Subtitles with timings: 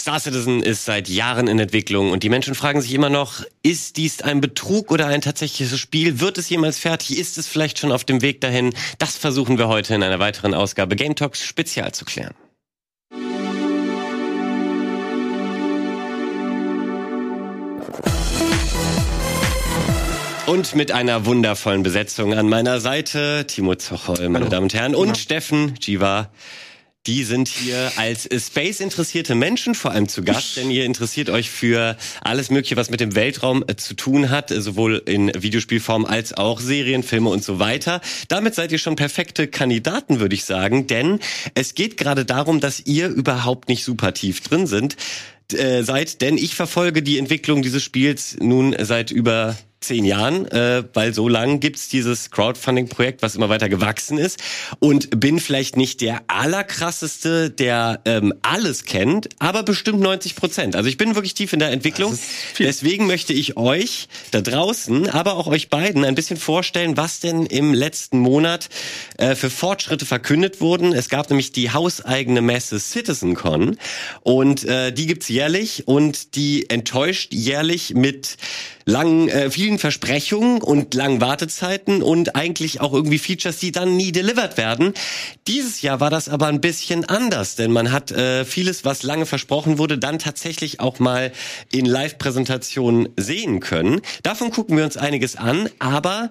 [0.00, 3.98] Star Citizen ist seit Jahren in Entwicklung und die Menschen fragen sich immer noch, ist
[3.98, 6.20] dies ein Betrug oder ein tatsächliches Spiel?
[6.20, 7.18] Wird es jemals fertig?
[7.18, 8.72] Ist es vielleicht schon auf dem Weg dahin?
[8.96, 12.34] Das versuchen wir heute in einer weiteren Ausgabe Game Talks Spezial zu klären.
[20.46, 24.48] Und mit einer wundervollen Besetzung an meiner Seite, Timo Zochol, meine Hallo.
[24.48, 25.14] Damen und Herren, und ja.
[25.14, 26.30] Steffen Jiva.
[27.06, 31.48] Die sind hier als Space interessierte Menschen vor allem zu Gast, denn ihr interessiert euch
[31.48, 36.34] für alles Mögliche, was mit dem Weltraum äh, zu tun hat, sowohl in Videospielform als
[36.34, 38.02] auch Serien, Filme und so weiter.
[38.28, 41.20] Damit seid ihr schon perfekte Kandidaten, würde ich sagen, denn
[41.54, 44.96] es geht gerade darum, dass ihr überhaupt nicht super tief drin sind,
[45.54, 50.84] äh, seid, denn ich verfolge die Entwicklung dieses Spiels nun seit über zehn Jahren, äh,
[50.92, 54.38] weil so lang gibt's dieses Crowdfunding-Projekt, was immer weiter gewachsen ist
[54.78, 60.76] und bin vielleicht nicht der allerkrasseste, der ähm, alles kennt, aber bestimmt 90 Prozent.
[60.76, 62.18] Also ich bin wirklich tief in der Entwicklung.
[62.58, 67.46] Deswegen möchte ich euch da draußen, aber auch euch beiden ein bisschen vorstellen, was denn
[67.46, 68.68] im letzten Monat
[69.16, 70.92] äh, für Fortschritte verkündet wurden.
[70.92, 73.78] Es gab nämlich die hauseigene Messe CitizenCon
[74.22, 78.36] und äh, die gibt's jährlich und die enttäuscht jährlich mit
[78.84, 84.12] langen, äh, vielen Versprechungen und langen Wartezeiten und eigentlich auch irgendwie Features, die dann nie
[84.12, 84.94] delivered werden.
[85.46, 89.26] Dieses Jahr war das aber ein bisschen anders, denn man hat äh, vieles, was lange
[89.26, 91.32] versprochen wurde, dann tatsächlich auch mal
[91.72, 94.00] in Live-Präsentationen sehen können.
[94.22, 96.30] Davon gucken wir uns einiges an, aber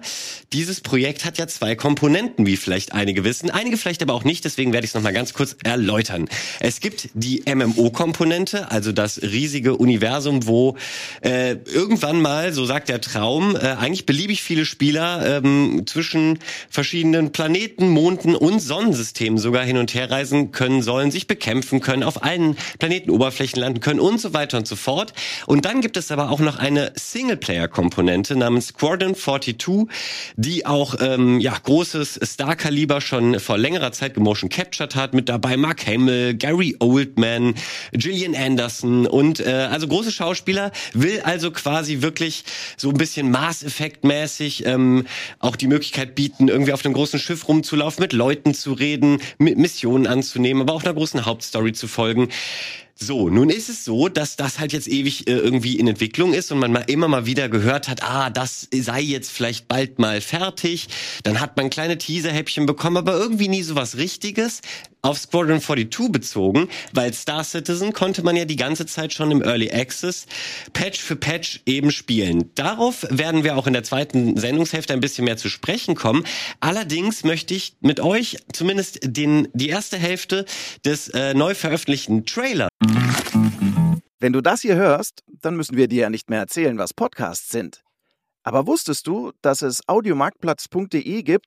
[0.52, 4.44] dieses Projekt hat ja zwei Komponenten, wie vielleicht einige wissen, einige vielleicht aber auch nicht,
[4.44, 6.28] deswegen werde ich es nochmal ganz kurz erläutern.
[6.58, 10.76] Es gibt die MMO-Komponente, also das riesige Universum, wo
[11.22, 16.38] äh, irgendwann mal so sagt der Traum, äh, eigentlich beliebig viele Spieler ähm, zwischen
[16.68, 22.02] verschiedenen Planeten, Monden und Sonnensystemen sogar hin und her reisen können sollen, sich bekämpfen können,
[22.02, 25.12] auf allen Planetenoberflächen landen können und so weiter und so fort.
[25.46, 29.56] Und dann gibt es aber auch noch eine Singleplayer-Komponente namens Squadron 42,
[30.36, 35.14] die auch ähm, ja großes Star-Kaliber schon vor längerer Zeit gemotion captured hat.
[35.14, 37.54] Mit dabei Mark Hamill, Gary Oldman,
[37.92, 42.29] Gillian Anderson und äh, also große Schauspieler will also quasi wirklich
[42.76, 45.06] so ein bisschen Mass Effect mäßig ähm,
[45.38, 49.58] auch die Möglichkeit bieten, irgendwie auf einem großen Schiff rumzulaufen, mit Leuten zu reden, mit
[49.58, 52.28] Missionen anzunehmen, aber auch einer großen Hauptstory zu folgen.
[53.02, 56.52] So, nun ist es so, dass das halt jetzt ewig äh, irgendwie in Entwicklung ist
[56.52, 60.20] und man mal immer mal wieder gehört hat, ah, das sei jetzt vielleicht bald mal
[60.20, 60.88] fertig.
[61.22, 64.60] Dann hat man kleine Teaserhäppchen bekommen, aber irgendwie nie so was Richtiges
[65.02, 69.42] auf Squadron 42 bezogen, weil Star Citizen konnte man ja die ganze Zeit schon im
[69.42, 70.26] Early Access
[70.72, 72.50] Patch für Patch eben spielen.
[72.54, 76.24] Darauf werden wir auch in der zweiten Sendungshälfte ein bisschen mehr zu sprechen kommen.
[76.60, 80.44] Allerdings möchte ich mit euch zumindest den, die erste Hälfte
[80.84, 82.68] des äh, neu veröffentlichten Trailer
[84.20, 87.48] wenn du das hier hörst, dann müssen wir dir ja nicht mehr erzählen, was Podcasts
[87.48, 87.82] sind.
[88.42, 91.46] Aber wusstest du, dass es audiomarktplatz.de gibt,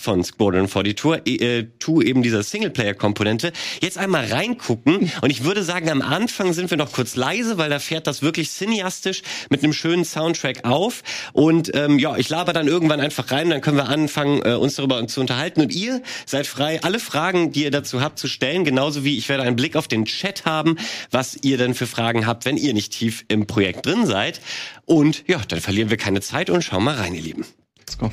[0.00, 1.66] von Squadron 42, äh,
[2.04, 3.52] eben dieser Singleplayer-Komponente.
[3.80, 7.70] Jetzt einmal reingucken und ich würde sagen, am Anfang sind wir noch kurz leise, weil
[7.70, 11.02] da fährt das wirklich cineastisch mit einem schönen Soundtrack auf
[11.32, 14.76] und ähm, ja, ich laber dann irgendwann einfach rein, dann können wir anfangen, äh, uns
[14.76, 18.64] darüber zu unterhalten und ihr seid frei, alle Fragen, die ihr dazu habt, zu stellen,
[18.64, 20.76] genauso wie ich werde einen Blick auf den Chat haben,
[21.10, 24.40] was ihr denn für Fragen habt, wenn ihr nicht tief im Projekt drin seid
[24.86, 27.44] und ja, dann verlieren wir keine Zeit und schauen mal rein, ihr Lieben.
[27.78, 28.10] Let's go.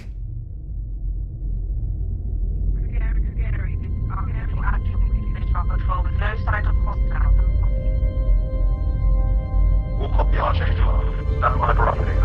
[10.38, 12.22] Stand by for update.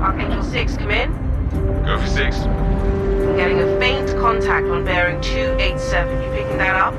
[0.00, 1.12] Archangel 6, come in.
[1.84, 2.36] Go for 6.
[2.38, 6.22] I'm getting a faint contact on bearing 287.
[6.22, 6.94] You picking that up?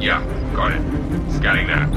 [0.00, 0.22] Yeah,
[0.54, 0.82] got it.
[1.32, 1.88] Scanning now.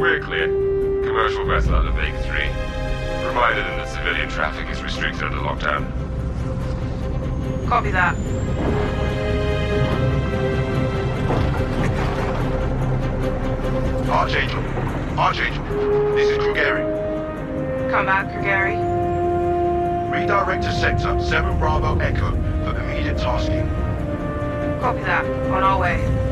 [0.00, 0.48] We're clear.
[1.04, 2.63] Commercial vessel out of Vega 3
[3.34, 5.84] provided that civilian traffic is restricted under lockdown.
[7.68, 8.14] Copy that.
[14.08, 14.60] Archangel.
[15.18, 15.64] Archangel.
[16.14, 17.90] This is Krugeri.
[17.90, 18.76] come back, Gary?
[20.16, 23.68] Redirect to sector 7 Bravo Echo for immediate tasking.
[24.80, 25.24] Copy that.
[25.50, 26.23] On our way.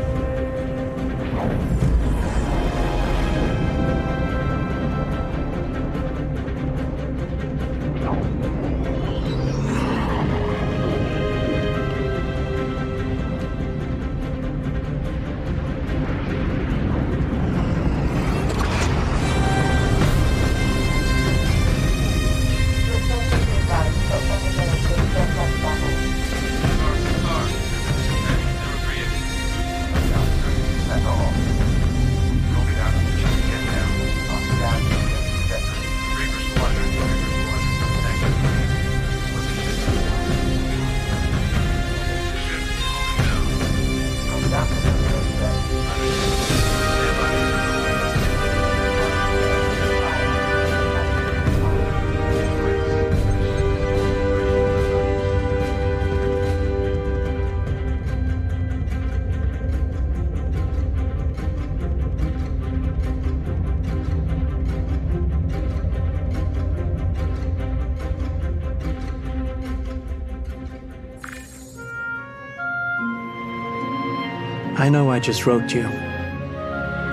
[74.93, 75.85] Know I just wrote you.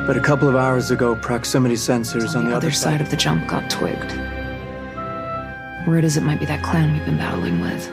[0.06, 3.48] But a couple of hours ago, proximity sensors on, the, other side of the jump
[3.48, 4.12] got twigged.
[5.88, 7.90] Word is it might be that clan we've been battling with.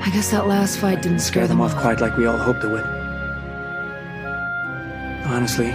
[0.00, 1.82] I guess that last fight didn't scare them off off.
[1.82, 2.84] quite like we all hoped it would.
[5.26, 5.74] Honestly,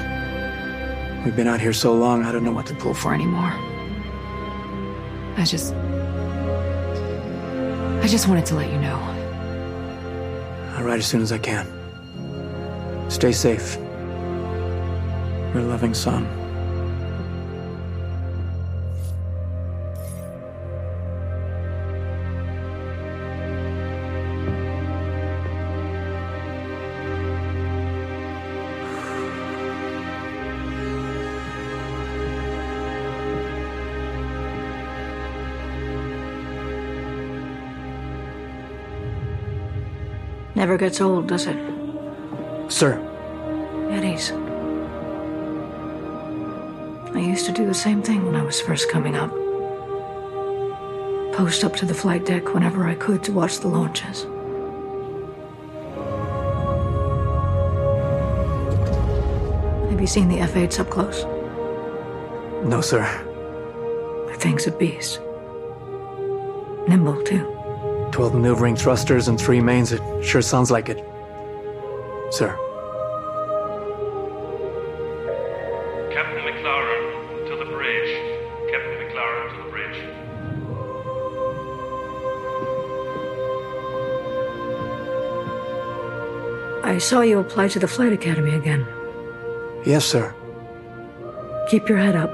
[1.24, 3.54] we've been out here so long, I don't know what to pull for anymore.
[5.38, 5.74] I just.
[8.04, 9.17] I just wanted to let you know.
[10.88, 11.68] Write as soon as I can.
[13.10, 13.76] Stay safe.
[15.54, 16.37] Your loving son.
[40.78, 41.58] Never gets old, does it?
[42.68, 43.00] Sir,
[43.90, 44.32] Eddies.
[47.16, 49.32] I used to do the same thing when I was first coming up.
[51.34, 54.28] Post up to the flight deck whenever I could to watch the launches.
[59.90, 61.24] Have you seen the F-8s up close?
[62.64, 63.02] no, sir.
[64.28, 65.22] The thing's a beast.
[66.88, 67.57] Nimble, too.
[68.18, 69.92] 12 maneuvering thrusters and three mains.
[69.92, 70.98] It sure sounds like it.
[72.32, 72.58] Sir.
[76.12, 78.10] Captain McLaren to the bridge.
[78.72, 80.00] Captain McLaren to the bridge.
[86.84, 88.88] I saw you apply to the Flight Academy again.
[89.86, 90.34] Yes, sir.
[91.70, 92.32] Keep your head up.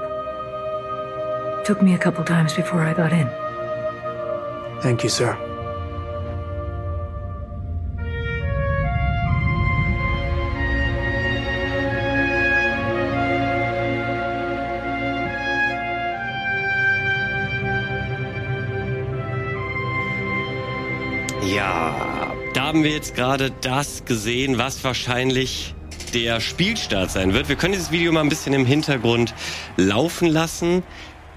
[1.66, 3.28] Took me a couple times before I got in.
[4.80, 5.36] Thank you, sir.
[22.74, 25.76] Haben wir jetzt gerade das gesehen, was wahrscheinlich
[26.12, 27.48] der Spielstart sein wird.
[27.48, 29.32] Wir können dieses Video mal ein bisschen im Hintergrund
[29.76, 30.82] laufen lassen,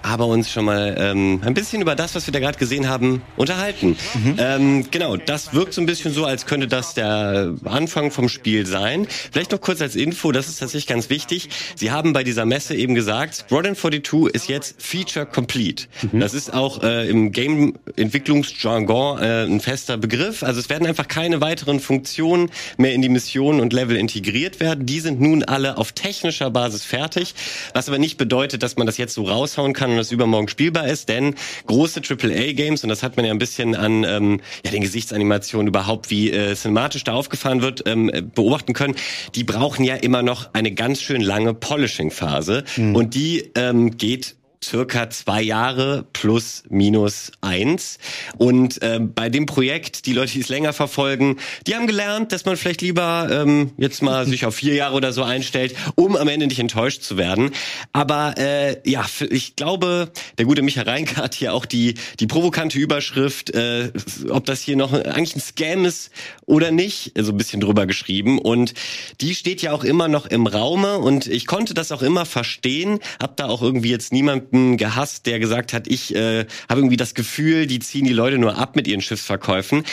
[0.08, 3.22] aber uns schon mal ähm, ein bisschen über das, was wir da gerade gesehen haben,
[3.36, 3.98] unterhalten.
[4.38, 8.66] Ähm, genau, das wirkt so ein bisschen so, als könnte das der Anfang vom Spiel
[8.66, 9.08] sein.
[9.32, 11.50] Vielleicht noch kurz als Info, das ist tatsächlich ganz wichtig.
[11.76, 15.86] Sie haben bei dieser Messe eben gesagt, Squadron 42 ist jetzt Feature Complete.
[16.14, 20.44] Das ist auch äh, im Game-Entwicklungsjargon äh, ein fester Begriff.
[20.44, 24.86] Also es werden einfach keine weiteren Funktionen mehr in die Missionen und Level integriert werden.
[24.86, 27.36] Die sind nun alle auf technischer Basis fertig,
[27.74, 30.88] was aber nicht bedeutet, dass man das jetzt so raushauen kann und das übermorgen spielbar
[30.88, 31.36] ist, denn
[31.66, 36.10] große AAA-Games, und das hat man ja ein bisschen an ähm, ja, den Gesichtsanimationen überhaupt,
[36.10, 38.96] wie äh, cinematisch da aufgefahren wird, ähm, äh, beobachten können,
[39.36, 42.64] die brauchen ja immer noch eine ganz schön lange Polishing-Phase.
[42.96, 44.36] Und die ähm, geht
[44.68, 48.00] circa zwei Jahre plus minus eins.
[48.38, 52.46] Und ähm, bei dem Projekt, die Leute, die es länger verfolgen, die haben gelernt, dass
[52.46, 56.28] man vielleicht lieber ähm, jetzt mal sich auf vier Jahre oder so einstellt, um am
[56.28, 57.52] Ende nicht enttäuscht zu werden.
[57.94, 62.78] Aber äh, ja, ich glaube, der gute Michael Reinke hat hier auch die, die provokante
[62.78, 63.92] Überschrift, äh,
[64.30, 66.12] ob das hier noch eigentlich ein Scam ist
[66.46, 68.38] oder nicht, so ein bisschen drüber geschrieben.
[68.40, 68.74] Und
[69.22, 73.00] die steht ja auch immer noch im Raume und ich konnte das auch immer verstehen,
[73.22, 77.14] hab da auch irgendwie jetzt niemanden gehasst, der gesagt hat, ich äh, habe irgendwie das
[77.14, 79.84] Gefühl, die ziehen die Leute nur ab mit ihren Schiffsverkäufen.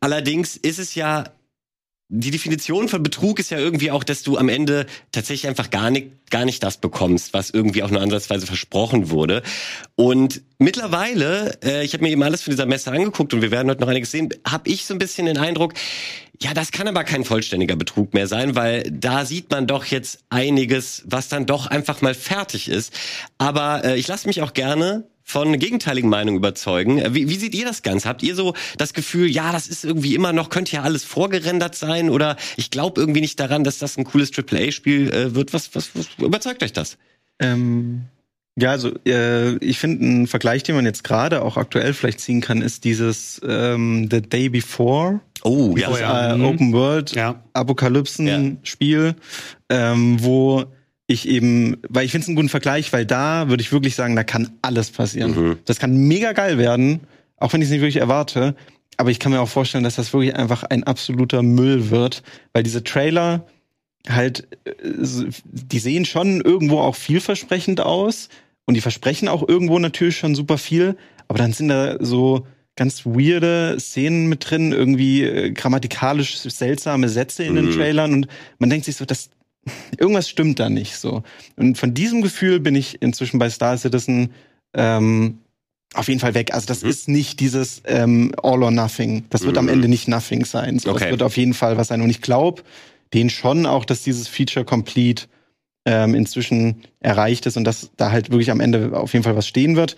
[0.00, 1.24] Allerdings ist es ja
[2.14, 5.90] die Definition von Betrug ist ja irgendwie auch, dass du am Ende tatsächlich einfach gar
[5.90, 9.42] nicht, gar nicht das bekommst, was irgendwie auch nur ansatzweise versprochen wurde.
[9.96, 13.70] Und mittlerweile, äh, ich habe mir eben alles von dieser Messe angeguckt und wir werden
[13.70, 15.72] heute noch einiges sehen, habe ich so ein bisschen den Eindruck,
[16.38, 20.18] ja, das kann aber kein vollständiger Betrug mehr sein, weil da sieht man doch jetzt
[20.28, 22.92] einiges, was dann doch einfach mal fertig ist.
[23.38, 26.98] Aber äh, ich lasse mich auch gerne von gegenteiligen Meinungen überzeugen.
[26.98, 28.08] Äh, wie, wie seht ihr das Ganze?
[28.08, 31.74] Habt ihr so das Gefühl, ja, das ist irgendwie immer noch, könnte ja alles vorgerendert
[31.74, 35.52] sein oder ich glaube irgendwie nicht daran, dass das ein cooles AAA-Spiel äh, wird?
[35.52, 36.98] Was, was, was überzeugt euch das?
[37.38, 38.02] Ähm,
[38.56, 42.42] ja, also äh, ich finde, ein Vergleich, den man jetzt gerade auch aktuell vielleicht ziehen
[42.42, 45.20] kann, ist dieses ähm, The Day Before.
[45.42, 46.34] Oh, ja.
[46.36, 47.42] Äh, Open World Ja.
[47.54, 49.14] Apokalypsen-Spiel,
[49.70, 50.64] ähm, wo
[51.12, 54.16] ich eben, weil ich finde es einen guten Vergleich, weil da würde ich wirklich sagen,
[54.16, 55.34] da kann alles passieren.
[55.34, 55.58] Mhm.
[55.64, 57.00] Das kann mega geil werden,
[57.36, 58.54] auch wenn ich es nicht wirklich erwarte.
[58.96, 62.62] Aber ich kann mir auch vorstellen, dass das wirklich einfach ein absoluter Müll wird, weil
[62.62, 63.46] diese Trailer
[64.08, 64.72] halt, äh,
[65.44, 68.28] die sehen schon irgendwo auch vielversprechend aus
[68.66, 70.96] und die versprechen auch irgendwo natürlich schon super viel,
[71.28, 77.44] aber dann sind da so ganz weirde Szenen mit drin, irgendwie äh, grammatikalisch seltsame Sätze
[77.44, 77.72] in den Mhm.
[77.72, 78.26] Trailern und
[78.58, 79.30] man denkt sich so, das
[79.98, 81.22] irgendwas stimmt da nicht so.
[81.56, 84.32] Und von diesem Gefühl bin ich inzwischen bei Star Citizen
[84.74, 85.38] ähm,
[85.94, 86.54] auf jeden Fall weg.
[86.54, 86.88] Also das Mhm.
[86.90, 89.24] ist nicht dieses ähm, All or Nothing.
[89.30, 89.72] Das wird am Mhm.
[89.72, 90.78] Ende nicht Nothing sein.
[90.78, 91.00] So, Okay.
[91.00, 92.00] Das wird auf jeden Fall was sein.
[92.00, 92.62] Und ich glaube
[93.12, 95.26] den schon auch, dass dieses Feature Complete
[95.84, 99.46] ähm, inzwischen erreicht ist und dass da halt wirklich am Ende auf jeden Fall was
[99.48, 99.96] stehen wird.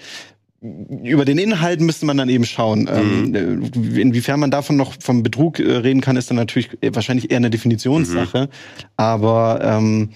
[1.03, 2.89] Über den Inhalt müsste man dann eben schauen.
[2.91, 6.91] Ähm, äh, inwiefern man davon noch vom Betrug äh, reden kann, ist dann natürlich äh,
[6.95, 8.49] wahrscheinlich eher eine Definitionssache.
[8.97, 10.11] Aber ähm,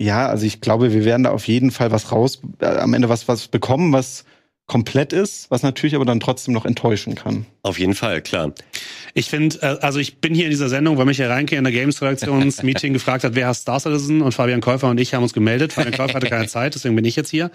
[0.00, 3.08] ja, also ich glaube, wir werden da auf jeden Fall was raus, äh, am Ende
[3.08, 4.24] was, was bekommen, was
[4.70, 7.44] komplett ist, was natürlich aber dann trotzdem noch enttäuschen kann.
[7.62, 8.52] Auf jeden Fall, klar.
[9.14, 12.92] Ich finde, also ich bin hier in dieser Sendung, weil Michael Reinke in der Games-Redaktions-Meeting
[12.94, 15.72] gefragt hat, wer hasst Star Citizen und Fabian Käufer und ich haben uns gemeldet.
[15.72, 17.50] Fabian Käufer hatte keine Zeit, deswegen bin ich jetzt hier.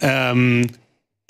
[0.00, 0.68] Ähm,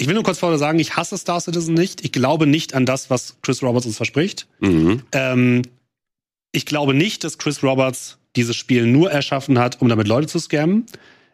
[0.00, 2.02] ich will nur kurz vorher sagen, ich hasse Star Citizen nicht.
[2.02, 4.46] Ich glaube nicht an das, was Chris Roberts uns verspricht.
[4.60, 5.02] Mhm.
[5.12, 5.60] Ähm,
[6.52, 10.38] ich glaube nicht, dass Chris Roberts dieses Spiel nur erschaffen hat, um damit Leute zu
[10.38, 10.86] scammen.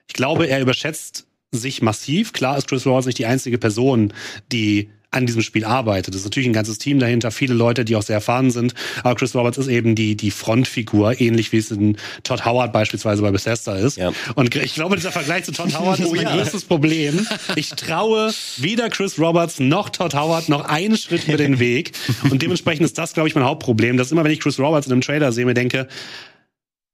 [0.08, 2.32] Ich glaube, er überschätzt sich massiv.
[2.32, 4.12] Klar ist Chris Roberts nicht die einzige Person,
[4.50, 6.14] die an diesem Spiel arbeitet.
[6.14, 8.74] Es ist natürlich ein ganzes Team dahinter, viele Leute, die auch sehr erfahren sind.
[9.02, 13.22] Aber Chris Roberts ist eben die, die Frontfigur, ähnlich wie es in Todd Howard beispielsweise
[13.22, 13.96] bei Bethesda ist.
[13.96, 14.12] Ja.
[14.34, 16.36] Und ich glaube, dieser Vergleich zu Todd Howard ist Oh mein ja.
[16.36, 17.26] größtes Problem.
[17.56, 21.92] Ich traue weder Chris Roberts noch Todd Howard noch einen Schritt über den Weg.
[22.30, 24.92] Und dementsprechend ist das, glaube ich, mein Hauptproblem, dass immer, wenn ich Chris Roberts in
[24.92, 25.88] einem Trailer sehe, mir denke,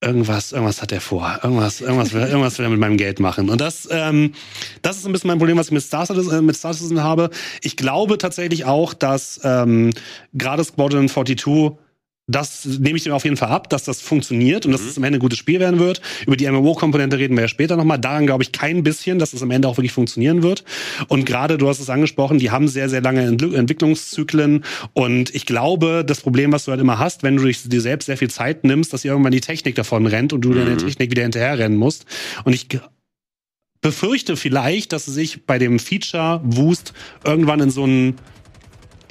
[0.03, 1.41] irgendwas, irgendwas hat er vor.
[1.43, 3.49] Irgendwas, irgendwas, will, irgendwas will er mit meinem Geld machen.
[3.49, 4.33] Und das, ähm,
[4.83, 7.03] das ist ein bisschen mein Problem, was ich mit Star Citizen, äh, mit Star Citizen
[7.03, 7.31] habe.
[7.63, 9.91] Ich glaube tatsächlich auch, dass ähm,
[10.35, 11.37] gerade Squadron 42
[12.29, 15.03] das nehme ich dem auf jeden Fall ab, dass das funktioniert und dass es am
[15.03, 16.01] Ende ein gutes Spiel werden wird.
[16.25, 17.99] Über die MMO-Komponente reden wir ja später nochmal.
[17.99, 20.65] Daran glaube ich kein bisschen, dass es am Ende auch wirklich funktionieren wird.
[21.09, 24.65] Und gerade, du hast es angesprochen, die haben sehr, sehr lange Entlu- Entwicklungszyklen.
[24.93, 28.17] Und ich glaube, das Problem, was du halt immer hast, wenn du dir selbst sehr
[28.17, 31.59] viel Zeit nimmst, dass irgendwann die Technik davon rennt und du deine Technik wieder hinterher
[31.59, 32.07] rennen musst.
[32.45, 32.69] Und ich
[33.81, 36.93] befürchte vielleicht, dass sie sich bei dem Feature-Wust
[37.25, 38.15] irgendwann in so einen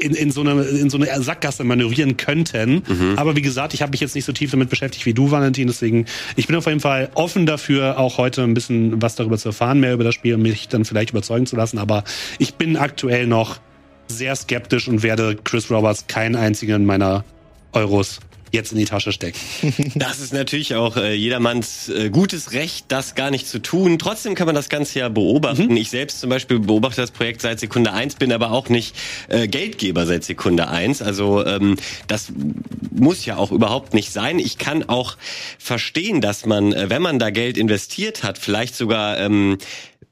[0.01, 2.83] in, in, so eine, in so eine Sackgasse manövrieren könnten.
[3.17, 5.67] Aber wie gesagt, ich habe mich jetzt nicht so tief damit beschäftigt wie du, Valentin.
[5.67, 6.05] Deswegen,
[6.35, 9.79] ich bin auf jeden Fall offen dafür, auch heute ein bisschen was darüber zu erfahren,
[9.79, 11.77] mehr über das Spiel und mich dann vielleicht überzeugen zu lassen.
[11.77, 12.03] Aber
[12.39, 13.59] ich bin aktuell noch
[14.07, 17.23] sehr skeptisch und werde Chris Roberts keinen einzigen meiner
[17.73, 18.19] Euros
[18.51, 19.39] jetzt in die Tasche stecken.
[19.95, 23.99] Das ist natürlich auch äh, jedermanns äh, gutes Recht, das gar nicht zu tun.
[23.99, 25.75] Trotzdem kann man das Ganze ja beobachten.
[25.75, 28.95] Ich selbst zum Beispiel beobachte das Projekt seit Sekunde eins, bin aber auch nicht
[29.27, 31.01] äh, Geldgeber seit Sekunde eins.
[31.01, 31.77] Also ähm,
[32.07, 32.31] das
[32.91, 34.39] muss ja auch überhaupt nicht sein.
[34.39, 35.17] Ich kann auch
[35.57, 39.57] verstehen, dass man, äh, wenn man da Geld investiert hat, vielleicht sogar ähm,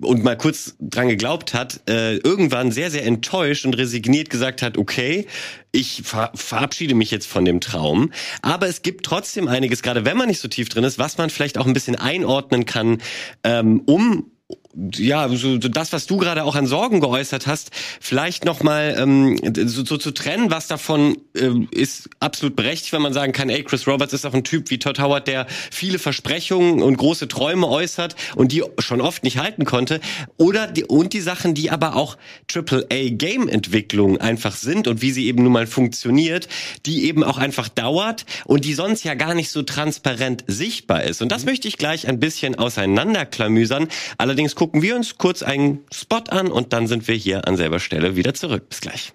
[0.02, 4.78] und mal kurz dran geglaubt hat, äh, irgendwann sehr, sehr enttäuscht und resigniert gesagt hat,
[4.78, 5.28] okay,
[5.72, 8.12] ich ver verabschiede mich jetzt von dem Traum.
[8.42, 11.30] Aber es gibt trotzdem einiges, gerade wenn man nicht so tief drin ist, was man
[11.30, 13.02] vielleicht auch ein bisschen einordnen kann,
[13.44, 14.32] ähm, um
[14.76, 19.40] ja, so, so das, was du gerade auch an Sorgen geäußert hast, vielleicht nochmal ähm,
[19.68, 23.64] so, so zu trennen, was davon ähm, ist absolut berechtigt, wenn man sagen kann, ey,
[23.64, 27.68] Chris Roberts ist auch ein Typ wie Todd Howard, der viele Versprechungen und große Träume
[27.68, 30.02] äußert und die schon oft nicht halten konnte.
[30.38, 32.18] Oder die, und die Sachen, die aber auch
[32.54, 36.48] AAA-Game-Entwicklung einfach sind und wie sie eben nun mal funktioniert,
[36.86, 41.24] die eben auch einfach dauert und die sonst ja gar nicht so transparent sichtbar ist.
[41.24, 43.88] Und das möchte ich gleich ein bisschen auseinanderklamüsern.
[44.20, 47.80] Allerdings gucken wir uns kurz einen Spot an und dann sind wir hier an selber
[47.80, 48.68] Stelle wieder zurück.
[48.68, 49.14] Bis gleich.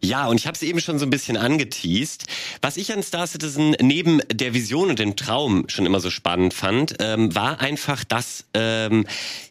[0.00, 2.24] Ja, und ich habe es eben schon so ein bisschen angeteased.
[2.62, 6.54] Was ich an Star Citizen neben der Vision und dem Traum schon immer so spannend
[6.54, 9.06] fand, ähm, war einfach, dass ähm,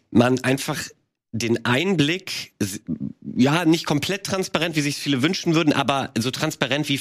[0.10, 0.82] man einfach
[1.34, 2.54] den Einblick,
[3.36, 7.00] ja, nicht komplett transparent, wie sich viele wünschen würden, aber so transparent wie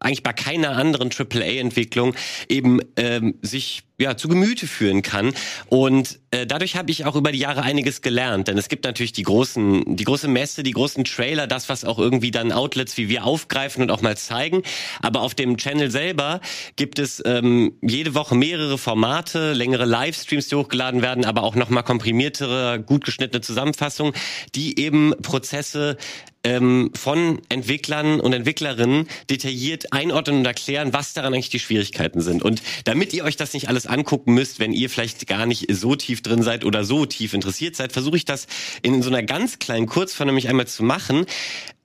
[0.00, 2.14] eigentlich bei keiner anderen AAA-Entwicklung
[2.48, 5.32] eben ähm, sich ja zu Gemüte führen kann.
[5.68, 9.12] Und äh, dadurch habe ich auch über die Jahre einiges gelernt, denn es gibt natürlich
[9.12, 13.08] die großen die große Messe, die großen Trailer, das was auch irgendwie dann Outlets wie
[13.08, 14.62] wir aufgreifen und auch mal zeigen,
[15.00, 16.40] aber auf dem Channel selber
[16.76, 21.70] gibt es ähm, jede Woche mehrere Formate, längere Livestreams, die hochgeladen werden, aber auch noch
[21.70, 24.14] mal komprimiertere, gut geschnittene Zusammenfassungen,
[24.54, 25.96] die eben Prozesse
[26.44, 32.42] ähm, von Entwicklern und Entwicklerinnen detailliert einordnen und erklären, was daran eigentlich die Schwierigkeiten sind.
[32.42, 35.96] Und damit ihr euch das nicht alles angucken müsst, wenn ihr vielleicht gar nicht so
[35.96, 38.46] tief drin seid oder so tief interessiert seid, versuche ich das
[38.82, 41.26] in so einer ganz kleinen Kurzform nämlich einmal zu machen.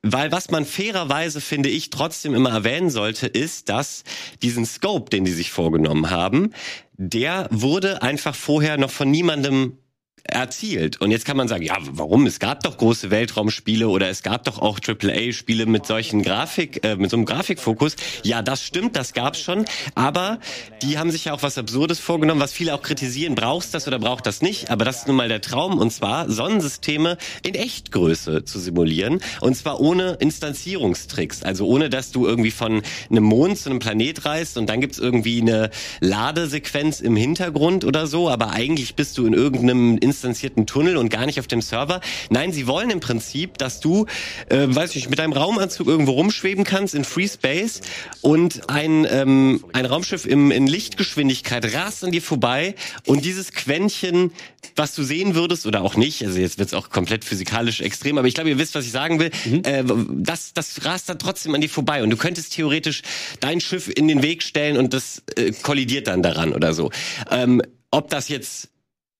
[0.08, 4.04] Weil was man fairerweise, finde ich, trotzdem immer erwähnen sollte, ist, dass
[4.44, 6.52] diesen Scope, den die sich vorgenommen haben,
[6.94, 9.80] der wurde einfach vorher noch von niemandem
[10.28, 11.00] erzielt.
[11.02, 12.26] Und jetzt kann man sagen, ja, warum?
[12.26, 16.96] Es gab doch große Weltraumspiele oder es gab doch auch AAA-Spiele mit solchen Grafik, äh,
[16.96, 17.96] mit so einem Grafikfokus.
[18.24, 19.66] Ja, das stimmt, das gab's schon.
[19.94, 20.40] Aber
[20.82, 23.36] die haben sich ja auch was Absurdes vorgenommen, was viele auch kritisieren.
[23.36, 24.72] Brauchst das oder braucht das nicht?
[24.72, 25.78] Aber das ist nun mal der Traum.
[25.78, 29.22] Und zwar Sonnensysteme in Echtgröße zu simulieren.
[29.42, 31.44] Und zwar ohne Instanzierungstricks.
[31.44, 34.98] Also ohne, dass du irgendwie von einem Mond zu einem Planet reist und dann gibt's
[34.98, 38.30] irgendwie eine Ladesequenz im Hintergrund oder so.
[38.30, 42.00] Aber eigentlich bist du in irgendeinem instanzierten Tunnel und gar nicht auf dem Server.
[42.30, 44.06] Nein, sie wollen im Prinzip, dass du,
[44.50, 47.82] äh, weiß ich nicht, mit deinem Raumanzug irgendwo rumschweben kannst in Free Space
[48.22, 54.32] und ein, ähm, ein Raumschiff im, in Lichtgeschwindigkeit rast an dir vorbei und dieses Quäntchen,
[54.76, 58.28] was du sehen würdest oder auch nicht, also jetzt wird's auch komplett physikalisch extrem, aber
[58.28, 59.32] ich glaube, ihr wisst, was ich sagen will,
[59.64, 63.02] äh, das, das rast dann trotzdem an dir vorbei und du könntest theoretisch
[63.42, 66.92] dein Schiff in den Weg stellen und das äh, kollidiert dann daran oder so.
[67.30, 68.70] Ähm, ob das jetzt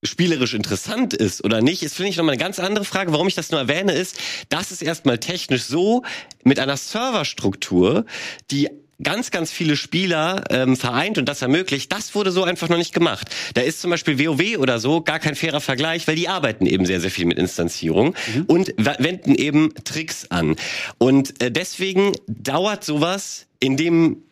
[0.06, 3.12] spielerisch interessant ist oder nicht, ist finde ich nochmal eine ganz andere Frage.
[3.12, 6.04] Warum ich das nur erwähne, ist, dass es erstmal technisch so
[6.44, 8.06] mit einer Serverstruktur,
[8.52, 8.70] die
[9.04, 12.94] ganz, ganz viele Spieler ähm, vereint und das ermöglicht, das wurde so einfach noch nicht
[12.94, 13.28] gemacht.
[13.54, 16.86] Da ist zum Beispiel WoW oder so gar kein fairer Vergleich, weil die arbeiten eben
[16.86, 18.16] sehr, sehr viel mit Instanzierung
[18.48, 20.56] und w- wenden eben Tricks an.
[20.98, 24.24] Und äh, deswegen dauert sowas in dem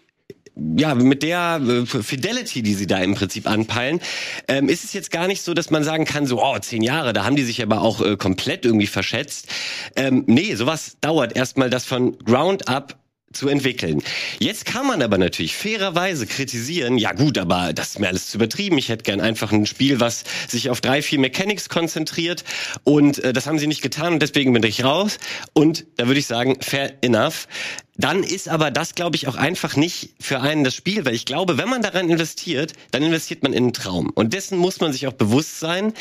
[0.56, 4.00] ja, mit der äh, Fidelity, die sie da im Prinzip anpeilen,
[4.48, 7.14] ähm, ist es jetzt gar nicht so, dass man sagen kann, so, oh, zehn Jahre,
[7.14, 9.48] da haben die sich aber auch äh, komplett irgendwie verschätzt.
[9.96, 13.00] Ähm, nee, sowas dauert erstmal, das von Ground up
[13.34, 14.02] zu entwickeln.
[14.40, 18.38] Jetzt kann man aber natürlich fairerweise kritisieren, ja gut, aber das ist mir alles zu
[18.38, 18.78] übertrieben.
[18.78, 22.44] Ich hätte gern einfach ein Spiel, was sich auf drei, vier Mechanics konzentriert
[22.84, 25.18] und äh, das haben sie nicht getan und deswegen bin ich raus.
[25.54, 27.48] Und da würde ich sagen, fair enough.
[27.96, 31.26] Dann ist aber das, glaube ich, auch einfach nicht für einen das Spiel, weil ich
[31.26, 34.10] glaube, wenn man daran investiert, dann investiert man in einen Traum.
[34.10, 35.94] Und dessen muss man sich auch bewusst sein.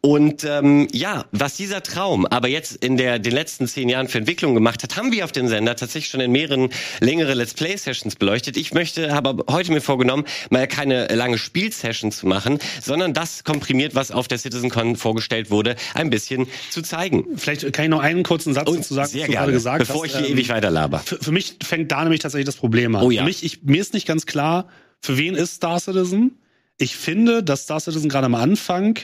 [0.00, 4.18] Und ähm, ja, was dieser Traum aber jetzt in der den letzten zehn Jahren für
[4.18, 6.70] Entwicklung gemacht hat, haben wir auf dem Sender tatsächlich schon in mehreren
[7.00, 8.56] längere Let's Play Sessions beleuchtet.
[8.56, 13.42] Ich möchte, habe aber heute mir vorgenommen, mal keine lange Spielsession zu machen, sondern das
[13.42, 17.26] komprimiert, was auf der CitizenCon vorgestellt wurde, ein bisschen zu zeigen.
[17.36, 20.04] Vielleicht kann ich noch einen kurzen Satz dazu sagen, was du gerne, gerade gesagt bevor
[20.04, 20.12] hast.
[20.12, 21.02] ich hier Ähm, ewig weiter laber.
[21.24, 23.02] Für, mich fängt da nämlich tatsächlich das Problem an.
[23.02, 23.22] Oh ja.
[23.22, 24.68] Für mich, ich, mir ist nicht ganz klar,
[25.00, 26.38] für wen ist Star Citizen?
[26.76, 28.98] Ich finde, dass Star Citizen gerade am Anfang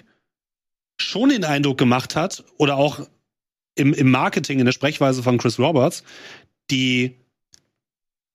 [1.00, 3.00] schon den Eindruck gemacht hat, oder auch
[3.74, 6.04] im, im Marketing, in der Sprechweise von Chris Roberts,
[6.70, 7.16] die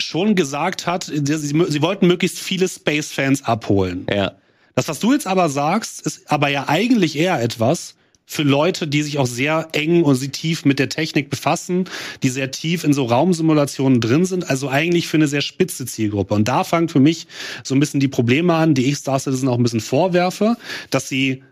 [0.01, 4.07] schon gesagt hat, sie, sie, sie wollten möglichst viele Space-Fans abholen.
[4.09, 4.35] Ja.
[4.73, 7.95] Das, was du jetzt aber sagst, ist aber ja eigentlich eher etwas
[8.25, 11.85] für Leute, die sich auch sehr eng und sie tief mit der Technik befassen,
[12.23, 16.33] die sehr tief in so Raumsimulationen drin sind, also eigentlich für eine sehr spitze Zielgruppe.
[16.33, 17.27] Und da fangen für mich
[17.63, 20.57] so ein bisschen die Probleme an, die ich Star Citizen auch ein bisschen vorwerfe,
[20.89, 21.43] dass sie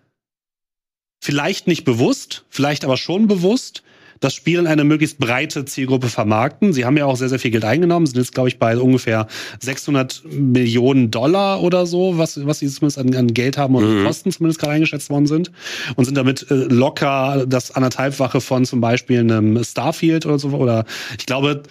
[1.22, 3.84] vielleicht nicht bewusst, vielleicht aber schon bewusst,
[4.24, 6.74] das Spiel an eine möglichst breite Zielgruppe vermarkten.
[6.74, 9.28] Sie haben ja auch sehr, sehr viel Geld eingenommen, sind jetzt, glaube ich, bei ungefähr
[9.60, 14.06] 600 Millionen Dollar oder so, was, was sie zumindest an, an Geld haben und Mhm.
[14.06, 15.52] Kosten zumindest gerade eingeschätzt worden sind.
[15.96, 20.50] Und sind damit äh, locker das anderthalbfache von zum Beispiel einem Starfield oder so.
[20.50, 20.86] Oder
[21.18, 21.64] ich glaube,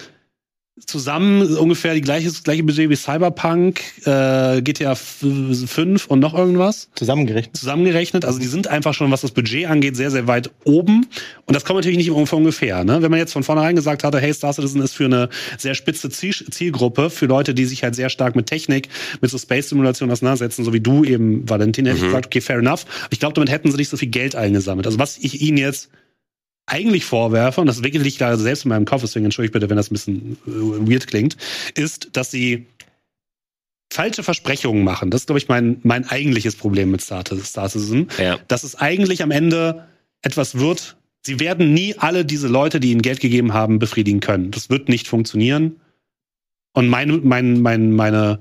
[0.87, 6.89] zusammen ungefähr die gleiche, das gleiche Budget wie Cyberpunk, äh, GTA 5 und noch irgendwas
[6.95, 7.57] Zusammengerechnet.
[7.57, 8.25] zusammengerechnet.
[8.25, 11.07] Also die sind einfach schon, was das Budget angeht, sehr, sehr weit oben.
[11.45, 12.85] Und das kommt natürlich nicht von ungefähr.
[12.85, 13.03] Ne?
[13.03, 16.09] Wenn man jetzt von vornherein gesagt hatte, hey, Star Citizen ist für eine sehr spitze
[16.09, 18.89] Ziel Zielgruppe, für Leute, die sich halt sehr stark mit Technik,
[19.21, 22.87] mit so Space-Simulation auseinandersetzen, so wie du eben, Valentin, hätte ich gesagt, okay, fair enough.
[23.11, 24.87] Ich glaube, damit hätten sie nicht so viel Geld eingesammelt.
[24.87, 25.91] Also was ich ihnen jetzt
[26.67, 29.77] eigentlich vorwerfe, und das liegt gerade selbst in meinem Kopf, deswegen entschuldige ich bitte, wenn
[29.77, 31.37] das ein bisschen äh, weird klingt,
[31.75, 32.67] ist, dass sie
[33.93, 35.11] falsche Versprechungen machen.
[35.11, 38.09] Das ist, glaube ich, mein, mein eigentliches Problem mit Star, Star Citizen.
[38.19, 38.39] Ja.
[38.49, 39.87] Dass es eigentlich am Ende
[40.23, 44.51] etwas wird, sie werden nie alle diese Leute, die ihnen Geld gegeben haben, befriedigen können.
[44.51, 45.81] Das wird nicht funktionieren.
[46.73, 48.39] Und mein, mein, mein, meine,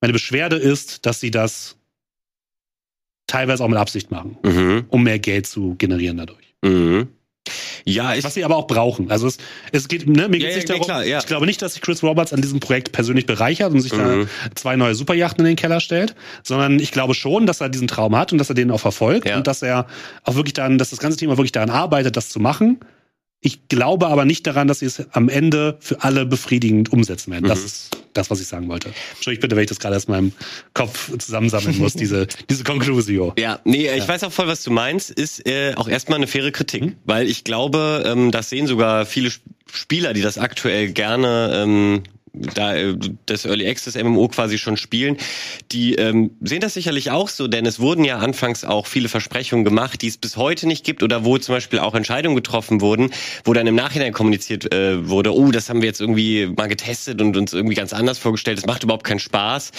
[0.00, 1.76] meine Beschwerde ist, dass sie das
[3.26, 4.84] teilweise auch mit Absicht machen, Mhm.
[4.88, 6.54] um mehr Geld zu generieren dadurch.
[6.62, 7.08] Mhm.
[7.84, 9.10] Ja, ich, Was sie aber auch brauchen.
[9.10, 9.38] Also es,
[9.72, 11.18] es geht, ne, mir geht Ja, es ja, nicht darum, klar, ja.
[11.18, 14.28] ich glaube nicht, dass sich Chris Roberts an diesem Projekt persönlich bereichert und sich Mhm.
[14.44, 17.88] da zwei neue Superjachten in den Keller stellt, sondern ich glaube schon, dass er diesen
[17.88, 19.86] Traum hat und dass er den auch verfolgt und dass er
[20.24, 22.78] auch wirklich daran, dass das ganze auch wirklich daran arbeitet, das zu machen.
[23.42, 27.48] Ich glaube aber nicht daran, dass sie es am Ende für alle befriedigend umsetzen werden.
[27.48, 27.66] Das Mhm.
[27.66, 28.90] ist das, was ich sagen wollte.
[29.14, 30.32] Entschuldigung bitte, wenn ich das gerade aus meinem
[30.74, 33.32] Kopf zusammensammeln muss, diese, diese Conclusio.
[33.38, 34.08] Ja, nee, ich Ja.
[34.08, 35.10] weiß auch voll, was du meinst.
[35.10, 39.28] Ist äh, auch erstmal eine faire Kritik, weil ich glaube, ähm, das sehen sogar viele
[39.32, 44.76] Sp- Spieler, die das aktuell gerne ähm, da äh, das Early Access MMO quasi schon
[44.76, 45.16] spielen,
[45.72, 49.64] die ähm, sehen das sicherlich auch so, denn es wurden ja anfangs auch viele Versprechungen
[49.64, 53.10] gemacht, die es bis heute nicht gibt oder wo zum Beispiel auch Entscheidungen getroffen wurden,
[53.44, 57.20] wo dann im Nachhinein kommuniziert äh, wurde, oh, das haben wir jetzt irgendwie mal getestet
[57.20, 59.72] und uns irgendwie ganz anders vorgestellt, das macht überhaupt keinen Spaß,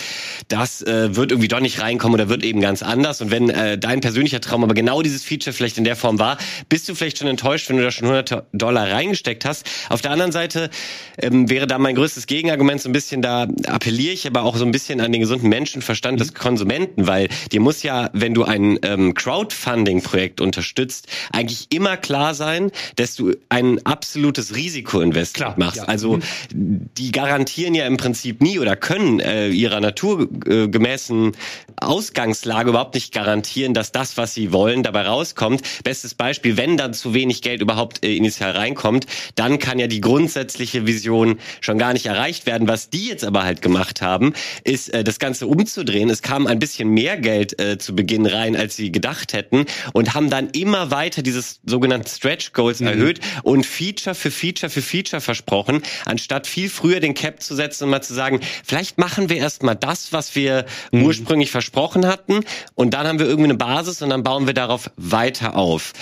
[0.47, 3.21] das äh, wird irgendwie doch nicht reinkommen oder wird eben ganz anders.
[3.21, 6.37] Und wenn äh, dein persönlicher Traum aber genau dieses Feature vielleicht in der Form war,
[6.69, 9.65] bist du vielleicht schon enttäuscht, wenn du da schon 100 Dollar reingesteckt hast.
[9.89, 10.69] Auf der anderen Seite
[11.17, 14.65] ähm, wäre da mein größtes Gegenargument so ein bisschen, da appelliere ich aber auch so
[14.65, 18.79] ein bisschen an den gesunden Menschenverstand des Konsumenten, weil dir muss ja, wenn du ein
[18.81, 25.77] ähm, Crowdfunding-Projekt unterstützt, eigentlich immer klar sein, dass du ein absolutes Risikoinvestment machst.
[25.77, 25.83] ja.
[25.83, 26.17] Also
[26.51, 31.33] die garantieren ja im Prinzip nie oder können äh, ihrer naturgemäßen
[31.77, 35.61] Ausgangslage überhaupt nicht garantieren, dass das, was sie wollen, dabei rauskommt.
[35.83, 40.01] Bestes Beispiel, wenn dann zu wenig Geld überhaupt äh, initial reinkommt, dann kann ja die
[40.01, 42.67] grundsätzliche Vision schon gar nicht erreicht werden.
[42.67, 46.09] Was die jetzt aber halt gemacht haben, ist äh, das Ganze umzudrehen.
[46.09, 50.13] Es kam ein bisschen mehr Geld äh, zu Beginn rein, als sie gedacht hätten und
[50.13, 55.21] haben dann immer weiter dieses sogenannte Stretch Goals erhöht und Feature für Feature für Feature
[55.21, 59.37] versprochen, anstatt viel früher den Cap zu setzen und mal zu sagen, vielleicht machen wir
[59.37, 62.41] erst mal das, was wir ursprünglich versprochen hatten
[62.75, 65.93] und dann haben wir irgendwie eine Basis und dann bauen wir darauf weiter auf.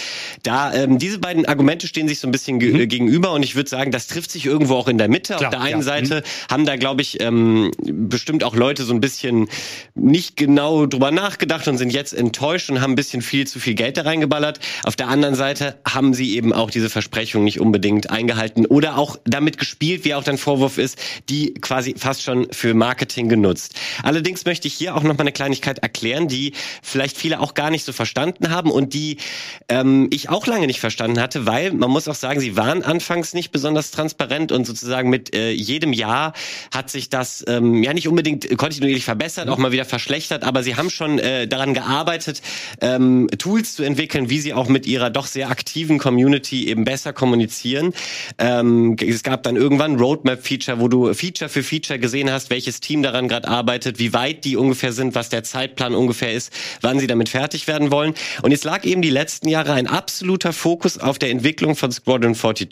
[0.44, 3.56] Da ähm, diese beiden Argumente stehen sich so ein bisschen ge äh, gegenüber und ich
[3.56, 5.36] würde sagen, das trifft sich irgendwo auch in der Mitte.
[5.36, 5.84] Klar, Auf der einen ja.
[5.84, 6.19] Seite
[6.50, 9.48] haben da, glaube ich, ähm, bestimmt auch Leute so ein bisschen
[9.96, 13.76] nicht genau drüber nachgedacht und sind jetzt enttäuscht und haben ein bisschen viel zu viel
[13.76, 14.60] Geld da reingeballert.
[14.84, 19.18] Auf der anderen Seite haben sie eben auch diese Versprechung nicht unbedingt eingehalten oder auch
[19.26, 20.98] damit gespielt, wie auch dein Vorwurf ist,
[21.30, 23.76] die quasi fast schon für Marketing genutzt.
[24.04, 27.70] Allerdings möchte ich hier auch noch mal eine Kleinigkeit erklären, die vielleicht viele auch gar
[27.70, 29.18] nicht so verstanden haben und die
[29.68, 33.34] ähm, ich auch lange nicht verstanden hatte, weil man muss auch sagen, sie waren anfangs
[33.34, 38.08] nicht besonders transparent und sozusagen mit äh, jedem Jahr hat sich das ähm, ja nicht
[38.08, 42.42] unbedingt kontinuierlich verbessert, auch mal wieder verschlechtert, aber sie haben schon äh, daran gearbeitet,
[42.82, 47.14] ähm, Tools zu entwickeln, wie sie auch mit ihrer doch sehr aktiven Community eben besser
[47.14, 47.94] kommunizieren.
[48.38, 53.04] Ähm, es gab dann irgendwann Roadmap-Feature, wo du Feature für Feature gesehen hast, welches Team
[53.04, 57.08] daran gerade arbeitet, wie weit die ungefähr sind, was der Zeitplan ungefähr ist, wann sie
[57.08, 58.14] damit fertig werden wollen.
[58.42, 62.36] Und jetzt lag eben die letzten Jahre ein absoluter Fokus auf der Entwicklung von Squadron
[62.36, 62.70] 42.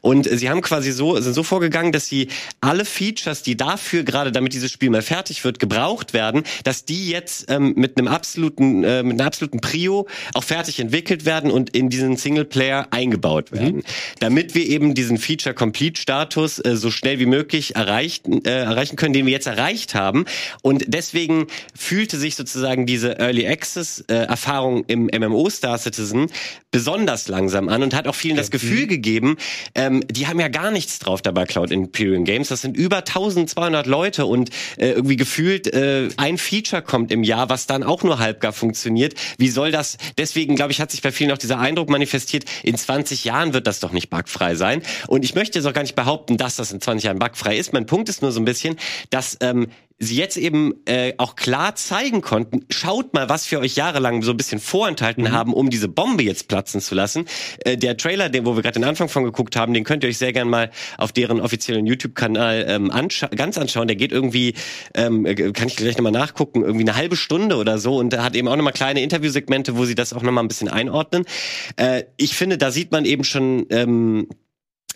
[0.00, 2.28] Und sie haben quasi so, sind so vorgegangen, dass sie
[2.60, 7.10] alle Features, die dafür gerade, damit dieses Spiel mal fertig wird, gebraucht werden, dass die
[7.10, 11.70] jetzt ähm, mit einem absoluten, äh, mit einer absoluten Prio auch fertig entwickelt werden und
[11.70, 13.82] in diesen Singleplayer eingebaut werden.
[14.20, 19.26] Damit wir eben diesen Feature-Complete-Status äh, so schnell wie möglich erreichen, äh, erreichen können, den
[19.26, 20.24] wir jetzt erreicht haben.
[20.62, 26.30] Und deswegen fühlte sich sozusagen diese Early Access-Erfahrung im MMO Star Citizen
[26.70, 29.36] besonders langsam an und hat auch vielen das Gefühl gegeben,
[29.76, 32.43] ähm, die haben ja gar nichts drauf dabei Cloud Imperium Games.
[32.44, 37.22] Games, das sind über 1200 Leute und äh, irgendwie gefühlt äh, ein Feature kommt im
[37.24, 39.14] Jahr, was dann auch nur halbgar funktioniert.
[39.38, 42.76] Wie soll das, deswegen glaube ich, hat sich bei vielen auch dieser Eindruck manifestiert, in
[42.76, 44.82] 20 Jahren wird das doch nicht bugfrei sein.
[45.06, 47.72] Und ich möchte jetzt auch gar nicht behaupten, dass das in 20 Jahren bugfrei ist.
[47.72, 48.76] Mein Punkt ist nur so ein bisschen,
[49.10, 53.76] dass ähm, sie jetzt eben äh, auch klar zeigen konnten, schaut mal, was wir euch
[53.76, 57.26] jahrelang so ein bisschen vorenthalten haben, um diese Bombe jetzt platzen zu lassen.
[57.64, 60.10] Äh, der Trailer, den, wo wir gerade den Anfang von geguckt haben, den könnt ihr
[60.10, 63.86] euch sehr gern mal auf deren offiziellen YouTube-Kanal ähm, anscha ganz anschauen.
[63.86, 64.54] Der geht irgendwie,
[64.94, 68.34] ähm, äh, kann ich gleich nochmal nachgucken, irgendwie eine halbe Stunde oder so und hat
[68.34, 71.24] eben auch nochmal kleine Interviewsegmente, wo sie das auch nochmal ein bisschen einordnen.
[71.76, 74.26] Äh, ich finde, da sieht man eben schon ähm,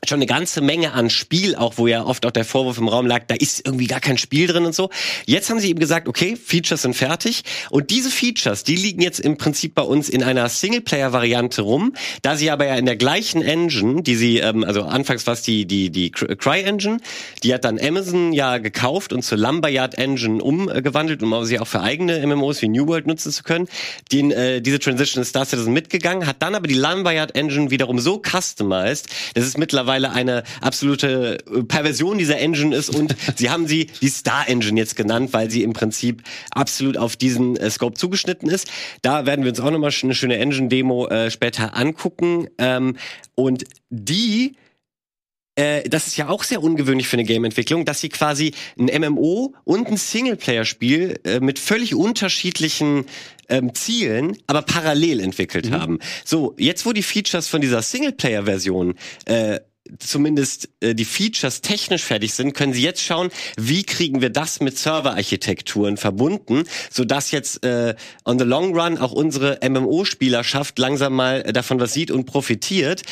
[0.06, 3.06] schon eine ganze Menge an Spiel, auch wo ja oft auch der Vorwurf im Raum
[3.06, 4.90] lag, da ist irgendwie gar kein Spiel drin und so.
[5.26, 9.18] Jetzt haben sie eben gesagt, okay, Features sind fertig und diese Features, die liegen jetzt
[9.18, 13.42] im Prinzip bei uns in einer Singleplayer-Variante rum, da sie aber ja in der gleichen
[13.42, 16.98] Engine, die sie, ähm, also anfangs war es die, die, die Cry-Engine,
[17.42, 21.80] die hat dann Amazon ja gekauft und zur Lumberyard Engine umgewandelt, um sie auch für
[21.80, 23.66] eigene MMOs wie New World nutzen zu können.
[24.12, 27.98] Den, äh, diese Transition ist Star Citizen mitgegangen, hat dann aber die Lumberyard Engine wiederum
[27.98, 33.66] so customized, das ist mittlerweile eine absolute äh, Perversion dieser Engine ist und sie haben
[33.66, 37.94] sie die Star Engine jetzt genannt, weil sie im Prinzip absolut auf diesen äh, Scope
[37.94, 38.68] zugeschnitten ist.
[39.02, 42.48] Da werden wir uns auch nochmal eine schöne Engine-Demo äh, später angucken.
[42.58, 42.96] Ähm,
[43.34, 44.54] und die
[45.58, 49.54] äh, das ist ja auch sehr ungewöhnlich für eine Game-Entwicklung, dass sie quasi ein MMO
[49.64, 53.06] und ein Singleplayer-Spiel äh, mit völlig unterschiedlichen
[53.48, 55.98] ähm, Zielen, aber parallel entwickelt haben.
[56.24, 59.58] So, jetzt wo die Features von dieser Singleplayer-Version äh,
[59.98, 64.60] zumindest äh, die Features technisch fertig sind, können Sie jetzt schauen, wie kriegen wir das
[64.60, 71.14] mit Serverarchitekturen verbunden, so dass jetzt äh, on the long run auch unsere MMO-Spielerschaft langsam
[71.14, 73.02] mal äh, davon was sieht und profitiert.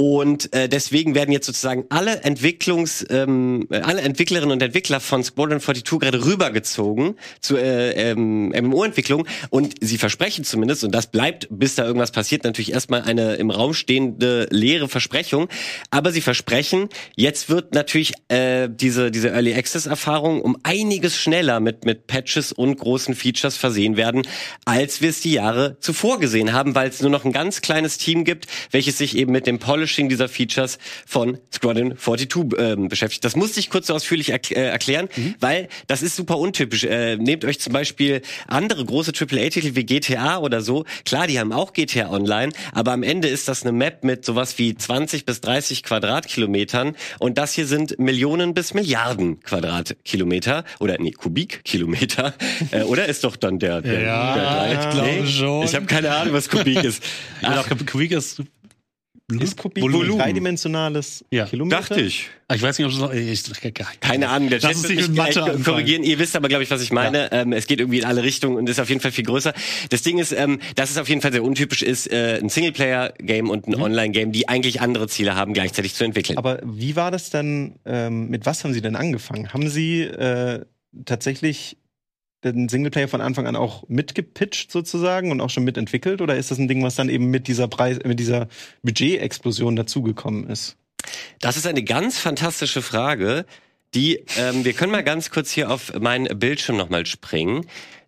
[0.00, 5.60] Und äh, deswegen werden jetzt sozusagen alle Entwicklungs, ähm, alle Entwicklerinnen und Entwickler von Squadron
[5.60, 9.26] 42 gerade rübergezogen zur äh, ähm, MMO-Entwicklung.
[9.50, 13.50] Und sie versprechen zumindest, und das bleibt, bis da irgendwas passiert, natürlich erstmal eine im
[13.50, 15.48] Raum stehende leere Versprechung.
[15.90, 21.84] Aber sie versprechen, jetzt wird natürlich äh, diese, diese Early Access-Erfahrung um einiges schneller mit,
[21.84, 24.22] mit Patches und großen Features versehen werden,
[24.64, 27.98] als wir es die Jahre zuvor gesehen haben, weil es nur noch ein ganz kleines
[27.98, 32.88] Team gibt, welches sich eben mit dem Polish Publishing dieser Features von Squadron 42 ähm,
[32.88, 33.24] beschäftigt.
[33.24, 35.08] Das musste ich kurz so ausführlich erk äh, erklären,
[35.40, 36.84] weil das ist super untypisch.
[36.84, 40.84] Äh, nehmt euch zum Beispiel andere große AAA-Titel wie GTA oder so.
[41.04, 44.58] Klar, die haben auch GTA Online, aber am Ende ist das eine Map mit sowas
[44.58, 51.10] wie 20 bis 30 Quadratkilometern und das hier sind Millionen bis Milliarden Quadratkilometer oder nee,
[51.10, 52.34] Kubikkilometer.
[52.70, 55.64] äh, oder ist doch dann der, der, Ja, der ich glaube schon.
[55.64, 57.02] Ich habe keine Ahnung, was Kubik ist.
[57.42, 58.42] Ach, Kubik ist
[59.38, 60.12] Ist Volumen.
[60.12, 61.46] ein dreidimensionales Ja.
[61.46, 61.76] Kilometer?
[61.80, 62.28] Dachte ich.
[62.48, 63.12] Ah, Ich weiß nicht, ob es noch.
[63.12, 63.44] Ich,
[64.00, 65.62] Keine Ahnung, der Chat wird nicht mich Mathe anfangen.
[65.64, 66.02] korrigieren.
[66.02, 67.30] Ihr wisst aber, glaube ich, was ich meine.
[67.32, 69.52] Ähm, es geht irgendwie in alle Richtungen und ist auf jeden Fall viel größer.
[69.90, 73.48] Das Ding ist, ähm, dass es auf jeden Fall sehr untypisch ist, äh, ein Singleplayer-Game
[73.50, 76.34] und ein Online-Game, die eigentlich andere Ziele haben, gleichzeitig zu entwickeln.
[76.34, 76.38] Mhm.
[76.38, 79.52] Aber wie war das denn, ähm, mit was haben Sie denn angefangen?
[79.52, 80.64] Haben Sie äh,
[81.04, 81.76] tatsächlich
[82.44, 86.20] den Singleplayer von Anfang an auch mitgepitcht sozusagen und auch schon mitentwickelt?
[86.22, 88.48] Oder ist das ein Ding, was dann eben mit dieser Preis, mit dieser
[88.82, 90.76] Budgetexplosion dazugekommen ist?
[91.40, 93.46] Das ist eine ganz fantastische Frage,
[93.94, 97.66] die ähm, wir können mal ganz kurz hier auf meinen Bildschirm nochmal springen.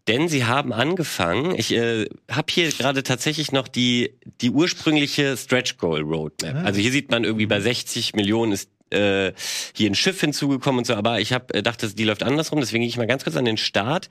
[0.09, 5.77] Denn sie haben angefangen, ich äh, habe hier gerade tatsächlich noch die, die ursprüngliche Stretch
[5.77, 6.67] Goal Roadmap.
[6.67, 9.33] Also hier sieht man irgendwie bei 60 Millionen ist äh,
[9.75, 12.83] hier ein Schiff hinzugekommen und so, aber ich habe äh, dachte, die läuft andersrum, deswegen
[12.83, 14.09] gehe ich mal ganz kurz an den Start.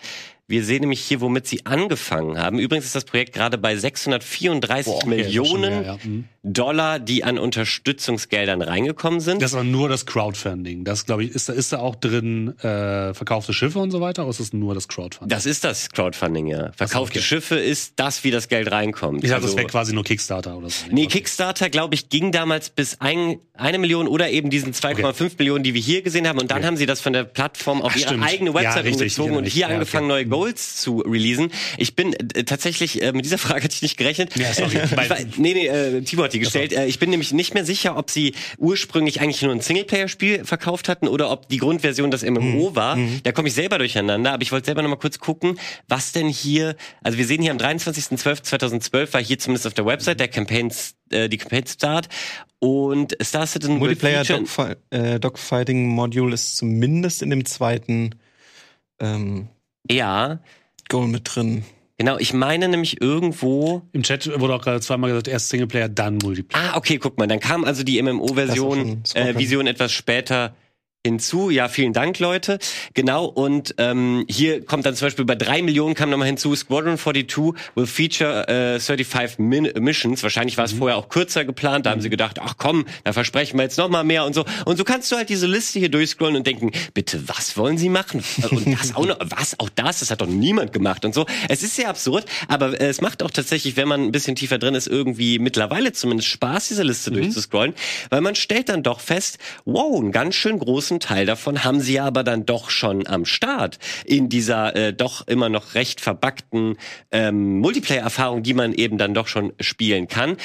[0.52, 2.60] Wir sehen nämlich hier, womit sie angefangen haben.
[2.60, 5.98] Übrigens ist das Projekt gerade bei 634 Boah, okay, das Millionen mehr, ja.
[6.04, 6.26] Mhm.
[6.44, 9.42] Dollar, die an Unterstützungsgeldern reingekommen sind.
[9.42, 10.84] Das ist aber nur das Crowdfunding.
[10.84, 14.24] Das glaube ich, ist da, ist da auch drin äh, verkaufte Schiffe und so weiter,
[14.24, 15.30] oder ist das nur das Crowdfunding?
[15.30, 16.72] Das ist das Crowdfunding, ja.
[16.76, 17.26] Verkaufte okay.
[17.28, 19.24] Schiffe ist das, wie das Geld reinkommt.
[19.24, 20.86] ich dachte, das Also- wäre quasi nur Kickstarter oder so.
[20.92, 25.64] Nee, Kickstarter, glaube ich, ging damals bis ein, eine Million oder eben diesen 2,5 Millionen,
[25.64, 26.40] die wir hier gesehen haben.
[26.40, 26.68] Und dann Okay.
[26.68, 28.24] haben sie das von der Plattform auf Ach, ihre stimmt.
[28.26, 29.74] eigene Ja, Website richtig, umgezogen genau, und hier ja, okay.
[29.76, 31.52] angefangen, neue Goals zu releasen.
[31.78, 34.36] Ich bin äh, tatsächlich, äh, mit dieser Frage hatte ich nicht gerechnet.
[34.38, 34.76] Ja, sorry.
[34.76, 36.74] war, nee, nee, äh, Timo hat die gestellt.
[36.74, 40.90] Äh, ich bin nämlich nicht mehr sicher, ob sie ursprünglich eigentlich nur ein Singleplayer-Spiel verkauft
[40.90, 42.98] hatten oder ob die Grundversion das MMO war.
[43.24, 46.28] Da komme ich selber durcheinander, aber ich wollte selber noch mal kurz gucken, was denn
[46.28, 50.72] hier, also wir sehen hier am 23.12.2012 war hier zumindest auf der Website der Campaign,
[51.10, 52.10] äh, die Campaign Start
[52.60, 58.16] und Star Citizen Multiplayer Dogfi äh, Dogfighting Module ist zumindest in dem zweiten
[59.00, 59.50] ähm,
[59.90, 60.40] Ja,
[60.90, 61.64] Goal mit drin.
[61.98, 62.18] genau.
[62.18, 63.84] Ich meine nämlich irgendwo.
[63.94, 66.74] Im Chat wurde auch gerade zweimal gesagt, erst Singleplayer, dann Multiplayer.
[66.74, 67.28] Ah, okay, guck mal.
[67.28, 69.36] Dann kam also die MMO-Version, Squadron.
[69.36, 70.54] äh, Vision etwas später
[71.06, 71.50] hinzu.
[71.50, 72.60] Ja, vielen Dank, Leute.
[72.94, 76.98] Genau, und ähm, hier kommt dann zum Beispiel bei drei Millionen kam nochmal hinzu, Squadron
[76.98, 80.22] 42 will feature äh, 35 Min Missions.
[80.22, 81.86] Wahrscheinlich war es vorher auch kürzer geplant.
[81.88, 84.46] Da haben sie gedacht, ach komm, da versprechen wir jetzt noch mal mehr und so.
[84.66, 87.90] Und so kannst du halt diese Liste hier durchscrollen und denken, bitte, was wollen sie
[87.90, 88.24] machen?
[88.52, 91.26] Und das auch noch, was, auch das, das hat doch niemand gemacht und so.
[91.50, 94.60] Es ist sehr absurd, aber äh, es macht auch tatsächlich, wenn man ein bisschen tiefer
[94.60, 97.74] drin ist, irgendwie mittlerweile zumindest Spaß, diese Liste durchzuscrollen,
[98.12, 102.00] weil man stellt dann doch fest, wow, einen ganz schön großen Teil davon haben sie
[102.00, 106.78] aber dann doch schon am Start in dieser äh, doch immer noch recht verbackten
[107.12, 110.38] ähm, Multiplayer-Erfahrung, die man eben dann doch schon spielen kann.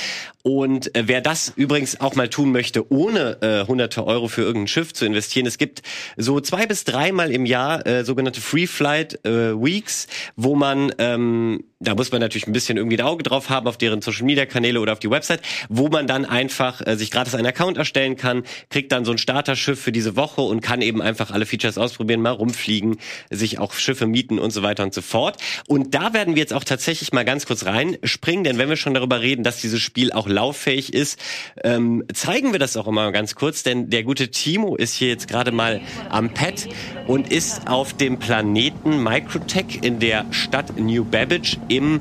[0.42, 4.68] Und äh, wer das übrigens auch mal tun möchte, ohne äh, hunderte Euro für irgendein
[4.68, 5.82] Schiff zu investieren, es gibt
[6.16, 10.06] so zwei bis dreimal im Jahr äh, sogenannte Free Flight äh, Weeks,
[10.36, 13.76] wo man ähm, da muss man natürlich ein bisschen irgendwie ein Auge drauf haben auf
[13.76, 17.34] deren Social Media Kanäle oder auf die Website, wo man dann einfach äh, sich gratis
[17.34, 21.02] einen Account erstellen kann, kriegt dann so ein Starterschiff für diese Woche und kann eben
[21.02, 22.98] einfach alle Features ausprobieren, mal rumfliegen,
[23.30, 25.40] sich auch Schiffe mieten und so weiter und so fort.
[25.66, 28.94] Und da werden wir jetzt auch tatsächlich mal ganz kurz reinspringen, denn wenn wir schon
[28.94, 31.18] darüber reden, dass dieses Spiel auch lauffähig ist,
[31.64, 35.28] ähm, zeigen wir das auch immer ganz kurz, denn der gute Timo ist hier jetzt
[35.28, 36.68] gerade mal am Pad
[37.06, 42.00] und ist auf dem Planeten Microtech in der Stadt New Babbage im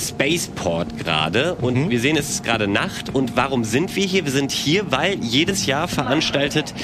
[0.00, 3.14] Spaceport gerade und wir sehen, es ist gerade Nacht.
[3.14, 4.24] Und warum sind wir hier?
[4.24, 6.74] Wir sind hier, weil jedes Jahr veranstaltet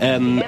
[0.00, 0.42] ähm,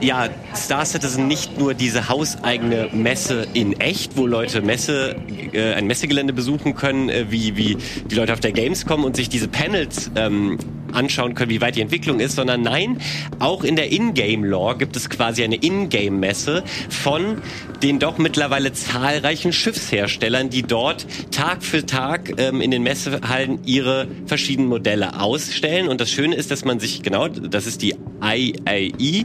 [0.00, 5.16] ja, Star Citizen nicht nur diese hauseigene Messe in echt, wo Leute Messe,
[5.52, 7.76] äh, ein Messegelände besuchen können, äh, wie, wie
[8.10, 10.58] die Leute auf der Gamescom und sich diese Panels ähm,
[10.94, 13.00] anschauen können, wie weit die Entwicklung ist, sondern nein,
[13.38, 17.38] auch in der Ingame-Lore gibt es quasi eine Ingame-Messe von
[17.82, 24.06] den doch mittlerweile zahlreichen Schiffsherstellern, die dort Tag für Tag ähm, in den Messehallen ihre
[24.26, 25.88] verschiedenen Modelle ausstellen.
[25.88, 29.24] Und das Schöne ist, dass man sich, genau, das ist die IAE,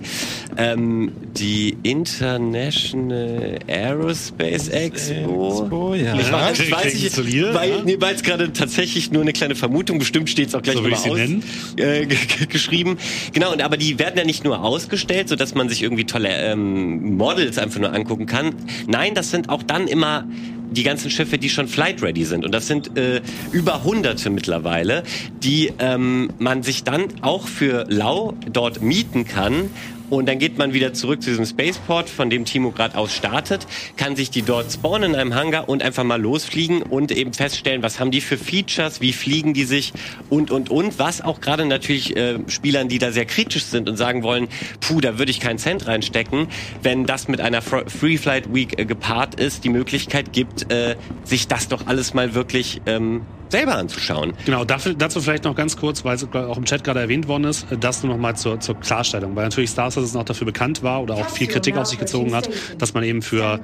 [0.58, 5.62] ähm, die International Aerospace Expo.
[5.62, 6.16] Expo, ja.
[6.16, 9.34] Ich weiß, ich Ja, weiß nicht, Gratuliere, weil, nee, weil es gerade tatsächlich nur eine
[9.34, 11.44] kleine Vermutung, bestimmt steht es auch gleich So nochmal ich aus, nennen.
[11.78, 12.06] Äh,
[12.50, 12.98] geschrieben.
[13.34, 16.30] Genau, und aber die werden ja nicht nur ausgestellt, so dass man sich irgendwie tolle
[16.30, 18.56] ähm, Models einfach nur angucken kann.
[18.88, 20.26] Nein, das sind auch dann immer
[20.72, 22.46] die ganzen Schiffe, die schon flight ready sind.
[22.46, 25.04] Und das sind äh, über hunderte mittlerweile,
[25.44, 29.70] die ähm, man sich dann auch für lau dort mieten kann.
[30.10, 33.66] Und dann geht man wieder zurück zu diesem Spaceport, von dem Timo gerade aus startet,
[33.98, 37.82] kann sich die dort spawnen in einem Hangar und einfach mal losfliegen und eben feststellen,
[37.82, 39.94] was haben die für Features, wie fliegen die sich
[40.30, 41.00] und, und, und.
[41.00, 44.48] Was auch gerade natürlich äh, Spielern, die da sehr kritisch sind und sagen wollen,
[44.80, 46.48] puh, da würde ich keinen Cent reinstecken,
[46.84, 50.96] wenn das mit einer Fr- Free Flight Week äh, gepaart ist, die Möglichkeit gibt, äh,
[51.24, 54.34] sich das doch alles mal wirklich ähm, selber anzuschauen.
[54.46, 57.46] Genau, dafür, dazu vielleicht noch ganz kurz, weil es auch im Chat gerade erwähnt worden
[57.46, 60.46] ist, äh, das nur noch mal zur, zur Klarstellung, weil natürlich Star Citizen auch dafür
[60.46, 63.60] bekannt war oder auch viel Kritik auf sich gezogen hat, dass man eben für,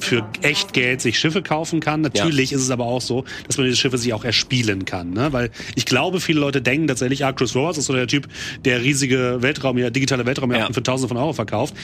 [0.00, 2.00] für echt Geld sich Schiffe kaufen kann.
[2.00, 5.32] Natürlich ist es aber auch so, dass man diese Schiffe sich auch erspielen kann, ne?
[5.32, 8.28] weil ich glaube, viele Leute denken tatsächlich, ah, Chris Roberts ist so der Typ,
[8.64, 10.74] der riesige Weltraum, digitale Weltraumjachten Ja.
[10.74, 11.74] für Tausende von Euro verkauft.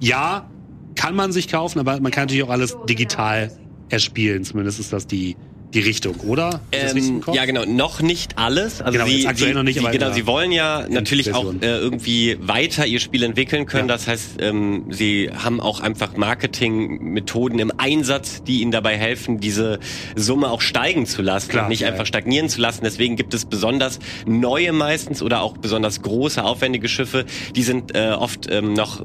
[0.00, 0.50] Ja,
[0.94, 3.50] kann man sich kaufen, aber man kann natürlich auch alles digital
[3.88, 4.44] erspielen.
[4.44, 5.36] Zumindest ist das die,
[5.74, 6.60] die Richtung, oder?
[6.70, 8.82] Ähm, ja, genau, noch nicht alles.
[8.82, 12.36] Also Genau, sie, aktuell noch nicht, sie, genau, sie wollen ja natürlich auch äh, irgendwie
[12.40, 13.88] weiter ihr Spiel entwickeln können.
[13.88, 13.94] Ja.
[13.94, 19.78] Das heißt, ähm, sie haben auch einfach Marketingmethoden im Einsatz, die ihnen dabei helfen, diese
[20.14, 22.82] Summe auch steigen zu lassen Klar, und nicht ja, einfach stagnieren zu lassen.
[22.84, 27.24] Deswegen gibt es besonders neue meistens oder auch besonders große, aufwendige Schiffe.
[27.56, 29.04] Die sind äh, oft ähm, noch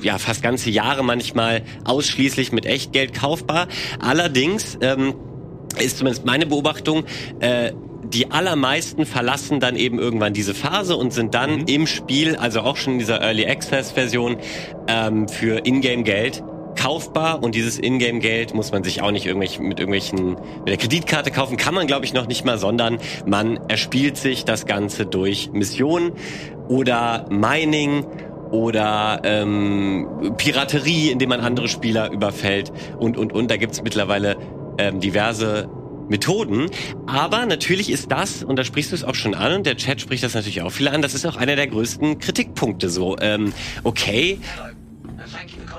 [0.00, 3.66] ja fast ganze Jahre manchmal ausschließlich mit Echtgeld kaufbar.
[3.98, 5.14] Allerdings ähm,
[5.78, 7.04] ist zumindest meine Beobachtung,
[7.40, 7.72] äh,
[8.04, 12.76] die allermeisten verlassen dann eben irgendwann diese Phase und sind dann im Spiel, also auch
[12.76, 14.38] schon in dieser Early Access Version,
[14.86, 16.42] ähm, für Ingame-Geld
[16.76, 21.30] kaufbar und dieses Ingame-Geld muss man sich auch nicht irgendwelch, mit irgendwelchen mit der Kreditkarte
[21.30, 25.50] kaufen, kann man glaube ich noch nicht mal, sondern man erspielt sich das Ganze durch
[25.52, 26.12] Missionen
[26.68, 28.06] oder Mining
[28.50, 33.50] oder ähm, Piraterie, indem man andere Spieler überfällt und und und.
[33.50, 34.36] Da gibt's mittlerweile
[34.78, 35.68] ähm, diverse
[36.08, 36.70] Methoden.
[37.06, 40.00] Aber natürlich ist das, und da sprichst du es auch schon an, und der Chat
[40.00, 43.16] spricht das natürlich auch viel an, das ist auch einer der größten Kritikpunkte so.
[43.20, 43.52] Ähm,
[43.84, 44.38] okay,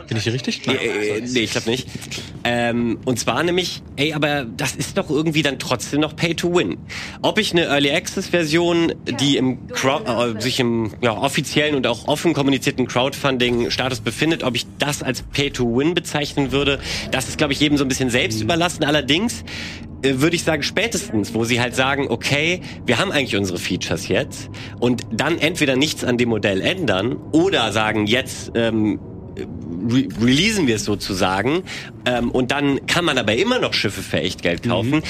[0.07, 0.63] Bin ich hier richtig?
[0.63, 0.81] Klar.
[0.81, 1.87] Äh, nee, ich glaube nicht.
[2.43, 6.53] Ähm, und zwar nämlich, ey, aber das ist doch irgendwie dann trotzdem noch Pay to
[6.53, 6.77] Win.
[7.21, 11.87] Ob ich eine Early Access Version, die im Crowd, äh, sich im ja, offiziellen und
[11.87, 16.79] auch offen kommunizierten Crowdfunding-Status befindet, ob ich das als Pay to Win bezeichnen würde,
[17.11, 18.83] das ist, glaube ich, jedem so ein bisschen selbst überlassen.
[18.83, 19.43] Allerdings
[20.01, 24.07] äh, würde ich sagen, spätestens, wo sie halt sagen, okay, wir haben eigentlich unsere Features
[24.07, 28.99] jetzt und dann entweder nichts an dem Modell ändern oder sagen, jetzt ähm,
[29.37, 31.63] re releasen wir es sozusagen
[32.05, 35.01] ähm, und dann kann man aber immer noch Schiffe für Echtgeld kaufen.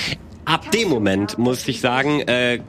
[0.45, 2.59] Ab dem Moment muss ich sagen, äh,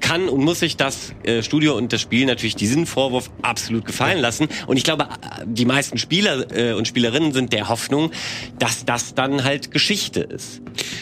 [0.00, 4.18] kann und muss sich das äh, Studio und das Spiel natürlich diesen Vorwurf absolut gefallen
[4.18, 4.48] lassen.
[4.66, 8.10] Und ich glaube, äh, die meisten Spieler äh, und Spielerinnen sind der Hoffnung,
[8.58, 10.60] dass das dann halt Geschichte ist.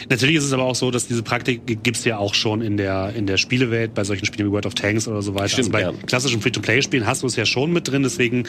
[0.09, 3.13] Natürlich ist es aber auch so, dass diese Praktik gibt's ja auch schon in der,
[3.15, 5.49] in der Spielewelt, bei solchen Spielen wie World of Tanks oder so weiter.
[5.49, 6.05] Stimmt, also bei ja.
[6.05, 8.43] klassischen Free-to-Play-Spielen hast du es ja schon mit drin, deswegen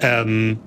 [0.00, 0.58] ähm,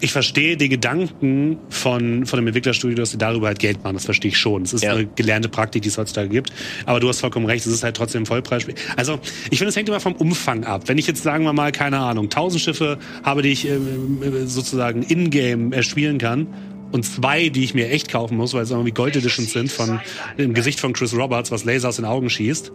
[0.00, 3.94] ich verstehe die Gedanken von, von dem Entwicklerstudio, dass sie darüber halt Geld machen.
[3.94, 4.62] Das verstehe ich schon.
[4.62, 4.94] Es ist Ja.
[4.94, 6.52] eine gelernte Praktik, die es heutzutage gibt.
[6.86, 8.74] Aber du hast vollkommen recht, es ist halt trotzdem ein Vollpreisspiel.
[8.96, 9.20] Also,
[9.50, 10.82] ich finde, es hängt immer vom Umfang ab.
[10.86, 14.46] Wenn ich jetzt, sagen wir mal, keine Ahnung, 1000 Schiffe habe, die ich ähm, äh,
[14.46, 16.48] sozusagen in-game erspielen kann,
[16.90, 20.00] und zwei, die ich mir echt kaufen muss, weil es irgendwie Gold Editions sind von
[20.36, 22.70] dem Gesicht von Chris Roberts, was Laser aus den Augen schießt,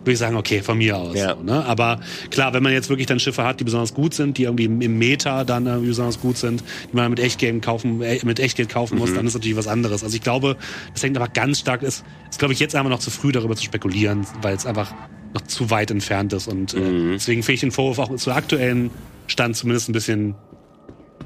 [0.00, 1.14] würde ich sagen, okay, von mir aus.
[1.14, 1.36] Ja.
[1.36, 1.64] So, ne?
[1.64, 4.64] Aber klar, wenn man jetzt wirklich dann Schiffe hat, die besonders gut sind, die irgendwie
[4.64, 8.68] im Meta dann irgendwie besonders gut sind, die man mit Echtgeld kaufen, äh, mit Echtgeld
[8.68, 10.02] kaufen muss, dann ist natürlich was anderes.
[10.02, 10.56] Also ich glaube,
[10.92, 13.56] das hängt aber ganz stark, ist, ist glaube ich jetzt einfach noch zu früh darüber
[13.56, 14.94] zu spekulieren, weil es einfach
[15.34, 16.48] noch zu weit entfernt ist.
[16.48, 18.90] Und äh, deswegen finde ich den Vorwurf auch zu aktuellen
[19.26, 20.34] Stand zumindest ein bisschen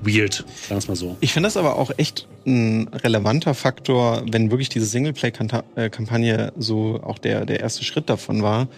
[0.06, 1.16] weird, sagen wir mal so.
[1.20, 7.18] Ich finde das aber auch echt ein relevanter Faktor, wenn wirklich diese Singleplay-Kampagne so auch
[7.18, 8.68] der, der erste Schritt davon war,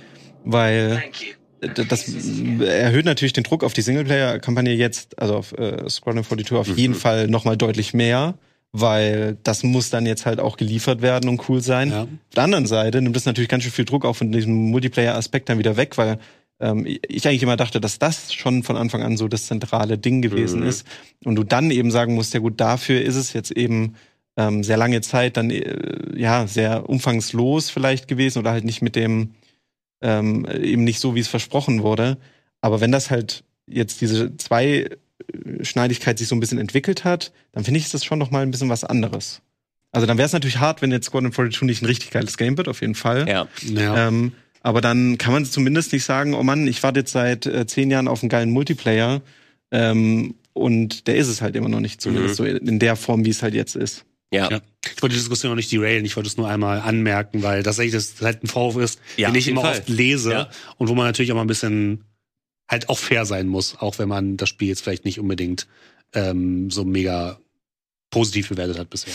[0.44, 1.02] weil
[1.60, 2.08] das
[2.60, 6.94] erhöht natürlich den Druck auf die Singleplayer-Kampagne jetzt, also auf äh, Squadron 42 auf jeden
[6.94, 8.34] Fall nochmal deutlich mehr,
[8.72, 11.90] weil das muss dann jetzt halt auch geliefert werden und cool sein.
[11.90, 12.02] Ja.
[12.02, 15.48] Auf der anderen Seite nimmt das natürlich ganz schön viel Druck auch von diesem Multiplayer-Aspekt
[15.48, 16.18] dann wieder weg, weil
[16.60, 20.22] ähm, ich eigentlich immer dachte, dass das schon von Anfang an so das zentrale Ding
[20.22, 20.86] gewesen ist.
[21.24, 23.94] Und du dann eben sagen musst, ja gut, dafür ist es jetzt eben
[24.36, 28.96] ähm, sehr lange Zeit dann äh, ja sehr umfangslos vielleicht gewesen oder halt nicht mit
[28.96, 29.34] dem
[30.02, 32.18] ähm, eben nicht so, wie es versprochen wurde.
[32.60, 34.88] Aber wenn das halt jetzt diese zwei
[35.62, 38.50] Schneidigkeit sich so ein bisschen entwickelt hat, dann finde ich das schon noch mal ein
[38.50, 39.42] bisschen was anderes.
[39.92, 42.56] Also dann wäre es natürlich hart, wenn jetzt Squadron 42 nicht ein richtig geiles Game
[42.58, 43.26] wird, auf jeden Fall.
[43.28, 43.48] Ja.
[43.62, 44.08] Ja.
[44.08, 44.32] Ähm,
[44.66, 47.88] aber dann kann man zumindest nicht sagen, oh Mann, ich warte jetzt seit äh, zehn
[47.88, 49.22] Jahren auf einen geilen Multiplayer
[49.70, 53.30] ähm, und der ist es halt immer noch nicht, zumindest so in der Form, wie
[53.30, 54.04] es halt jetzt ist.
[54.32, 54.50] Ja.
[54.50, 54.60] Ja.
[54.84, 57.78] Ich wollte die Diskussion noch nicht derailen, ich wollte es nur einmal anmerken, weil das
[57.78, 59.78] echt das halt ein Vorwurf ist, Ja, den ich immer Fall.
[59.78, 60.50] oft lese Ja.
[60.78, 62.02] und wo man natürlich auch mal ein bisschen
[62.68, 65.68] halt auch fair sein muss, auch wenn man das Spiel jetzt vielleicht nicht unbedingt
[66.12, 67.38] ähm, so mega
[68.10, 69.12] positiv bewertet hat bisher.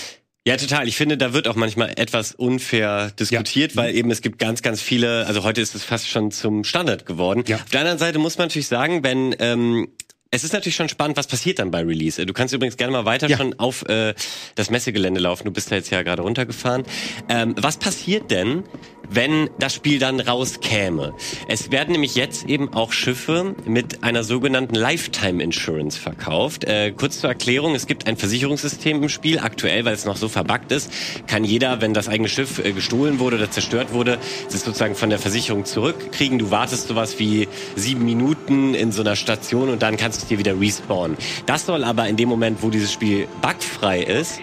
[0.47, 0.87] Ja, total.
[0.87, 4.81] Ich finde, da wird auch manchmal etwas unfair diskutiert, weil eben es gibt ganz, ganz
[4.81, 7.43] viele, also heute ist es fast schon zum Standard geworden.
[7.45, 7.57] Ja.
[7.57, 9.89] Auf der anderen Seite muss man natürlich sagen, wenn ähm,
[10.31, 12.25] es ist natürlich schon spannend, was passiert dann bei Release.
[12.25, 13.37] Du kannst übrigens gerne mal weiter Ja.
[13.37, 14.15] schon auf äh,
[14.55, 15.43] das Messegelände laufen.
[15.45, 16.85] Du bist da jetzt ja gerade runtergefahren.
[17.29, 18.63] Ähm, was passiert denn,
[19.09, 21.13] wenn das Spiel dann rauskäme?
[21.47, 26.63] Es werden nämlich jetzt eben auch Schiffe mit einer sogenannten Lifetime Insurance verkauft.
[26.63, 29.39] Äh, kurz zur Erklärung, es gibt ein Versicherungssystem im Spiel.
[29.39, 30.91] Aktuell, weil es noch so verbuggt ist,
[31.27, 35.09] kann jeder, wenn das eigene Schiff äh, gestohlen wurde oder zerstört wurde, es sozusagen von
[35.09, 36.39] der Versicherung zurückkriegen.
[36.39, 40.29] Du wartest sowas wie sieben Minuten in so einer Station und dann kannst du es
[40.29, 41.17] dir wieder respawnen.
[41.45, 44.39] Das soll aber in dem Moment, wo dieses Spiel bugfrei ist,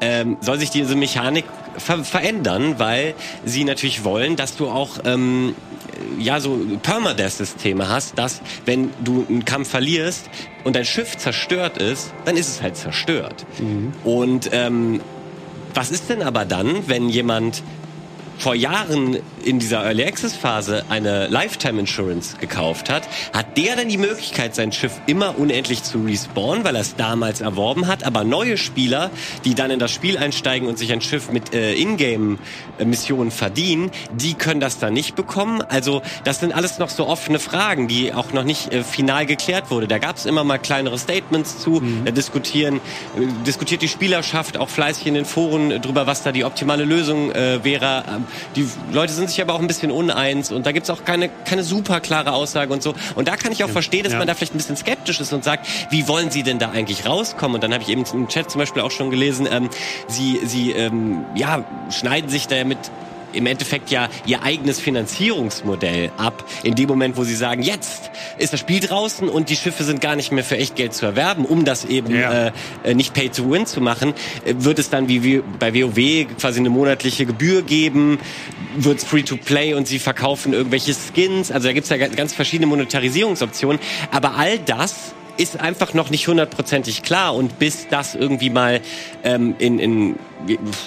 [0.00, 1.44] ähm, soll sich diese Mechanik
[1.76, 3.14] ver verändern, weil
[3.44, 5.54] sie natürlich wollen, dass du auch ähm,
[6.18, 10.28] ja so Permadeath-Systeme hast, dass wenn du einen Kampf verlierst
[10.64, 13.46] und dein Schiff zerstört ist, dann ist es halt zerstört.
[14.04, 15.00] Und ähm,
[15.74, 17.62] was ist denn aber dann, wenn jemand
[18.38, 23.88] vor Jahren in dieser Early Access Phase eine Lifetime Insurance gekauft hat, hat der dann
[23.88, 28.04] die Möglichkeit, sein Schiff immer unendlich zu respawnen, weil er es damals erworben hat.
[28.04, 29.10] Aber neue Spieler,
[29.44, 34.34] die dann in das Spiel einsteigen und sich ein Schiff mit äh, Ingame-Missionen verdienen, die
[34.34, 35.62] können das dann nicht bekommen.
[35.62, 39.70] Also das sind alles noch so offene Fragen, die auch noch nicht äh, final geklärt
[39.70, 39.88] wurde.
[39.88, 42.76] Da gab es immer mal kleinere Statements zu, da diskutieren,
[43.16, 46.84] äh, diskutiert die Spielerschaft auch fleißig in den Foren äh, drüber, was da die optimale
[46.84, 48.04] Lösung äh, wäre.
[48.56, 51.62] Die Leute sind sich aber auch ein bisschen uneins und da gibt's auch keine, keine
[51.62, 52.94] super klare Aussage und so.
[53.14, 54.18] Und da kann ich auch verstehen, dass ja.
[54.18, 57.06] man da vielleicht ein bisschen skeptisch ist und sagt, wie wollen sie denn da eigentlich
[57.06, 57.56] rauskommen?
[57.56, 59.68] Und dann habe ich eben im Chat zum Beispiel auch schon gelesen, ähm,
[60.08, 62.78] sie, sie ähm, ja, schneiden sich da mit
[63.32, 66.44] im Endeffekt ja ihr eigenes Finanzierungsmodell ab.
[66.62, 70.00] In dem Moment, wo sie sagen, jetzt ist das Spiel draußen und die Schiffe sind
[70.00, 72.46] gar nicht mehr für echt Geld zu erwerben, um das eben Ja.
[72.48, 72.52] äh,
[72.84, 74.14] äh, nicht Pay to Win zu machen,
[74.44, 78.18] äh, wird es dann wie, bei WoW quasi eine monatliche Gebühr geben,
[78.76, 81.50] wird es Free to Play und sie verkaufen irgendwelche Skins.
[81.50, 83.80] Also da gibt's ja ga- ganz verschiedene Monetarisierungsoptionen.
[84.10, 88.80] Aber all das ist einfach noch nicht hundertprozentig klar und bis das irgendwie mal
[89.24, 90.16] ähm, in, in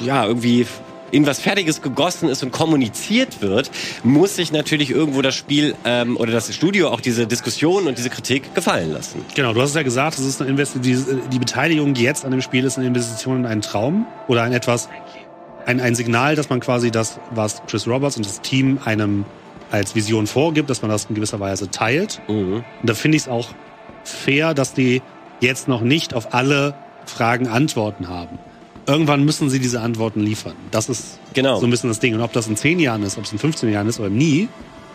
[0.02, 0.68] ja irgendwie
[1.12, 3.72] in was Fertiges gegossen ist und kommuniziert wird,
[4.04, 8.10] muss sich natürlich irgendwo das Spiel ähm, oder das Studio auch diese Diskussion und diese
[8.10, 9.24] Kritik gefallen lassen.
[9.36, 10.98] Genau, du hast es ja gesagt, es ist eine Investi die,
[11.32, 14.90] die Beteiligung jetzt an dem Spiel ist eine Investition in einen Traum oder ein etwas,
[15.66, 19.26] ein, ein Signal, dass man quasi das, was Chris Roberts und das Team einem
[19.72, 22.22] als Vision vorgibt, dass man das in gewisser Weise teilt.
[22.28, 22.64] Mhm.
[22.82, 23.50] Und da finde ich es auch
[24.04, 25.02] fair, dass die
[25.42, 26.76] jetzt noch nicht auf alle
[27.06, 28.40] Fragen Antworten haben.
[28.88, 30.54] Irgendwann müssen sie diese Antworten liefern.
[30.72, 31.60] Das ist Genau.
[31.60, 32.14] so ein bisschen das Ding.
[32.14, 34.48] Und ob das in 10 Jahren ist, ob es in 15 Jahren ist oder nie,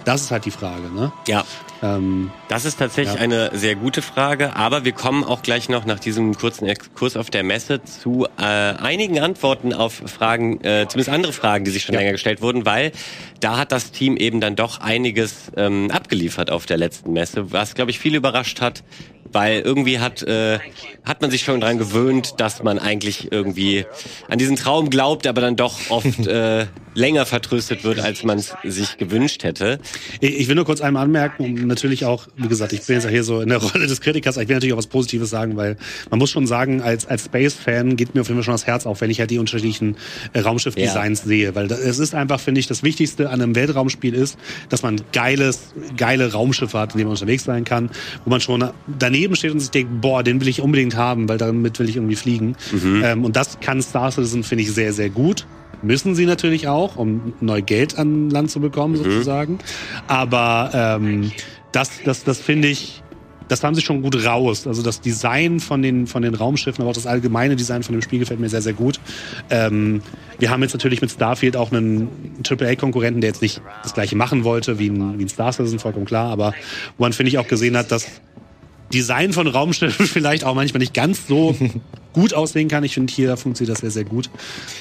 [0.04, 0.90] das ist halt die Frage.
[0.94, 1.12] Ne?
[1.26, 1.44] Ja.
[1.82, 3.20] Ähm, Das ist tatsächlich Ja.
[3.20, 7.30] eine sehr gute Frage, aber wir kommen auch gleich noch nach diesem kurzen Exkurs auf
[7.30, 11.94] der Messe zu äh, einigen Antworten auf Fragen, äh, zumindest andere Fragen, die sich schon
[11.94, 12.90] länger gestellt wurden, weil
[13.38, 17.74] da hat das Team eben dann doch einiges ähm, abgeliefert auf der letzten Messe, was
[17.76, 18.82] glaube ich viele überrascht hat,
[19.32, 20.58] weil irgendwie hat äh,
[21.04, 23.86] hat man sich schon dran gewöhnt, dass man eigentlich irgendwie
[24.28, 28.54] an diesen Traum glaubt, aber dann doch oft äh, länger vertröstet wird, als man es
[28.64, 29.78] sich gewünscht hätte.
[30.18, 33.04] Ich ich will nur kurz einmal anmerken, um natürlich auch, wie gesagt, ich bin jetzt
[33.04, 35.56] ja hier so in der Rolle des Kritikers, ich will natürlich auch was Positives sagen,
[35.56, 35.76] weil
[36.10, 38.86] man muss schon sagen, als, als Space-Fan geht mir auf jeden Fall schon das Herz
[38.86, 39.96] auf, wenn ich halt die unterschiedlichen
[40.32, 41.54] äh, Raumschiff-Designs sehe.
[41.54, 44.38] Weil es ist einfach, finde ich, das Wichtigste an einem Weltraumspiel ist,
[44.68, 47.90] dass man geiles, geile Raumschiffe hat, in denen man unterwegs sein kann,
[48.24, 51.38] wo man schon daneben steht und sich denkt, boah, den will ich unbedingt haben, weil
[51.38, 52.56] damit will ich irgendwie fliegen.
[53.04, 55.46] Ähm, und das kann Star Citizen, finde ich, sehr, sehr gut.
[55.82, 59.58] Müssen sie natürlich auch, um neu Geld an Land zu bekommen, sozusagen.
[60.08, 61.32] Aber ähm,
[61.72, 63.02] das, das, das finde ich,
[63.48, 64.66] das haben sie schon gut raus.
[64.66, 68.02] Also das Design von den, von den Raumschiffen, aber auch das allgemeine Design von dem
[68.02, 69.00] Spiel gefällt mir sehr, sehr gut.
[69.50, 70.02] Ähm,
[70.38, 72.08] wir haben jetzt natürlich mit Starfield auch einen
[72.48, 76.06] AAA-Konkurrenten, der jetzt nicht das gleiche machen wollte wie ein, wie ein Star Citizen, vollkommen
[76.06, 76.30] klar.
[76.30, 76.54] Aber
[76.96, 78.06] wo man, finde ich, auch gesehen hat, dass
[78.92, 81.56] Design von Raumschiffen vielleicht auch manchmal nicht ganz so
[82.12, 82.84] gut aussehen kann.
[82.84, 84.30] Ich finde, hier funktioniert das sehr, sehr gut.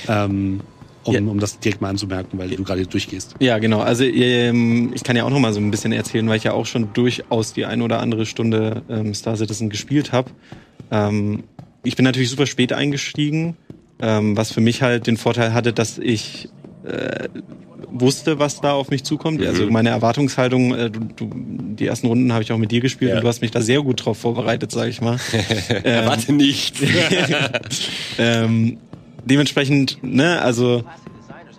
[0.07, 0.61] Ähm,
[1.09, 1.31] um, Ja.
[1.31, 3.35] um das direkt mal anzumerken, weil du gerade durchgehst.
[3.39, 3.79] Ja, genau.
[3.79, 6.53] Also ähm, ich kann ja auch noch mal so ein bisschen erzählen, weil ich ja
[6.53, 10.31] auch schon durchaus die ein oder andere Stunde ähm, Star Citizen gespielt habe.
[10.91, 11.43] Ähm,
[11.83, 13.55] ich bin natürlich super spät eingestiegen,
[14.01, 16.49] ähm, was für mich halt den Vorteil hatte, dass ich
[16.85, 17.27] äh,
[17.91, 19.41] wusste, was da auf mich zukommt.
[19.43, 23.09] Also meine Erwartungshaltung, äh, du, du, die ersten Runden habe ich auch mit dir gespielt
[23.11, 23.17] Ja.
[23.17, 25.17] und du hast mich da sehr gut drauf vorbereitet, sage ich mal.
[25.83, 26.79] Erwarte nichts.
[28.19, 28.77] ähm,
[29.25, 30.83] dementsprechend, ne, also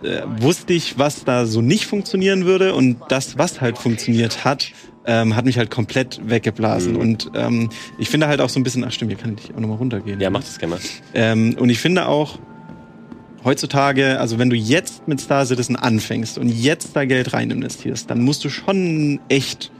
[0.03, 4.71] äh, wusste ich, was da so nicht funktionieren würde und das, was halt funktioniert hat,
[5.05, 6.93] ähm, hat mich halt komplett weggeblasen.
[6.93, 6.99] Mhm.
[6.99, 9.59] Und ähm, ich finde halt auch so ein bisschen, ach stimmt, hier kann ich auch
[9.59, 10.19] nochmal runtergehen.
[10.19, 10.81] Ja, mach das gerne mal.
[11.13, 12.39] Ähm, und ich finde auch,
[13.43, 18.09] heutzutage, also wenn du jetzt mit Star Citizen anfängst und jetzt da Geld rein investierst,
[18.09, 19.71] dann musst du schon echt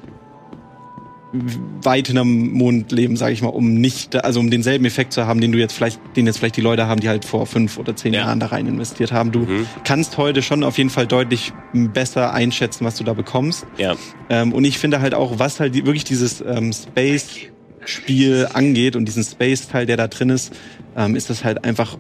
[1.82, 5.40] weit hinterm Mond leben, sage ich mal, um nicht, also um denselben Effekt zu haben,
[5.40, 7.96] den du jetzt vielleicht, den jetzt vielleicht die Leute haben, die halt vor fünf oder
[7.96, 8.22] zehn Ja.
[8.22, 9.32] Jahren da rein investiert haben.
[9.32, 9.48] Du
[9.86, 13.66] kannst heute schon auf jeden Fall deutlich besser einschätzen, was du da bekommst.
[13.78, 13.96] Ja.
[14.30, 19.06] Ähm, und ich finde halt auch, was halt die, wirklich dieses ähm, Space-Spiel angeht und
[19.06, 20.54] diesen Space-Teil, der da drin ist,
[20.98, 21.98] ähm, ist das halt einfach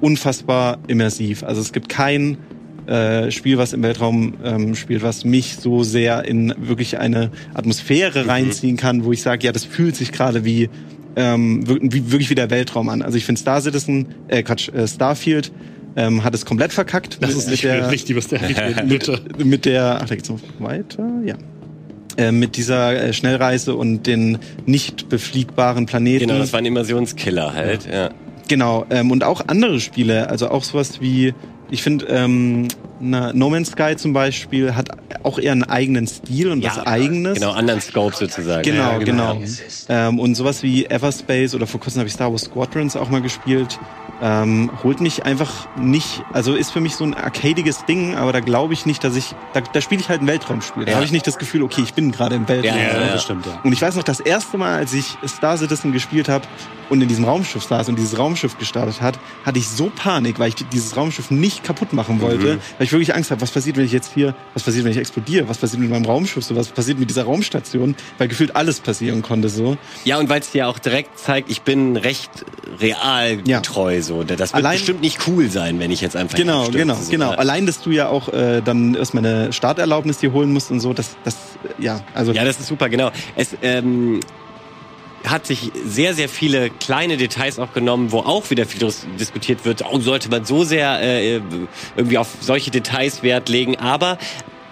[0.00, 1.42] unfassbar immersiv.
[1.42, 2.38] Also es gibt kein
[2.90, 8.26] äh, Spiel, was im Weltraum ähm, spielt, was mich so sehr in wirklich eine Atmosphäre
[8.26, 10.68] reinziehen kann, wo ich sage, ja, das fühlt sich gerade wie,
[11.16, 13.02] ähm, wie wirklich wie der Weltraum an.
[13.02, 15.52] Also ich finde Star Citizen, äh, Quatsch, äh, Starfield
[15.96, 17.18] ähm, hat es komplett verkackt.
[17.20, 18.38] Das mit- ist mit nicht der- richtig, was der
[18.88, 19.20] bitte.
[19.44, 21.34] mit der, ach, da geht's noch weiter, ja.
[22.16, 26.26] Äh, mit dieser äh, Schnellreise und den nicht befliegbaren Planeten.
[26.26, 27.88] Genau, das war ein Immersionskiller halt.
[27.90, 28.10] Ja.
[28.48, 31.34] Genau, ähm, und auch andere Spiele, also auch sowas wie,
[31.70, 32.68] ich finde, ähm,
[33.00, 34.88] na, No Man's Sky zum Beispiel hat
[35.22, 37.34] auch eher einen eigenen Stil und was eigenes.
[37.38, 38.62] Genau, anderen Scope sozusagen.
[38.62, 39.40] Genau, Ja, genau.
[39.88, 43.22] Ähm, und sowas wie Everspace oder vor kurzem habe ich Star Wars Squadrons auch mal
[43.22, 43.78] gespielt.
[44.22, 48.40] Ähm, holt mich einfach nicht, also ist für mich so ein arcadiges Ding, aber da
[48.40, 50.84] glaube ich nicht, dass ich, da, da spiele ich halt ein Weltraumspiel.
[50.84, 50.96] Da Ja.
[50.96, 52.76] habe ich nicht das Gefühl, okay, ich bin gerade im Weltraum.
[52.76, 53.12] Ja, ja, ja.
[53.12, 53.58] das stimmt, ja.
[53.64, 56.46] Und ich weiß noch, das erste Mal, als ich Star Citizen gespielt habe
[56.90, 60.48] und in diesem Raumschiff saß und dieses Raumschiff gestartet hat, hatte ich so Panik, weil
[60.48, 63.84] ich dieses Raumschiff nicht kaputt machen wollte, weil ich wirklich Angst habe, was passiert, wenn
[63.84, 65.48] ich jetzt hier, was passiert, wenn ich explodiere?
[65.48, 66.44] Was passiert mit meinem Raumschiff?
[66.44, 67.94] So, was passiert mit dieser Raumstation?
[68.18, 69.76] Weil gefühlt alles passieren konnte so.
[70.04, 72.30] Ja, und weil es dir auch direkt zeigt, ich bin recht
[72.80, 73.60] real Ja.
[73.60, 74.00] treu.
[74.02, 74.22] So.
[74.22, 77.10] Das wird Allein- bestimmt nicht cool sein, wenn ich jetzt einfach Genau, hinstürze, genau, so.
[77.10, 77.30] genau.
[77.30, 80.92] Allein, dass du ja auch äh, dann erstmal eine Starterlaubnis dir holen musst und so,
[80.92, 81.36] das, das,
[81.78, 82.32] ja, also.
[82.32, 83.10] Ja, das ist super, genau.
[83.36, 84.20] Es ähm,
[85.26, 89.64] hat sich sehr, sehr viele kleine Details auch genommen, wo auch wieder viel dis- diskutiert
[89.64, 89.84] wird.
[89.90, 91.40] Oh, sollte man so sehr äh,
[91.96, 93.76] irgendwie auf solche Details Wert legen?
[93.76, 94.18] Aber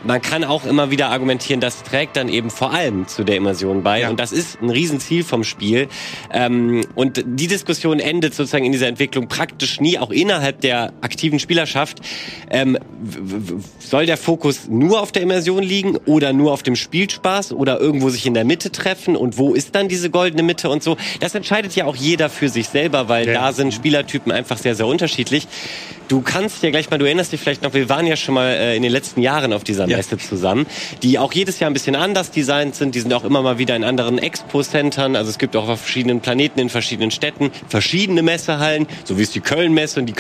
[0.04, 3.82] man kann auch immer wieder argumentieren, das trägt dann eben vor allem zu der Immersion
[3.82, 4.00] bei.
[4.00, 4.10] Ja.
[4.10, 5.88] Und das ist ein Riesenziel vom Spiel.
[6.32, 11.38] Ähm, und die Diskussion endet sozusagen in dieser Entwicklung praktisch nie, auch innerhalb der aktiven
[11.38, 11.98] Spielerschaft.
[12.50, 12.78] Ähm,
[13.78, 18.08] soll der Fokus nur auf der Immersion liegen oder nur auf dem Spielspaß oder irgendwo
[18.10, 19.16] sich in der Mitte treffen?
[19.16, 20.96] Und wo ist dann diese goldene Mitte und so?
[21.20, 23.34] Das entscheidet ja auch jeder für sich selber, weil Ja.
[23.34, 25.46] da sind Spielertypen einfach sehr, sehr unterschiedlich.
[26.08, 28.48] Du kannst ja gleich mal, du erinnerst dich vielleicht noch, wir waren ja schon mal
[28.48, 29.98] äh, in den letzten Jahren auf dieser Ja.
[29.98, 30.66] Messe zusammen,
[31.02, 32.94] die auch jedes Jahr ein bisschen anders designt sind.
[32.94, 35.16] Die sind auch immer mal wieder in anderen Expo-Centern.
[35.16, 39.32] Also es gibt auch auf verschiedenen Planeten in verschiedenen Städten verschiedene Messehallen, so wie es
[39.32, 40.14] die Köln-Messe und die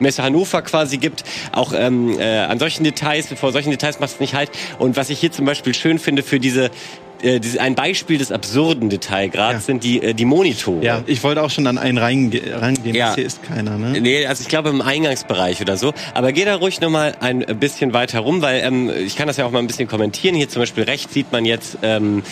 [0.00, 1.22] Messe Hannover quasi gibt.
[1.52, 4.50] Auch ähm, äh, an solchen Details, vor solchen Details macht es nicht halt.
[4.80, 6.70] Und was ich hier zum Beispiel schön finde für diese
[7.22, 9.60] äh, ein Beispiel des absurden Detailgrads Ja.
[9.60, 10.84] sind die, äh, die Monitore.
[10.84, 12.94] ja, ich wollte auch schon an einen reinge reingehen.
[12.94, 13.06] Ja.
[13.08, 14.00] Das hier ist keiner, ne?
[14.00, 15.92] Nee, also ich glaube im Eingangsbereich oder so.
[16.14, 19.44] Aber geh da ruhig nochmal ein bisschen weiter rum, weil ähm, ich kann das ja
[19.46, 20.34] auch mal ein bisschen kommentieren.
[20.34, 22.22] Hier zum Beispiel rechts sieht man jetzt ähm,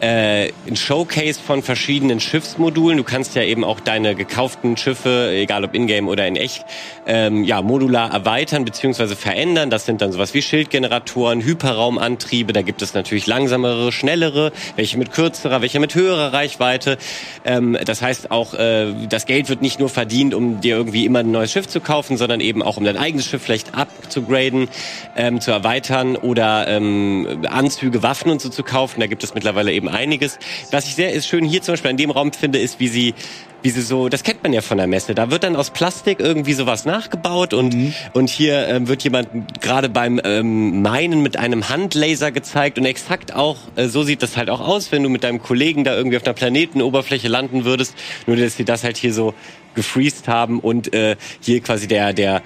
[0.00, 2.98] äh, ein Showcase von verschiedenen Schiffsmodulen.
[2.98, 6.64] Du kannst ja eben auch deine gekauften Schiffe, egal ob in-game oder in echt,
[7.06, 9.14] ähm, ja, modular erweitern bzw.
[9.14, 9.70] verändern.
[9.70, 12.52] Das sind dann sowas wie Schildgeneratoren, Hyperraumantriebe.
[12.52, 16.98] Da gibt es natürlich langsamere, schnellere, welche mit kürzerer, welche mit höherer Reichweite.
[17.44, 21.20] Ähm, das heißt auch, äh, das Geld wird nicht nur verdient, um dir irgendwie immer
[21.20, 24.68] ein neues Schiff zu kaufen, sondern eben auch um dein eigenes Schiff vielleicht abzugraden,
[25.16, 29.00] ähm, zu erweitern oder ähm, Anzüge, Waffen und so zu kaufen.
[29.00, 30.38] Da gibt es mittlerweile eben einiges.
[30.70, 33.14] Was ich sehr ist schön hier zum Beispiel an dem Raum finde, ist, wie sie
[33.62, 35.14] wie sie so, das kennt man ja von der Messe.
[35.14, 39.88] Da wird dann aus Plastik irgendwie sowas nachgebaut und und hier ähm, wird jemand gerade
[39.88, 44.48] beim ähm, Meinen mit einem Handlaser gezeigt und exakt auch äh, so sieht das halt
[44.48, 47.94] auch aus, wenn du mit deinem Kollegen da irgendwie auf einer Planetenoberfläche landen würdest.
[48.26, 49.34] Nur dass sie das halt hier so
[49.74, 52.42] gefreezed haben und äh, hier quasi der der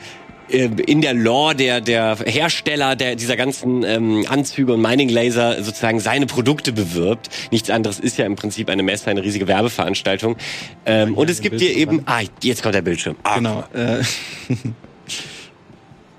[0.53, 5.99] in der Lore der, der Hersteller der, dieser ganzen ähm, Anzüge und Mining Laser sozusagen
[5.99, 7.31] seine Produkte bewirbt.
[7.51, 10.37] Nichts anderes ist ja im Prinzip eine Messe, eine riesige Werbeveranstaltung.
[10.85, 13.17] Ähm, und es gibt dir eben, ah, jetzt kommt der Bildschirm.
[13.23, 13.65] Ah, Genau.
[13.75, 14.03] Äh,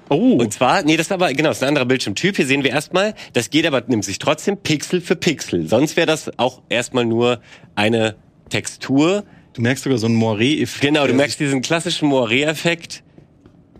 [0.10, 0.34] Oh.
[0.34, 2.36] Und zwar, nee, das ist aber, genau, das ist ein anderer Bildschirmtyp.
[2.36, 5.68] Hier sehen wir erstmal, das geht aber, nimmt sich trotzdem Pixel für Pixel.
[5.68, 7.40] Sonst wäre das auch erstmal nur
[7.74, 8.16] eine
[8.50, 9.24] Textur.
[9.54, 10.82] du merkst sogar so einen Moiré-Effekt.
[10.82, 13.02] Genau, du der merkst diesen klassischen Moiré-Effekt.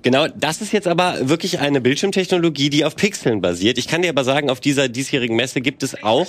[0.04, 3.78] Genau, das ist jetzt aber wirklich eine Bildschirmtechnologie, die auf Pixeln basiert.
[3.78, 6.28] Ich kann dir aber sagen, auf dieser diesjährigen Messe gibt es auch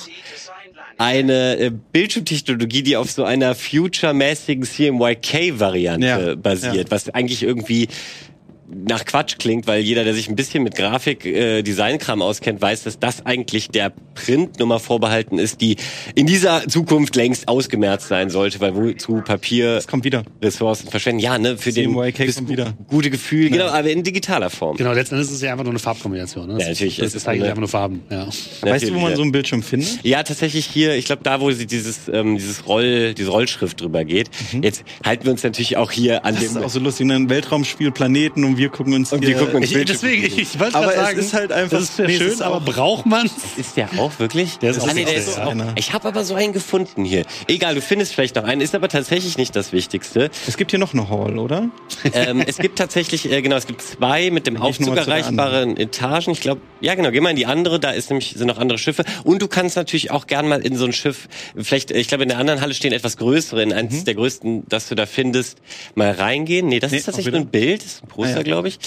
[0.96, 6.90] eine äh, Bildschirmtechnologie, die auf so einer future-mäßigen CMYK-Variante Ja, basiert, ja.
[6.90, 7.88] was eigentlich irgendwie
[8.72, 12.82] nach Quatsch klingt, weil jeder, der sich ein bisschen mit Grafik, äh, Designkram auskennt, weiß,
[12.84, 15.76] dass das eigentlich der Printnummer vorbehalten ist, die
[16.14, 20.22] in dieser Zukunft längst ausgemerzt sein sollte, weil wozu Papier Das kommt wieder.
[20.42, 21.20] Ressourcen verschwenden.
[21.20, 22.74] Ja, ne, für den kommt wieder.
[22.88, 24.76] gute Gefühl, genau, aber in digitaler Form.
[24.76, 26.46] Genau, letzten Endes ist es ja einfach nur eine Farbkombination.
[26.48, 26.58] Ne?
[26.60, 28.02] Ja, natürlich, Das es ist eigentlich eine- einfach nur Farben.
[28.10, 28.26] Ja.
[28.62, 29.16] Weißt du, wo man ja.
[29.16, 29.98] so einen Bildschirm findet?
[30.04, 34.04] Ja, tatsächlich hier, ich glaube, da, wo sie dieses, ähm, dieses Roll, diese Rollschrift drüber
[34.04, 34.30] geht.
[34.62, 36.36] Jetzt halten wir uns natürlich auch hier an Mhm.
[36.38, 36.62] Das ist dem.
[36.64, 37.10] auch so lustig.
[37.10, 40.59] Ein Weltraumspiel, Planeten und wir gucken uns Und wir gucken uns Ich, deswegen, ich, ich
[40.61, 42.57] wollte Aber gerade es sagen, ist halt einfach- das ist nee, es schön, ist aber
[42.57, 43.32] auch- braucht man's?
[43.57, 44.59] Ist der auch wirklich?
[44.59, 45.55] Der ist auch ah, nee, der ist auch.
[45.76, 47.24] Ich habe aber so einen gefunden hier.
[47.48, 50.30] Egal, du findest vielleicht noch einen, ist aber tatsächlich nicht das Wichtigste.
[50.46, 51.68] Es gibt hier noch eine Hall, oder?
[52.12, 56.30] ähm, es gibt tatsächlich, äh, genau, es gibt zwei mit dem Aufzug erreichbaren Etagen.
[56.32, 58.78] Ich glaube, ja genau, geh mal in die andere, da ist nämlich, sind noch andere
[58.78, 59.05] Schiffe.
[59.24, 62.28] Und du kannst natürlich auch gern mal in so ein Schiff, vielleicht, ich glaube, in
[62.28, 65.59] der anderen Halle stehen etwas größere, in eins der größten, das du da findest,
[65.94, 66.66] mal reingehen.
[66.68, 68.42] Nee, das Nee, ist tatsächlich nur ein Bild, das ist ein Poster, Ah, ja.
[68.45, 68.78] Glaube ich.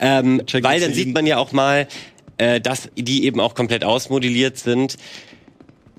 [0.00, 1.86] Ähm, weil dann sieht man ja auch mal,
[2.38, 4.96] äh, dass die eben auch komplett ausmodelliert sind.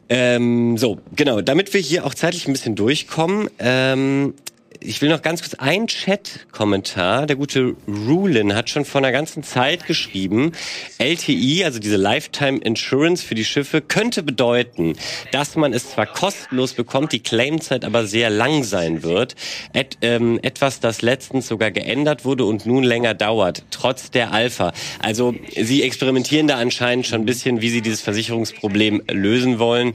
[0.09, 4.33] Ähm, so, genau, damit wir hier auch zeitlich ein bisschen durchkommen, ähm,
[4.85, 7.25] ich will noch ganz kurz einen Chat-Kommentar.
[7.25, 10.51] Der gute Rulin hat schon vor einer ganzen Zeit geschrieben,
[10.97, 14.95] LTI, also diese Lifetime Insurance für die Schiffe, könnte bedeuten,
[15.31, 19.35] dass man es zwar kostenlos bekommt, die Claimzeit aber sehr lang sein wird.
[19.73, 24.73] Et, ähm, etwas, das letztens sogar geändert wurde und nun länger dauert, trotz der Alpha.
[24.99, 29.93] Also sie experimentieren da anscheinend schon ein bisschen, wie sie dieses Versicherungsproblem lösen wollen.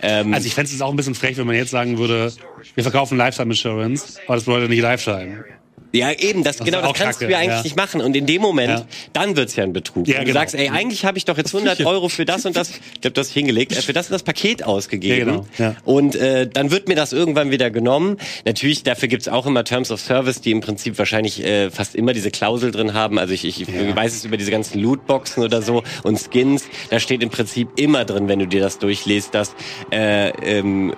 [0.00, 2.32] Ähm, Also ich fände es auch ein bisschen frech, wenn man jetzt sagen würde,
[2.74, 5.44] wir verkaufen Lifetime Insurance, aber das bedeutet nicht Lifetime.
[5.92, 7.62] Ja, eben, das, Das genau, das kannst kacke, du ja eigentlich ja.
[7.62, 8.00] nicht machen.
[8.00, 8.86] Und in dem Moment, Ja.
[9.12, 10.08] dann wird's ja ein Betrug.
[10.08, 10.40] Ja, Wenn du genau.
[10.40, 13.12] sagst, ey, eigentlich habe ich doch jetzt 100 Euro für das und das, ich glaube,
[13.12, 15.44] du hast hingelegt, äh, für das und das Paket ausgegeben.
[15.58, 15.76] Ja, genau.
[15.84, 18.16] Und äh, dann wird mir das irgendwann wieder genommen.
[18.44, 22.12] Natürlich, dafür gibt's auch immer Terms of Service, die im Prinzip wahrscheinlich äh, fast immer
[22.14, 23.18] diese Klausel drin haben.
[23.18, 26.64] Also ich, ich weiß es über diese ganzen Lootboxen oder so und Skins.
[26.90, 29.54] Da steht im Prinzip immer drin, wenn du dir das durchliest, dass
[29.90, 30.94] äh, ähm,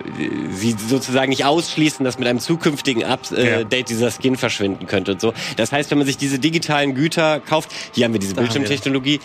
[0.52, 5.20] sie sozusagen nicht ausschließen, dass mit einem zukünftigen Update äh, dieser Skin verschwinden könnte und
[5.20, 5.32] so.
[5.56, 8.48] Das heißt, wenn man sich diese digitalen Güter kauft, hier haben wir diese Da haben
[8.48, 8.52] wir.
[8.52, 9.20] Bildschirmtechnologie,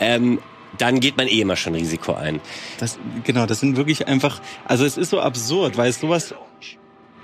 [0.00, 0.38] ähm,
[0.78, 2.40] dann geht man eh immer schon Risiko ein.
[2.78, 6.34] Das, genau, das sind wirklich einfach, also es ist so absurd, weil es sowas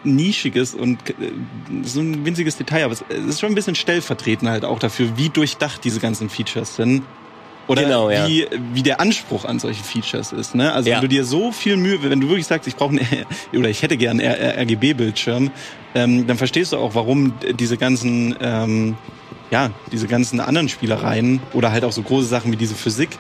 [0.05, 1.33] Nischiges und äh,
[1.83, 5.17] so ein winziges Detail, aber es es ist schon ein bisschen stellvertretend halt auch dafür,
[5.17, 7.03] wie durchdacht diese ganzen Features sind.
[7.71, 8.27] Oder Genau, ja.
[8.27, 10.57] wie, wie der Anspruch an solche Features ist.
[10.57, 10.73] Ne?
[10.73, 10.97] Also Ja.
[10.97, 13.07] wenn du dir so viel Mühe, wenn du wirklich sagst, ich brauche einen
[13.57, 15.53] oder ich hätte gern einen RGB-Bildschirm,
[15.95, 18.97] ähm, dann verstehst du auch, warum diese ganzen ähm,
[19.53, 23.11] ja, diese ganzen anderen Spielereien oder halt auch so große Sachen wie diese Physik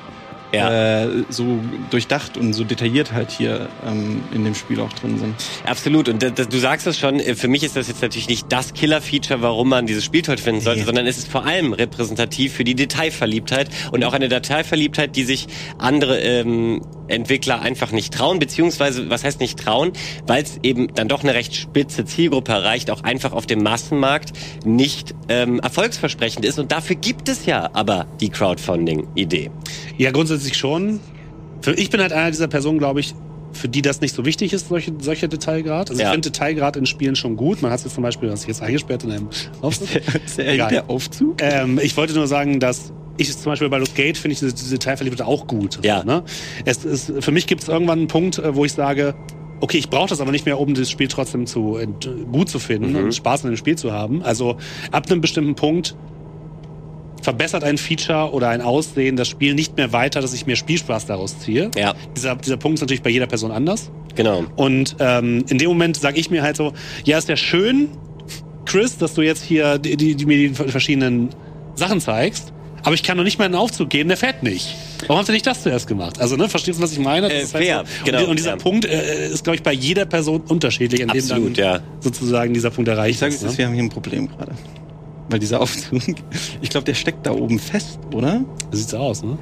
[0.52, 1.04] Ja.
[1.04, 5.34] äh, so durchdacht und so detailliert halt hier ähm, in dem Spiel auch drin sind.
[5.64, 6.08] Absolut.
[6.08, 8.46] Und das, das, du sagst es schon, äh, für mich ist das jetzt natürlich nicht
[8.50, 10.86] das Killer-Feature, warum man dieses Spiel toll finden sollte, Nee.
[10.86, 15.46] sondern es ist vor allem repräsentativ für die Detailverliebtheit und auch eine Detailverliebtheit, die sich
[15.78, 19.92] andere ähm, Entwickler einfach nicht trauen, beziehungsweise, was heißt nicht trauen,
[20.26, 24.32] weil es eben dann doch eine recht spitze Zielgruppe erreicht, auch einfach auf dem Massenmarkt
[24.64, 26.58] nicht ähm, erfolgsversprechend ist.
[26.58, 29.50] Und dafür gibt es ja aber die Crowdfunding-Idee.
[29.98, 31.00] Ja, grundsätzlich schon.
[31.60, 33.14] Für, ich bin halt einer dieser Personen, glaube ich,
[33.52, 35.90] für die das nicht so wichtig ist, solche, solcher Detailgrad.
[35.90, 36.08] Also Ja.
[36.08, 37.62] ich finde Detailgrad in Spielen schon gut.
[37.62, 39.28] Man hat es zum Beispiel, was ich jetzt eingesperrt in einem
[39.60, 39.88] Aufzug.
[40.24, 40.70] Ist der, Egal.
[40.70, 41.42] der Aufzug?
[41.42, 44.52] Ähm, ich wollte nur sagen, dass ich zum Beispiel bei Baldur's Gate finde ich diese,
[44.54, 45.78] diese auch gut.
[45.84, 46.02] Ja.
[46.04, 46.22] Ne?
[46.64, 49.14] Es ist, für mich gibt es irgendwann einen Punkt, äh, wo ich sage,
[49.60, 52.58] okay, ich brauche das aber nicht mehr, um das Spiel trotzdem zu ent- gut zu
[52.58, 53.04] finden Mhm.
[53.04, 54.22] und Spaß an dem Spiel zu haben.
[54.22, 54.56] Also
[54.90, 55.94] ab einem bestimmten Punkt
[57.22, 61.04] verbessert ein Feature oder ein Aussehen das Spiel nicht mehr weiter, dass ich mir Spielspaß
[61.06, 61.70] daraus ziehe.
[61.76, 63.90] Ja, Dieser, dieser Punkt ist natürlich bei jeder Person anders.
[64.14, 64.44] genau.
[64.56, 66.72] Und ähm, in dem Moment sage ich mir halt so,
[67.04, 67.88] ja, ist ja schön,
[68.64, 71.28] Chris, dass du jetzt hier die, die, die, mir die verschiedenen
[71.74, 72.52] Sachen zeigst.
[72.82, 74.74] Aber ich kann doch nicht mal einen Aufzug geben, der fährt nicht.
[75.06, 76.20] Warum habt ihr nicht das zuerst gemacht?
[76.20, 77.28] Also, ne, verstehst du, was ich meine?
[77.28, 78.04] Das Äh, ist halt fair, so.
[78.04, 78.56] genau, Und, und dieser ja.
[78.56, 81.80] Punkt äh, ist, glaube ich, bei jeder Person unterschiedlich, an Absolut, dem dann ja.
[82.00, 83.42] sozusagen dieser Punkt erreicht Ich sage ist.
[83.42, 83.58] Ne?
[83.58, 84.52] wir haben hier ein Problem gerade.
[85.28, 86.00] Weil dieser Aufzug,
[86.60, 88.42] ich glaube, der steckt da oben fest, oder?
[88.70, 89.38] So sieht's aus, ne?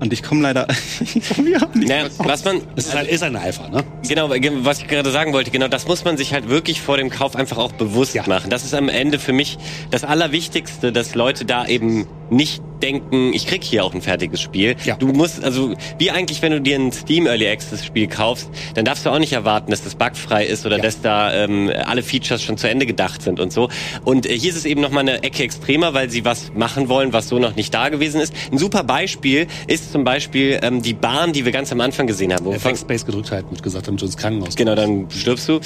[0.00, 0.68] Und ich komme leider.
[1.42, 3.82] wir haben nicht Naja, was man, Es ist, halt, ist ein Alpha, ne?
[4.08, 7.10] Genau, was ich gerade sagen wollte, genau das muss man sich halt wirklich vor dem
[7.10, 8.22] Kauf einfach auch bewusst Ja.
[8.28, 8.48] machen.
[8.48, 9.58] Das ist am Ende für mich
[9.90, 14.76] das Allerwichtigste, dass Leute da eben nicht denken, ich krieg hier auch ein fertiges Spiel.
[14.84, 14.96] Ja.
[14.96, 18.84] Du musst, also wie eigentlich, wenn du dir ein Steam Early Access Spiel kaufst, dann
[18.84, 22.42] darfst du auch nicht erwarten, dass das bugfrei ist oder dass da ähm, alle Features
[22.42, 23.68] schon zu Ende gedacht sind und so.
[24.04, 26.88] Und äh, hier ist es eben noch mal eine Ecke extremer, weil sie was machen
[26.88, 28.32] wollen, was so noch nicht da gewesen ist.
[28.52, 32.32] Ein super Beispiel ist zum Beispiel ähm, die Bahn, die wir ganz am Anfang gesehen
[32.32, 32.44] haben.
[32.44, 35.60] wo FX Space gedrückt halt und gesagt, damit du ins Krankenhaus Genau, dann stirbst du.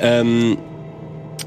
[0.00, 0.58] Ähm,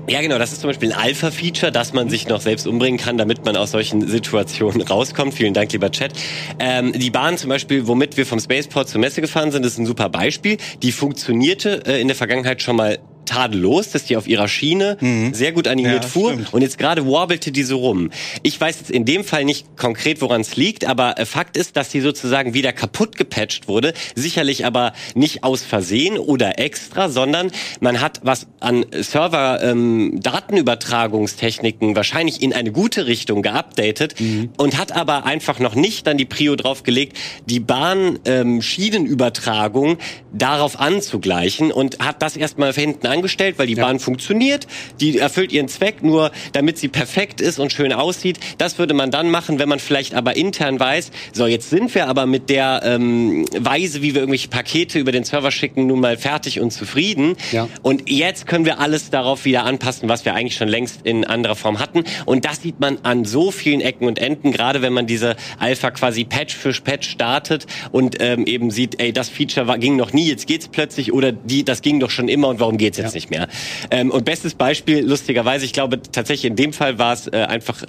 [0.08, 3.18] ja, genau, das ist zum Beispiel ein Alpha-Feature, dass man sich noch selbst umbringen kann,
[3.18, 5.34] damit man aus solchen Situationen rauskommt.
[5.34, 6.14] Vielen Dank, lieber Chat.
[6.60, 9.86] Ähm, die Bahn zum Beispiel, womit wir vom Spaceport zur Messe gefahren sind, ist ein
[9.86, 10.58] super Beispiel.
[10.84, 14.97] Die funktionierte äh, in der Vergangenheit schon mal tadellos, dass die auf ihrer Schiene
[15.34, 16.53] sehr gut animiert Ja, fuhr stimmt.
[16.53, 18.11] und jetzt gerade warbelte die so rum.
[18.43, 21.76] Ich weiß jetzt in dem Fall nicht konkret, woran es liegt, aber äh, Fakt ist,
[21.78, 23.93] dass sie sozusagen wieder kaputt gepatcht wurde.
[24.15, 31.95] Sicherlich aber nicht aus Versehen oder extra, sondern man hat was an Server ähm, Datenübertragungstechniken
[31.95, 34.15] wahrscheinlich in eine gute Richtung geupdatet
[34.57, 39.97] und hat aber einfach noch nicht dann die Prio draufgelegt, die Bahn ähm, Schienenübertragung
[40.34, 44.68] darauf anzugleichen und hat das erstmal hinten angestellt, weil die Bahn funktioniert,
[44.99, 48.39] die erfüllt ihren Zweck, nur damit sie perfekt ist und schön aussieht.
[48.57, 52.07] Das würde man dann machen, wenn man vielleicht aber intern weiß, so jetzt sind wir
[52.07, 56.18] aber mit der ähm, Weise, wie wir irgendwelche Pakete über den Server schicken, nun mal
[56.18, 57.36] fertig und zufrieden.
[57.51, 57.68] Ja.
[57.82, 61.55] Und jetzt können wir alles darauf wieder anpassen, was wir eigentlich schon längst in anderer
[61.55, 62.03] Form hatten.
[62.26, 65.91] Und das sieht man an so vielen Ecken und Enden, gerade wenn man diese Alpha
[65.91, 70.13] quasi Patch für Patch startet und ähm, eben sieht, ey, das Feature war, ging noch
[70.13, 73.05] nie, jetzt geht's plötzlich oder die, das ging doch schon immer und warum geht's jetzt
[73.14, 73.47] nicht mehr?
[73.91, 77.84] Ähm, und bestes Beispiel, lustigerweise, ich glaube tatsächlich in dem Fall war es äh, einfach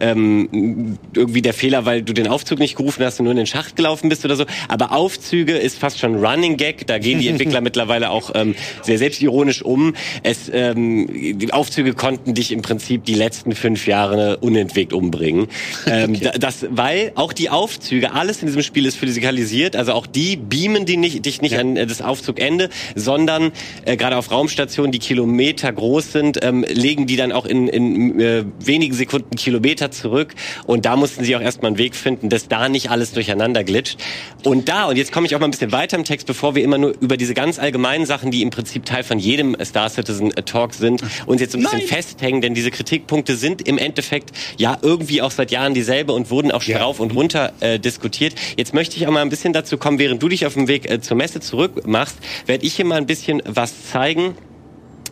[0.00, 3.46] ähm, irgendwie der Fehler, weil du den Aufzug nicht gerufen hast und nur in den
[3.46, 4.44] Schacht gelaufen bist oder so.
[4.68, 6.86] Aber Aufzüge ist fast schon Running Gag.
[6.86, 9.94] Da gehen die Entwickler mittlerweile auch ähm, sehr selbstironisch um.
[10.22, 11.08] Es, ähm,
[11.38, 15.48] die Aufzüge konnten dich im Prinzip die letzten fünf Jahre unentwegt umbringen.
[15.86, 19.76] Ähm, da- das, weil auch die Aufzüge, alles in diesem Spiel ist physikalisiert.
[19.76, 23.52] Also auch die beamen die nicht, dich nicht an äh, das Aufzugende, sondern
[23.84, 24.30] äh, gerade auf
[24.62, 29.36] Ladestationen, die Kilometer groß sind, ähm, legen die dann auch in, in äh, wenigen Sekunden
[29.36, 30.34] Kilometer zurück.
[30.66, 33.98] Und da mussten sie auch erstmal einen Weg finden, dass da nicht alles durcheinander glitscht.
[34.44, 36.62] Und da, und jetzt komme ich auch mal ein bisschen weiter im Text, bevor wir
[36.62, 40.30] immer nur über diese ganz allgemeinen Sachen, die im Prinzip Teil von jedem Star Citizen
[40.30, 41.88] Talk sind, uns jetzt ein bisschen Nein.
[41.88, 46.52] festhängen, denn diese Kritikpunkte sind im Endeffekt ja irgendwie auch seit Jahren dieselbe und wurden
[46.52, 48.34] auch schon rauf und runter äh, diskutiert.
[48.56, 50.88] Jetzt möchte ich auch mal ein bisschen dazu kommen, während du dich auf dem Weg
[50.90, 54.34] äh, zur Messe zurück machst, werde ich hier mal ein bisschen was zeigen.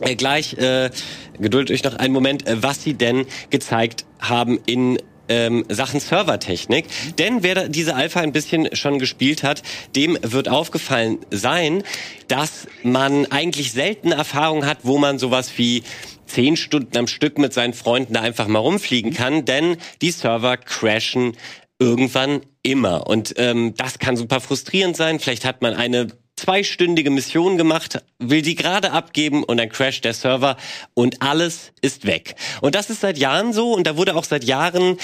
[0.01, 0.89] Äh, gleich, äh,
[1.39, 4.97] geduldet euch noch einen Moment, äh, was sie denn gezeigt haben in
[5.29, 6.85] ähm, Sachen Servertechnik.
[7.17, 9.61] Denn wer diese Alpha ein bisschen schon gespielt hat,
[9.95, 11.83] dem wird aufgefallen sein,
[12.27, 15.83] dass man eigentlich selten Erfahrung hat, wo man sowas wie
[16.25, 20.57] zehn Stunden am Stück mit seinen Freunden da einfach mal rumfliegen kann, denn die Server
[20.57, 21.37] crashen
[21.79, 23.07] irgendwann immer.
[23.07, 25.19] Und ähm, das kann super frustrierend sein.
[25.19, 26.07] Vielleicht hat man eine
[26.41, 30.57] zweistündige Mission gemacht, will die gerade abgeben und dann crasht der Server
[30.95, 32.35] und alles ist weg.
[32.61, 34.97] Und das ist seit Jahren so und da wurde auch seit Jahren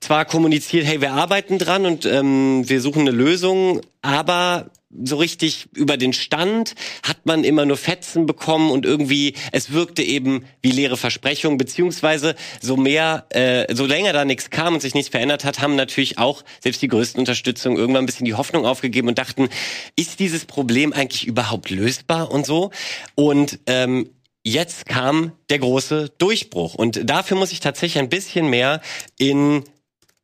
[0.00, 4.70] zwar kommuniziert, hey, wir arbeiten dran und ähm, wir suchen eine Lösung, aber
[5.04, 10.02] so richtig über den Stand hat man immer nur Fetzen bekommen und irgendwie es wirkte
[10.02, 14.94] eben wie leere Versprechungen beziehungsweise so mehr äh, so länger da nichts kam und sich
[14.94, 18.66] nichts verändert hat haben natürlich auch selbst die größten Unterstützung irgendwann ein bisschen die Hoffnung
[18.66, 19.48] aufgegeben und dachten
[19.96, 22.70] ist dieses Problem eigentlich überhaupt lösbar und so?
[23.14, 24.10] Und ähm,
[24.44, 26.74] jetzt kam der große Durchbruch.
[26.74, 28.80] Und dafür muss ich tatsächlich ein bisschen mehr
[29.18, 29.64] in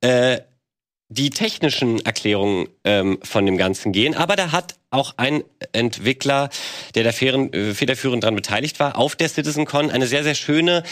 [0.00, 0.40] äh,
[1.10, 4.14] die technischen Erklärungen ähm, von dem Ganzen gehen.
[4.14, 5.42] Aber da hat auch ein
[5.72, 6.50] Entwickler,
[6.94, 10.82] der da äh, federführend dran beteiligt war, auf der CitizenCon eine sehr, sehr schöne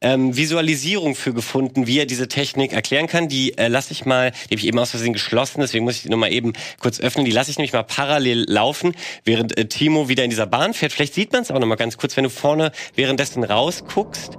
[0.00, 3.28] ähm, Visualisierung für gefunden, wie er diese Technik erklären kann.
[3.28, 6.02] Die äh, lasse ich mal, die habe ich eben aus Versehen geschlossen, deswegen muss ich
[6.02, 7.24] die nochmal eben kurz öffnen.
[7.24, 8.94] Die lasse ich nämlich mal parallel laufen,
[9.24, 10.92] während äh, Timo wieder in dieser Bahn fährt.
[10.92, 14.38] Vielleicht sieht man es auch nochmal ganz kurz, wenn du vorne währenddessen rausguckst.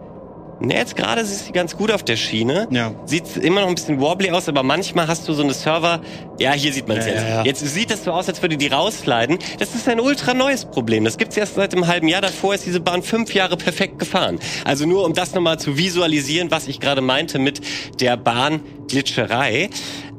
[0.62, 2.68] Ne, jetzt gerade ist sie ganz gut auf der Schiene.
[2.72, 2.94] Ja.
[3.06, 6.00] Sieht immer noch ein bisschen wobbly aus, aber manchmal hast du so eine Server.
[6.40, 7.24] Ja, hier sieht man es Ja, jetzt.
[7.30, 7.44] ja.
[7.44, 9.38] Jetzt sieht das so aus, als würde die rausleiten.
[9.60, 11.04] Das ist ein ultra neues Problem.
[11.04, 12.22] Das gibt's erst seit einem halben Jahr.
[12.22, 14.40] Davor ist diese Bahn fünf Jahre perfekt gefahren.
[14.64, 17.60] Also nur um das nochmal zu visualisieren, was ich gerade meinte mit
[18.00, 19.70] der Bahnglitscherei.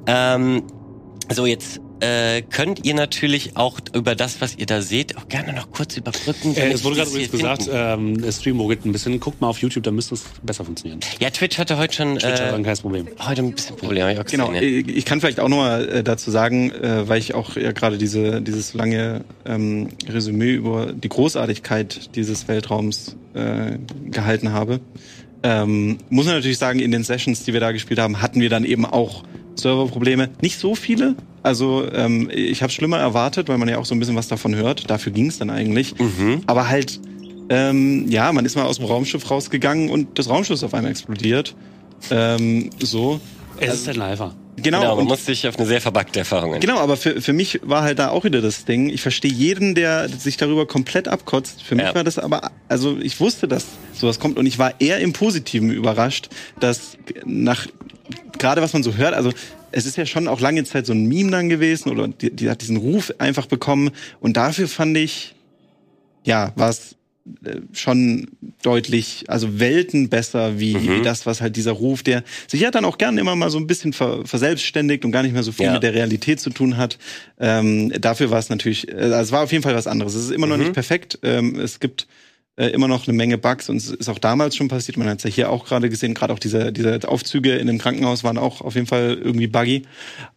[0.06, 0.64] Ähm,
[1.32, 5.52] so, jetzt äh, könnt ihr natürlich auch über das, was ihr da seht, auch gerne
[5.52, 6.54] noch kurz überbrücken.
[6.54, 9.18] Äh, es wurde gerade übrigens gesagt, ähm, der Stream ruckelt ein bisschen.
[9.20, 11.00] Guckt mal auf YouTube, dann müsste es besser funktionieren.
[11.20, 13.08] Ja, Twitch hatte heute schon Twitch hat äh, dann kein Problem.
[13.18, 14.04] heute ein bisschen Probleme.
[14.04, 14.94] hab ich auch Genau, gesehen, ja.
[14.94, 17.98] ich kann vielleicht auch noch mal äh, dazu sagen, äh, weil ich auch ja gerade
[17.98, 23.78] diese, dieses lange ähm, Resümee über die Großartigkeit dieses Weltraums äh,
[24.10, 24.80] gehalten habe.
[25.42, 28.50] Ähm, muss man natürlich sagen, in den Sessions, die wir da gespielt haben, hatten wir
[28.50, 29.22] dann eben auch
[29.56, 30.30] Serverprobleme.
[30.42, 31.14] Nicht so viele.
[31.42, 34.54] Also ähm, ich habe schlimmer erwartet, weil man ja auch so ein bisschen was davon
[34.54, 34.90] hört.
[34.90, 35.94] Dafür ging es dann eigentlich.
[36.46, 37.00] Aber halt,
[37.48, 40.90] ähm, ja, man ist mal aus dem Raumschiff rausgegangen und das Raumschiff ist auf einmal
[40.90, 41.54] explodiert.
[42.10, 43.20] Ähm, so.
[43.58, 44.34] Es ist halt ein Alpha.
[44.58, 46.60] Genau, Genau, man und- muss sich auf eine sehr verbackte Erfahrung ein.
[46.60, 48.88] Genau, aber für, für mich war halt da auch wieder das Ding.
[48.88, 51.62] Ich verstehe jeden, der sich darüber komplett abkotzt.
[51.62, 51.94] Für mich Ja.
[51.94, 55.70] war das aber, also ich wusste, dass sowas kommt und ich war eher im Positiven
[55.70, 56.96] überrascht, dass
[57.26, 57.66] nach,
[58.38, 59.30] gerade was man so hört, also
[59.72, 62.48] es ist ja schon auch lange Zeit so ein Meme dann gewesen oder die, die
[62.50, 65.34] hat diesen Ruf einfach bekommen und dafür fand ich,
[66.24, 66.96] ja, war es
[67.44, 68.28] äh, schon
[68.62, 70.96] deutlich, also Welten besser wie, Mhm.
[70.98, 73.58] wie das, was halt dieser Ruf, der sich ja dann auch gerne immer mal so
[73.58, 75.72] ein bisschen ver, verselbstständigt und gar nicht mehr so viel Ja.
[75.74, 76.98] mit der Realität zu tun hat.
[77.40, 80.14] Ähm, dafür war es natürlich, äh, also es war auf jeden Fall was anderes.
[80.14, 80.62] Es ist immer noch Mhm.
[80.62, 81.18] nicht perfekt.
[81.22, 82.06] Ähm, es gibt
[82.56, 84.96] äh, immer noch eine Menge Bugs und es ist auch damals schon passiert.
[84.96, 87.78] Man hat es ja hier auch gerade gesehen, gerade auch diese, diese Aufzüge in dem
[87.78, 89.82] Krankenhaus waren auch auf jeden Fall irgendwie buggy.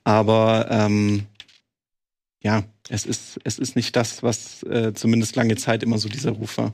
[0.04, 1.26] Aber ähm,
[2.42, 6.32] ja, es ist, es ist nicht das, was äh, zumindest lange Zeit immer so dieser
[6.32, 6.74] Ruf war.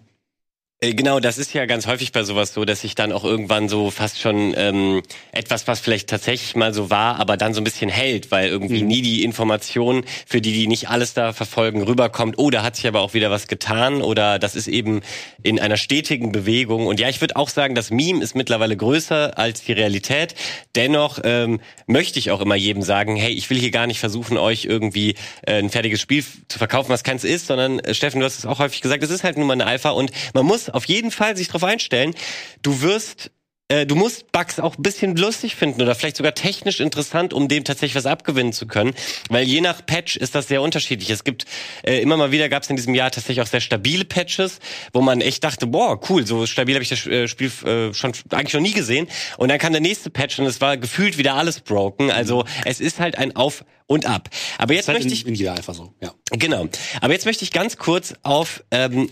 [0.86, 3.70] Äh, Genau, das ist ja ganz häufig bei sowas so, dass sich dann auch irgendwann
[3.70, 7.64] so fast schon ähm, etwas, was vielleicht tatsächlich mal so war, aber dann so ein
[7.64, 8.88] bisschen hält, weil irgendwie Mhm.
[8.88, 12.36] nie die Information, für die die nicht alles da verfolgen, rüberkommt.
[12.38, 15.02] Oh, da hat sich aber auch wieder was getan oder das ist eben
[15.44, 16.88] in einer stetigen Bewegung.
[16.88, 20.36] Und ja, ich würde auch sagen, das Meme ist mittlerweile größer als die Realität.
[20.76, 24.38] Dennoch ähm, möchte ich auch immer jedem sagen, hey, ich will hier gar nicht versuchen,
[24.38, 25.16] euch irgendwie
[25.46, 28.46] äh, ein fertiges Spiel zu verkaufen, was keins ist, sondern äh, Steffen, du hast es
[28.46, 31.12] auch häufig gesagt, es ist halt nun mal eine Alpha und man muss auf jeden
[31.12, 32.14] Fall sich darauf einstellen,
[32.62, 33.32] du wirst
[33.68, 37.48] äh, du musst Bugs auch ein bisschen lustig finden oder vielleicht sogar technisch interessant, um
[37.48, 38.94] dem tatsächlich was abgewinnen zu können.
[39.30, 41.10] Weil je nach Patch ist das sehr unterschiedlich.
[41.10, 41.46] Es gibt
[41.84, 44.60] äh, immer mal wieder gab es in diesem Jahr tatsächlich auch sehr stabile Patches,
[44.94, 48.12] wo man echt dachte, boah, cool, so stabil habe ich das äh, Spiel äh, schon
[48.30, 49.08] eigentlich noch nie gesehen.
[49.38, 52.12] Und dann kam der nächste Patch und es war gefühlt wieder alles broken.
[52.12, 54.30] Also es ist halt ein Auf und Ab.
[54.60, 56.14] Aber jetzt halt möchte in, ich in jeder Alpha so, ja.
[56.32, 56.68] Genau.
[57.02, 59.10] Aber jetzt möchte ich ganz kurz auf ähm,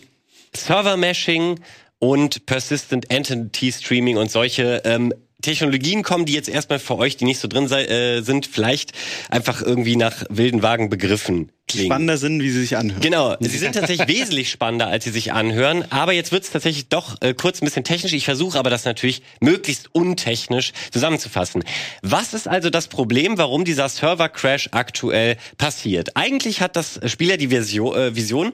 [0.55, 1.59] Server-Meshing
[1.99, 7.25] und Persistent Entity Streaming und solche ähm, Technologien kommen, die jetzt erstmal für euch, die
[7.25, 8.91] nicht so drin sei, äh, sind, vielleicht
[9.29, 11.87] einfach irgendwie nach wilden Wagen begriffen klingen.
[11.87, 13.01] Spannender sind, wie sie sich anhören.
[13.01, 15.85] Genau, sie sind tatsächlich wesentlich spannender, als sie sich anhören.
[15.91, 18.13] Aber jetzt wird's tatsächlich doch äh, kurz ein bisschen technisch.
[18.13, 21.63] Ich versuche aber das natürlich möglichst untechnisch zusammenzufassen.
[22.01, 26.15] Was ist also das Problem, warum dieser Server-Crash aktuell passiert?
[26.15, 28.51] Eigentlich hat das Spiel ja die Vision, äh, Vision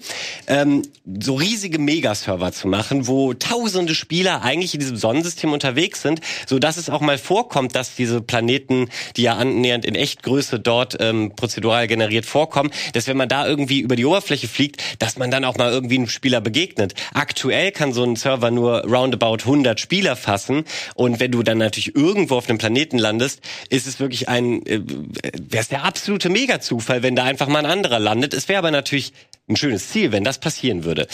[0.48, 0.84] ähm,
[1.20, 6.60] so riesige Megaserver zu machen, wo tausende Spieler eigentlich in diesem Sonnensystem unterwegs sind, so
[6.60, 11.34] dass es auch mal vorkommt, dass diese Planeten, die ja annähernd in Echtgröße dort ähm,
[11.36, 15.46] prozedural generiert vorkommen, dass wenn man da irgendwie über die Oberfläche fliegt, dass man dann
[15.46, 16.96] auch mal irgendwie einem Spieler begegnet.
[17.14, 21.96] Aktuell kann so ein Server nur roundabout 100 Spieler fassen und wenn du dann natürlich
[21.96, 23.40] irgendwo auf einem Planeten landest,
[23.70, 27.72] ist es wirklich ein, äh, wäre es der absolute Mega-Zufall, wenn da einfach mal ein
[27.72, 28.34] anderer landet.
[28.34, 29.14] Es wäre aber natürlich
[29.48, 31.08] ein schönes Ziel, wenn das passieren würde.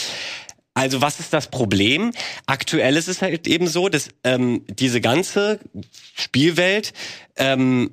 [0.74, 2.14] Also was ist das Problem?
[2.48, 5.60] Aktuell ist es halt eben so, dass ähm, diese ganze
[6.16, 6.94] Spielwelt
[7.36, 7.92] ähm,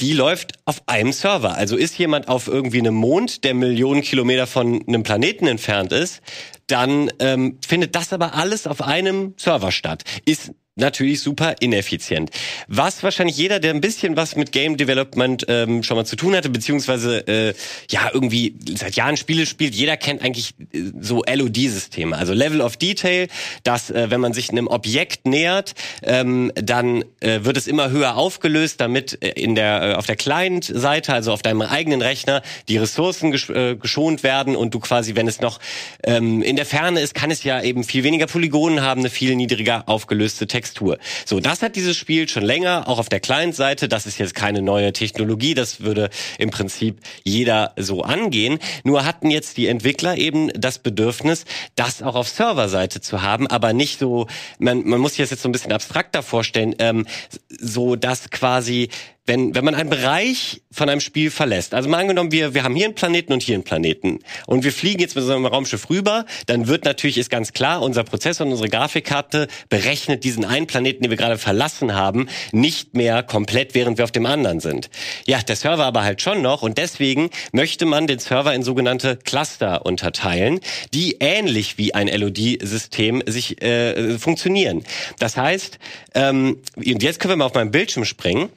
[0.00, 1.54] die läuft auf einem Server.
[1.54, 6.22] Also ist jemand auf irgendwie einem Mond, der Millionen Kilometer von einem Planeten entfernt ist,
[6.66, 10.04] dann ähm, findet das aber alles auf einem Server statt.
[10.24, 12.30] Ist natürlich super ineffizient.
[12.68, 16.34] Was wahrscheinlich jeder, der ein bisschen was mit Game Development ähm, schon mal zu tun
[16.34, 17.54] hatte, beziehungsweise äh,
[17.90, 22.76] ja irgendwie seit Jahren Spiele spielt, jeder kennt eigentlich äh, so LOD-Systeme, also Level of
[22.76, 23.28] Detail,
[23.64, 28.16] dass äh, wenn man sich einem Objekt nähert, ähm, dann äh, wird es immer höher
[28.16, 32.78] aufgelöst, damit äh, in der äh, auf der Client-Seite, also auf deinem eigenen Rechner, die
[32.78, 35.58] Ressourcen gesch äh, geschont werden und du quasi, wenn es noch
[36.04, 39.34] ähm, in der Ferne ist, kann es ja eben viel weniger Polygonen haben, eine viel
[39.34, 40.98] niedriger aufgelöste Textur.
[41.24, 43.88] So, das hat dieses Spiel schon länger, auch auf der Client-Seite.
[43.88, 48.58] Das ist jetzt keine neue Technologie, das würde im Prinzip jeder so angehen.
[48.84, 51.46] Nur hatten jetzt die Entwickler eben das Bedürfnis,
[51.76, 54.26] das auch auf Serverseite zu haben, aber nicht so,
[54.58, 57.06] man, man muss sich das jetzt so ein bisschen abstrakter vorstellen, ähm,
[57.48, 58.90] so dass quasi
[59.30, 62.74] wenn, wenn man einen Bereich von einem Spiel verlässt, also mal angenommen, wir, wir haben
[62.74, 64.18] hier einen Planeten und hier einen Planeten
[64.48, 67.80] und wir fliegen jetzt mit so einem Raumschiff rüber, dann wird natürlich, ist ganz klar,
[67.80, 72.94] unser Prozessor und unsere Grafikkarte berechnet diesen einen Planeten, den wir gerade verlassen haben, nicht
[72.94, 74.90] mehr komplett, während wir auf dem anderen sind.
[75.28, 79.16] Ja, der Server aber halt schon noch und deswegen möchte man den Server in sogenannte
[79.16, 80.58] Cluster unterteilen,
[80.92, 84.82] die ähnlich wie ein LOD-System sich äh, funktionieren.
[85.20, 85.78] Das heißt,
[86.16, 88.48] ähm, und jetzt können wir mal auf meinen Bildschirm springen.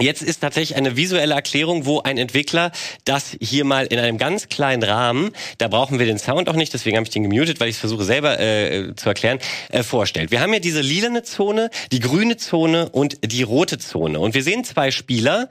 [0.00, 2.70] Jetzt ist tatsächlich eine visuelle Erklärung, wo ein Entwickler
[3.04, 6.72] das hier mal in einem ganz kleinen Rahmen, da brauchen wir den Sound auch nicht,
[6.72, 9.38] deswegen habe ich den gemutet, weil ich es versuche selber äh, zu erklären,
[9.70, 10.30] äh, vorstellt.
[10.30, 14.20] Wir haben ja diese lilane Zone, die grüne Zone und die rote Zone.
[14.20, 15.48] Und wir sehen zwei Spieler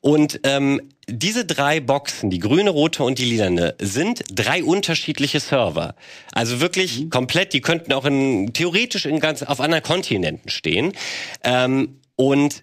[0.00, 5.94] und ähm, diese drei Boxen, die grüne, rote und die lilane, sind drei unterschiedliche Server.
[6.32, 10.92] Also wirklich komplett, die könnten auch in, theoretisch in ganz, auf anderen Kontinenten stehen.
[11.44, 12.62] Ähm, und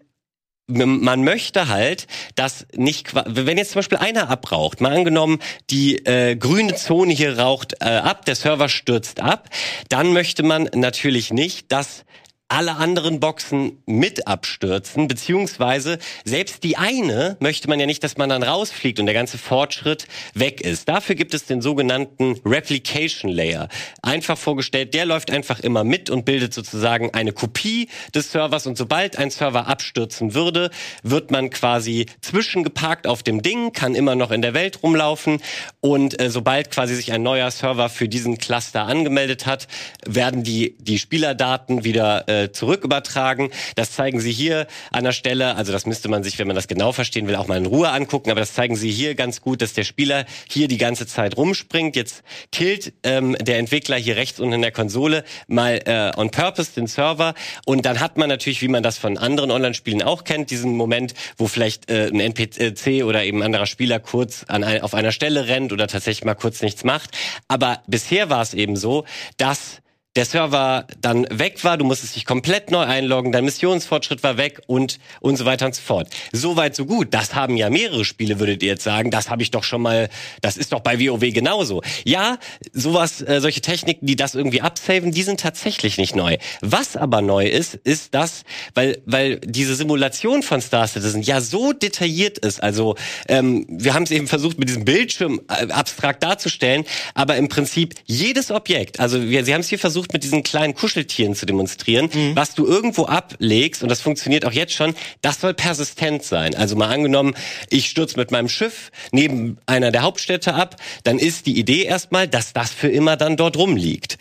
[0.69, 5.39] man möchte halt, dass nicht, wenn jetzt zum Beispiel einer abraucht, mal angenommen,
[5.69, 9.49] die äh, grüne Zone hier raucht äh, ab, der Server stürzt ab,
[9.89, 12.05] dann möchte man natürlich nicht, dass
[12.49, 18.29] alle anderen Boxen mit abstürzen, beziehungsweise selbst die eine möchte man ja nicht, dass man
[18.29, 20.89] dann rausfliegt und der ganze Fortschritt weg ist.
[20.89, 23.69] Dafür gibt es den sogenannten Replication Layer.
[24.01, 28.77] Einfach vorgestellt, der läuft einfach immer mit und bildet sozusagen eine Kopie des Servers und
[28.77, 30.71] sobald ein Server abstürzen würde,
[31.03, 35.39] wird man quasi zwischengeparkt auf dem Ding, kann immer noch in der Welt rumlaufen
[35.81, 39.67] und äh, sobald quasi sich ein neuer Server für diesen Cluster angemeldet hat,
[40.03, 43.51] werden die, die Spielerdaten wieder äh, zurück übertragen.
[43.75, 45.55] Das zeigen sie hier an der Stelle.
[45.55, 47.89] Also das müsste man sich, wenn man das genau verstehen will, auch mal in Ruhe
[47.89, 48.31] angucken.
[48.31, 51.95] Aber das zeigen sie hier ganz gut, dass der Spieler hier die ganze Zeit rumspringt.
[51.95, 56.73] Jetzt killt ähm, der Entwickler hier rechts unten in der Konsole mal äh, on purpose
[56.75, 57.33] den Server.
[57.65, 61.13] Und dann hat man natürlich, wie man das von anderen Online-Spielen auch kennt, diesen Moment,
[61.37, 65.11] wo vielleicht äh, ein NPC oder eben ein anderer Spieler kurz an ein, auf einer
[65.11, 67.17] Stelle rennt oder tatsächlich mal kurz nichts macht.
[67.47, 69.05] Aber bisher war es eben so,
[69.37, 69.81] dass
[70.19, 74.59] der Server dann weg war, du musstest dich komplett neu einloggen, dein Missionsfortschritt war weg
[74.67, 76.09] und und so weiter und so fort.
[76.33, 77.13] So weit, so gut.
[77.13, 79.11] Das haben ja mehrere Spiele, würdet ihr jetzt sagen.
[79.11, 80.09] Das habe ich doch schon mal,
[80.41, 81.81] das ist doch bei WoW genauso.
[82.03, 82.37] Ja,
[82.73, 86.35] sowas, äh, solche Techniken, die das irgendwie absaven, die sind tatsächlich nicht neu.
[86.59, 88.43] Was aber neu ist, ist das,
[88.73, 92.61] weil, weil diese Simulation von Star Citizen ja so detailliert ist.
[92.61, 92.95] Also
[93.29, 97.95] ähm, wir haben es eben versucht, mit diesem Bildschirm äh, abstrakt darzustellen, aber im Prinzip
[98.03, 101.45] jedes Objekt, also wir, sie haben es hier versucht, versucht mit diesen kleinen Kuscheltieren zu
[101.45, 106.55] demonstrieren, was du irgendwo ablegst, und das funktioniert auch jetzt schon, das soll persistent sein.
[106.55, 107.35] Also mal angenommen,
[107.69, 112.27] ich stürze mit meinem Schiff neben einer der Hauptstädte ab, dann ist die Idee erstmal,
[112.27, 114.17] dass das für immer dann dort rumliegt.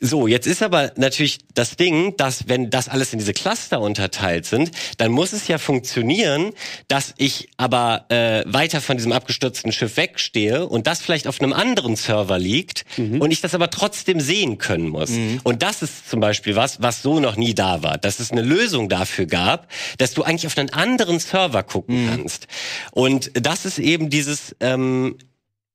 [0.00, 4.46] So, jetzt ist aber natürlich das Ding, dass wenn das alles in diese Cluster unterteilt
[4.46, 6.52] sind, dann muss es ja funktionieren,
[6.86, 11.52] dass ich aber äh, weiter von diesem abgestürzten Schiff wegstehe und das vielleicht auf einem
[11.52, 15.10] anderen Server liegt und ich das aber trotzdem sehen können muss.
[15.42, 18.42] Und das ist zum Beispiel was, was so noch nie da war, dass es eine
[18.42, 19.68] Lösung dafür gab,
[19.98, 22.46] dass du eigentlich auf einen anderen Server gucken kannst.
[22.92, 25.16] Und das ist eben dieses ähm,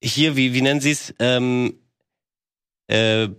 [0.02, 1.14] hier, wie, wie nennen sie es?
[1.20, 1.80] Ähm,
[2.88, 3.30] äh,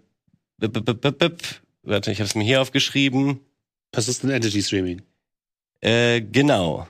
[0.69, 1.37] b- b- b- b- b-
[1.83, 3.41] Warte, ich habe es mir hier aufgeschrieben.
[3.93, 5.03] Persistent Entity Streaming.
[5.81, 6.89] Äh, genau.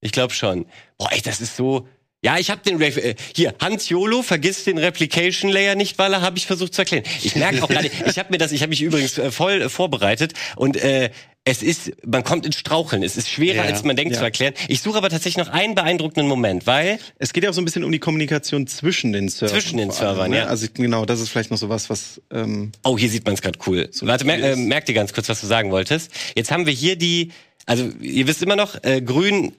[0.00, 0.66] Ich glaube schon.
[0.98, 1.86] Boah, ey, das ist so.
[2.22, 6.12] Ja, ich habe den Re äh, hier Hans Jolo vergisst den Replication Layer nicht, weil
[6.12, 7.04] er habe ich versucht zu erklären.
[7.22, 9.68] Ich merke auch gerade, ich habe mir das, ich habe mich übrigens äh, voll äh,
[9.70, 11.10] vorbereitet und äh,
[11.44, 13.02] es ist, man kommt ins Straucheln.
[13.02, 14.18] Es ist schwerer, Ja, als man denkt ja.
[14.18, 14.52] zu erklären.
[14.68, 17.64] Ich suche aber tatsächlich noch einen beeindruckenden Moment, weil Es geht ja auch so ein
[17.64, 19.58] bisschen um die Kommunikation zwischen den Servern.
[19.58, 20.36] Zwischen den vor allem, Servern, ne?
[20.36, 20.44] ja.
[20.44, 23.40] Also genau, das ist vielleicht noch so was, was ähm, Oh, hier sieht man es
[23.40, 23.88] gerade cool.
[24.02, 24.58] Warte, mer äh, ist.
[24.58, 26.10] merkt ihr ganz kurz, was du sagen wolltest.
[26.36, 27.32] Jetzt haben wir hier die,
[27.64, 29.52] also ihr wisst immer noch, äh, grün,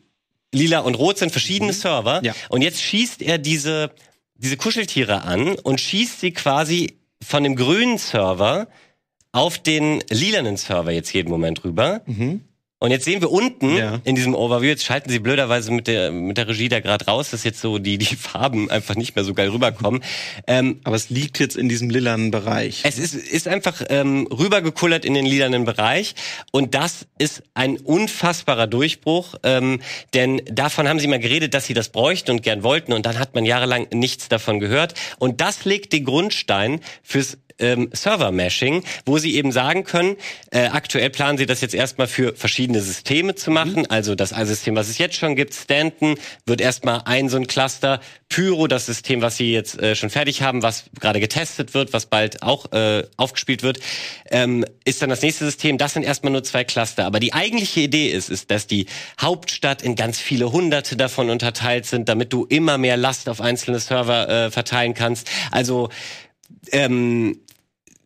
[0.54, 2.20] lila und rot sind verschiedene Server.
[2.20, 2.26] Mhm.
[2.26, 2.36] Ja.
[2.50, 3.92] Und jetzt schießt er diese,
[4.36, 8.68] diese Kuscheltiere an und schießt sie quasi von dem grünen Server
[9.32, 12.02] auf den lilanen Server jetzt jeden Moment rüber.
[12.82, 13.78] Und jetzt sehen wir unten.
[13.78, 14.00] Ja.
[14.06, 17.30] in diesem Overview, jetzt schalten sie blöderweise mit der, mit der Regie da gerade raus,
[17.30, 20.04] dass jetzt so die, die Farben einfach nicht mehr so geil rüberkommen.
[20.48, 22.82] Ähm, aber es liegt jetzt in diesem lilanen Bereich.
[22.84, 26.16] es ist, ist einfach ähm, rübergekullert in den lilanen Bereich
[26.52, 29.80] und das ist ein unfassbarer Durchbruch, ähm,
[30.16, 33.20] denn davon haben sie mal geredet, dass sie das bräuchten und gern wollten und dann
[33.20, 39.18] hat man jahrelang nichts davon gehört und das legt den Grundstein fürs ähm, Server-Mashing, wo
[39.18, 40.18] sie eben sagen können,
[40.52, 44.76] äh, aktuell planen sie das jetzt erstmal für verschiedene Systeme zu machen, also das System,
[44.76, 48.02] was es jetzt schon gibt, Stanton, wird erstmal ein so ein Cluster,
[48.32, 52.06] Pyro, das System, was sie jetzt äh, schon fertig haben, was gerade getestet wird, was
[52.06, 53.80] bald auch äh, aufgespielt wird,
[54.30, 55.78] ähm, ist dann das nächste System.
[55.78, 57.06] Das sind erstmal nur zwei Cluster.
[57.06, 58.86] Aber die eigentliche Idee ist, ist, dass die
[59.20, 63.80] Hauptstadt in ganz viele Hunderte davon unterteilt sind, damit du immer mehr Last auf einzelne
[63.80, 65.30] Server äh, verteilen kannst.
[65.52, 65.90] Also
[66.72, 67.38] ähm,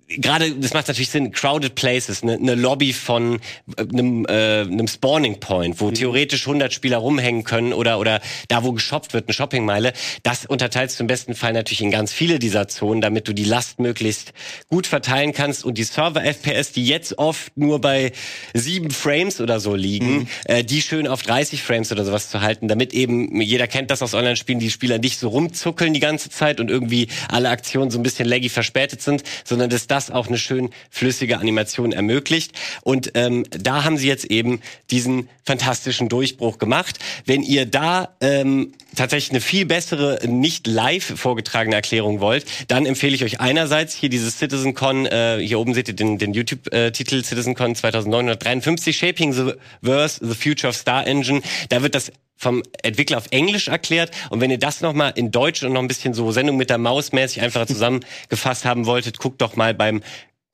[0.08, 3.40] gerade, das macht natürlich Sinn, crowded places, eine ne Lobby von
[3.78, 8.64] äh, einem, äh, einem Spawning Point, wo theoretisch 100 Spieler rumhängen können oder, oder da,
[8.64, 9.94] wo geshoppt wird, eine Shoppingmeile,
[10.24, 13.44] das unterteilst du im besten Fall natürlich in ganz viele dieser Zonen, damit du die
[13.44, 14.34] Last möglichst
[14.70, 18.12] gut verteilen kannst und die Server-FPS, die jetzt oft nur bei
[18.54, 22.68] sieben Frames oder so liegen, äh, die schön auf 30 Frames oder sowas zu halten,
[22.68, 26.60] damit eben, jeder kennt das aus Online-Spielen, die Spieler nicht so rumzuckeln die ganze Zeit
[26.60, 30.38] und irgendwie alle Aktionen so ein bisschen laggy verspätet sind, sondern dass das auch eine
[30.38, 32.52] schön flüssige Animation ermöglicht.
[32.82, 37.00] Und ähm, da haben sie jetzt eben diesen fantastischen Durchbruch gemacht.
[37.26, 43.16] Wenn ihr da ähm, tatsächlich eine viel bessere, nicht live vorgetragene Erklärung wollt, dann empfehle
[43.16, 47.76] ich euch einerseits hier dieses CitizenCon, äh, hier oben seht ihr den, den YouTube-Titel CitizenCon
[47.76, 51.42] 2953, Shaping the Verse, The Future of Star Engine.
[51.70, 54.12] Da wird das vom Entwickler auf Englisch erklärt.
[54.30, 56.78] Und wenn ihr das nochmal in Deutsch und noch ein bisschen so Sendung mit der
[56.78, 60.02] Maus mäßig einfacher zusammengefasst haben wolltet, guckt doch mal beim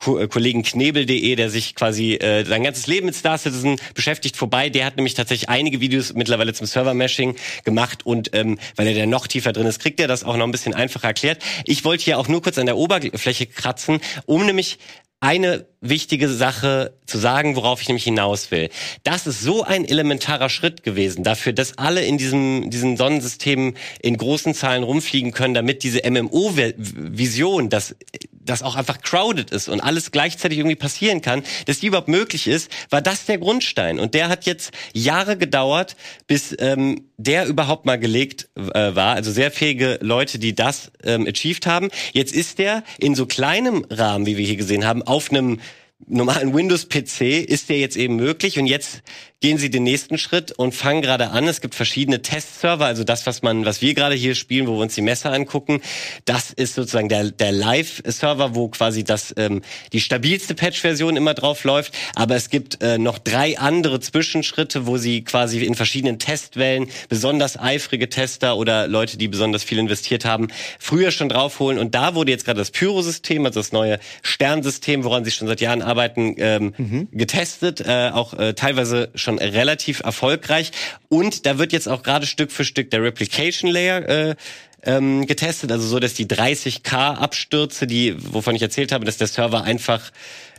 [0.02, 4.70] Kollegen Knebel.de, der sich quasi äh, sein ganzes Leben mit Star Citizen beschäftigt, vorbei.
[4.70, 9.06] Der hat nämlich tatsächlich einige Videos mittlerweile zum Server-Mashing gemacht und ähm, weil er da
[9.06, 11.42] noch tiefer drin ist, kriegt er das auch noch ein bisschen einfacher erklärt.
[11.66, 14.80] Ich wollte hier auch nur kurz an der Oberfläche kratzen, um nämlich
[15.22, 18.70] eine wichtige Sache zu sagen, worauf ich nämlich hinaus will.
[19.04, 24.18] Das ist so ein elementarer Schritt gewesen dafür, dass alle in diesem, diesen Sonnensystemen in
[24.18, 27.96] großen Zahlen rumfliegen können, damit diese MMO-Vision, dass
[28.44, 32.48] das auch einfach crowded ist und alles gleichzeitig irgendwie passieren kann, dass die überhaupt möglich
[32.48, 34.00] ist, war das der Grundstein.
[34.00, 35.96] Und der hat jetzt Jahre gedauert,
[36.28, 39.16] bis ähm, der überhaupt mal gelegt äh, war.
[39.16, 41.90] Also sehr fähige Leute, die das ähm, achieved haben.
[42.14, 45.60] Jetzt ist der in so kleinem Rahmen, wie wir hier gesehen haben, auf einem
[46.08, 49.02] normalen Windows-PC ist der jetzt eben möglich und jetzt
[49.42, 51.48] gehen sie den nächsten Schritt und fangen gerade an.
[51.48, 54.84] Es gibt verschiedene Testserver, also das, was man, was wir gerade hier spielen, wo wir
[54.84, 55.82] uns die Messer angucken,
[56.26, 59.64] das ist sozusagen der, der Live-Server, wo quasi das ähm,
[59.94, 61.98] die stabilste Patch-Version immer drauf läuft.
[62.14, 67.58] Aber es gibt äh, noch drei andere Zwischenschritte, wo sie quasi in verschiedenen Testwellen besonders
[67.58, 71.80] eifrige Tester oder Leute, die besonders viel investiert haben, früher schon draufholen.
[71.80, 75.62] Und da wurde jetzt gerade das Pyro-System, also das neue Sternsystem, woran sie schon seit
[75.62, 80.72] Jahren arbeiten, ähm, getestet, äh, auch äh, teilweise schon schon relativ erfolgreich.
[81.10, 84.36] Und da wird jetzt auch gerade Stück für Stück der Replication Layer äh,
[84.84, 89.28] ähm, getestet, also so, dass die 30k Abstürze, die, wovon ich erzählt habe, dass der
[89.28, 90.12] Server einfach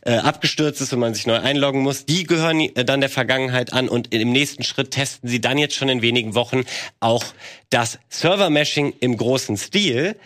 [0.02, 3.72] äh, abgestürzt ist und man sich neu einloggen muss, die gehören äh, dann der Vergangenheit
[3.72, 6.62] an und im nächsten Schritt testen sie dann jetzt schon in wenigen Wochen
[7.00, 7.24] auch
[7.70, 10.16] das Server-Meshing im großen Stil.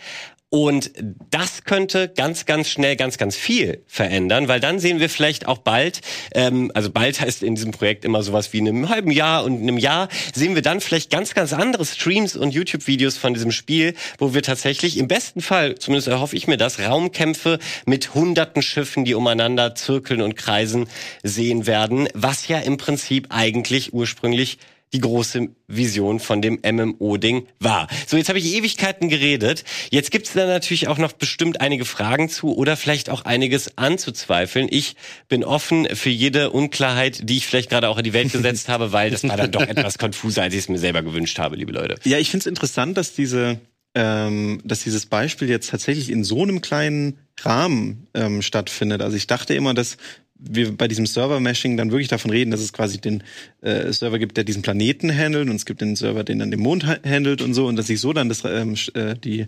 [0.49, 0.91] Und
[1.29, 5.57] das könnte ganz, ganz schnell ganz, ganz viel verändern, weil dann sehen wir vielleicht auch
[5.57, 5.99] bald,
[6.33, 9.61] ähm, also bald heißt in diesem Projekt immer sowas wie in einem halben Jahr und
[9.61, 13.93] einem Jahr, sehen wir dann vielleicht ganz, ganz andere Streams und YouTube-Videos von diesem Spiel,
[14.19, 19.03] wo wir tatsächlich im besten Fall, zumindest erhoffe ich mir das, Raumkämpfe mit hunderten Schiffen,
[19.03, 20.87] die umeinander zirkeln und kreisen,
[21.23, 24.59] sehen werden, was ja im Prinzip eigentlich ursprünglich
[24.93, 27.87] die große Vision von dem MMO-Ding war.
[28.05, 29.65] So, jetzt habe ich Ewigkeiten geredet.
[29.91, 33.77] Jetzt gibt es da natürlich auch noch bestimmt einige Fragen zu oder vielleicht auch einiges
[33.77, 34.67] anzuzweifeln.
[34.69, 34.95] Ich
[35.27, 38.93] bin offen für jede Unklarheit, die ich vielleicht gerade auch in die Welt gesetzt habe,
[38.93, 41.73] weil das war dann doch etwas konfuser, als ich es mir selber gewünscht habe, liebe
[41.73, 41.95] Leute.
[42.05, 43.59] Ja, ich finde es interessant, dass diese,
[43.93, 49.01] ähm, dass dieses Beispiel jetzt tatsächlich in so einem kleinen Rahmen ähm, stattfindet.
[49.01, 49.97] Also ich dachte immer, dass
[50.39, 53.23] wir bei diesem Server-Meshing dann wirklich davon reden, dass es quasi den
[53.61, 56.59] äh, Server gibt, der diesen Planeten handelt und es gibt den Server, den dann den
[56.59, 59.47] Mond ha handelt und so und dass sich so dann das, ähm, äh, die,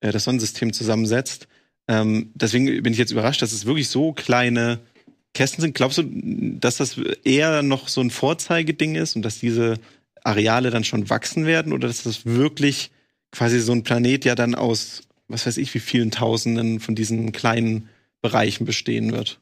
[0.00, 1.48] äh, das Sonnensystem zusammensetzt.
[1.88, 4.80] Ähm, deswegen bin ich jetzt überrascht, dass es wirklich so kleine
[5.34, 5.74] Kästen sind.
[5.74, 6.04] Glaubst du,
[6.58, 9.78] dass das eher noch so ein Vorzeigeding ist und dass diese
[10.22, 12.90] Areale dann schon wachsen werden oder dass das wirklich
[13.30, 17.32] quasi so ein Planet ja dann aus, was weiß ich, wie vielen Tausenden von diesen
[17.32, 17.88] kleinen
[18.22, 19.40] Bereichen bestehen wird?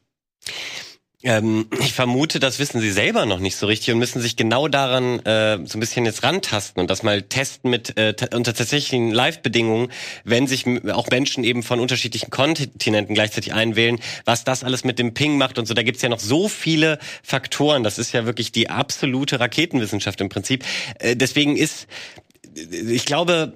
[1.23, 4.67] Ähm, ich vermute, das wissen sie selber noch nicht so richtig und müssen sich genau
[4.67, 9.11] daran äh, so ein bisschen jetzt rantasten und das mal testen mit äh, unter tatsächlichen
[9.11, 9.89] Live-Bedingungen,
[10.25, 15.13] wenn sich auch Menschen eben von unterschiedlichen Kontinenten gleichzeitig einwählen, was das alles mit dem
[15.13, 15.73] Ping macht und so.
[15.73, 17.83] Da gibt's ja noch so viele Faktoren.
[17.83, 20.65] Das ist ja wirklich die absolute Raketenwissenschaft im Prinzip.
[20.99, 21.87] Äh, deswegen ist,
[22.53, 23.53] ich glaube,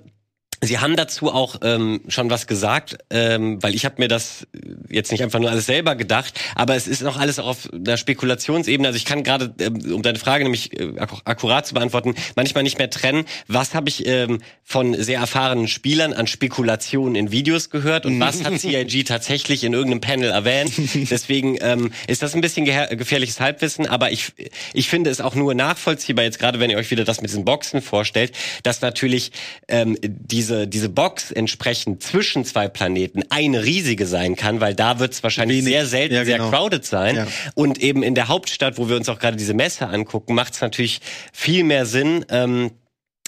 [0.62, 4.48] Sie haben dazu auch ähm, schon was gesagt, ähm, weil ich habe mir das
[4.90, 7.98] jetzt nicht einfach nur alles selber gedacht, aber es ist noch alles auch auf der
[7.98, 8.88] Spekulationsebene.
[8.88, 12.80] Also ich kann gerade, ähm, um deine Frage nämlich äh, akkurat zu beantworten, manchmal nicht
[12.80, 18.08] mehr trennen, was habe ich ähm, von sehr erfahrenen Spielern an Spekulationen in Videos gehört
[18.08, 20.72] und was hat CIG tatsächlich in irgendeinem Panel erwähnt.
[21.12, 24.32] Deswegen ähm, ist das ein bisschen gefährliches Halbwissen, aber ich,
[24.74, 27.46] ich finde es auch nur nachvollziehbar, jetzt gerade wenn ihr euch wieder das mit diesen
[27.46, 28.32] Boxen vorstellt,
[28.64, 29.32] dass natürlich
[29.68, 35.00] ähm, diese diese, diese Box entsprechend zwischen zwei Planeten eine riesige sein kann, weil da
[35.00, 35.74] wird es wahrscheinlich Wenig.
[35.74, 36.50] sehr selten ja, genau.
[36.50, 37.16] sehr crowded sein.
[37.16, 37.28] Ja.
[37.56, 40.62] Und eben in der Hauptstadt, wo wir uns auch gerade diese Messe angucken, macht es
[40.62, 41.02] natürlich
[41.34, 42.72] viel mehr Sinn, ähm,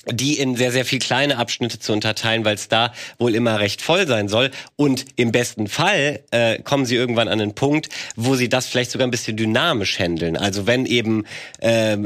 [0.06, 3.82] die in sehr, sehr viel kleine Abschnitte zu unterteilen, weil es da wohl immer recht
[3.82, 4.52] voll sein soll.
[4.76, 8.92] Und im besten Fall äh, kommen sie irgendwann an einen Punkt, wo sie das vielleicht
[8.92, 10.38] sogar ein bisschen dynamisch handeln.
[10.38, 11.26] Also wenn eben
[11.60, 11.98] äh,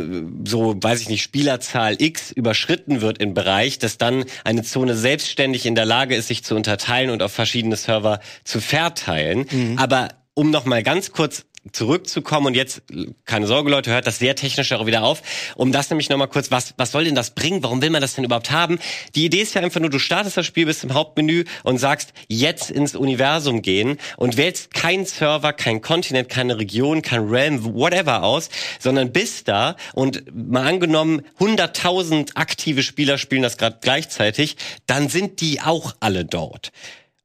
[0.46, 5.66] so, weiß ich nicht, Spielerzahl X überschritten wird im Bereich, dass dann eine Zone selbstständig
[5.66, 9.46] in der Lage ist, sich zu unterteilen und auf verschiedene Server zu verteilen.
[9.52, 9.78] Mhm.
[9.78, 12.82] Aber um noch mal ganz kurz zurückzukommen und jetzt,
[13.26, 15.22] keine Sorge Leute, hört das sehr technisch auch wieder auf,
[15.56, 17.64] um das nämlich nochmal kurz, was, was soll denn das bringen?
[17.64, 18.80] Warum will man das denn überhaupt haben?
[19.16, 22.14] Die Idee ist ja einfach nur, du startest das Spiel bis im Hauptmenü und sagst,
[22.28, 28.24] jetzt ins Universum gehen und wählst keinen Server, kein Kontinent, keine Region, kein Realm, whatever
[28.24, 28.50] aus,
[28.80, 35.40] sondern bist da und mal angenommen, 100.000 aktive Spieler spielen das gerade gleichzeitig, dann sind
[35.40, 36.72] die auch alle dort.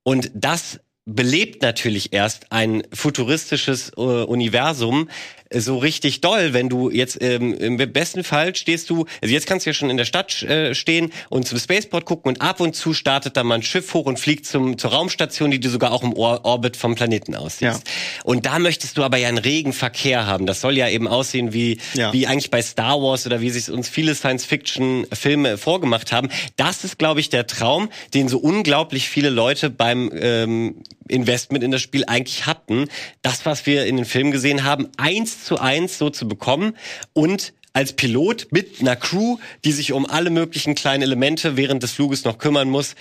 [0.05, 5.09] Und das belebt natürlich erst ein futuristisches äh, Universum,
[5.51, 9.64] so richtig doll, wenn du jetzt ähm, im besten Fall stehst du, also jetzt kannst
[9.64, 12.76] du ja schon in der Stadt äh, stehen und zum Spaceport gucken und ab und
[12.76, 15.93] zu startet dann mal ein Schiff hoch und fliegt zum, zur Raumstation, die du sogar
[15.93, 17.62] auch im Or Orbit vom Planeten aussiehst.
[17.86, 17.93] Ja.
[18.24, 20.44] Und da möchtest du aber ja einen regen Verkehr haben.
[20.44, 22.12] Das soll ja eben aussehen wie, ja.
[22.12, 26.28] wie eigentlich bei Star Wars oder wie sich uns viele Science-Fiction-Filme vorgemacht haben.
[26.56, 31.70] Das ist, glaube ich, der Traum, den so unglaublich viele Leute beim ähm, Investment in
[31.70, 32.86] das Spiel eigentlich hatten.
[33.22, 36.74] Das, was wir in den Filmen gesehen haben, eins zu eins so zu bekommen
[37.12, 41.93] und als Pilot mit einer Crew, die sich um alle möglichen kleinen Elemente während des
[41.93, 42.94] Fluges noch kümmern muss,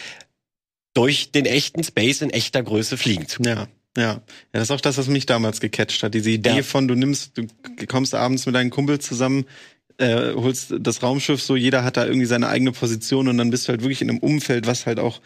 [0.93, 3.57] durch den echten Space in echter Größe fliegen zu können.
[3.57, 3.67] Ja.
[3.97, 4.21] Ja, ja,
[4.51, 6.13] das ist auch das, was mich damals gecatcht hat.
[6.13, 6.61] Diese Idee ja.
[6.61, 7.47] von, du nimmst, du
[7.87, 9.45] kommst abends mit deinen Kumpel zusammen,
[9.97, 13.67] äh, holst das Raumschiff so, jeder hat da irgendwie seine eigene Position und dann bist
[13.67, 15.19] du halt wirklich in einem Umfeld, was halt auch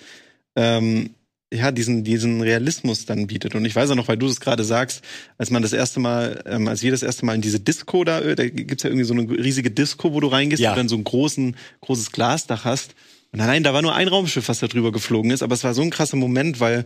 [0.55, 1.15] ähm,
[1.53, 3.55] ja, diesen, diesen Realismus dann bietet.
[3.55, 5.03] Und ich weiß auch noch, weil du es gerade sagst,
[5.37, 8.21] als man das erste Mal, ähm, als wir das erste Mal in diese Disco da,
[8.21, 10.71] äh, da gibt's ja irgendwie so eine riesige Disco, wo du reingehst ja.
[10.71, 12.95] und dann so ein großen, großes Glasdach hast.
[13.31, 15.73] Und nein, da war nur ein Raumschiff, was da drüber geflogen ist, aber es war
[15.73, 16.85] so ein krasser Moment, weil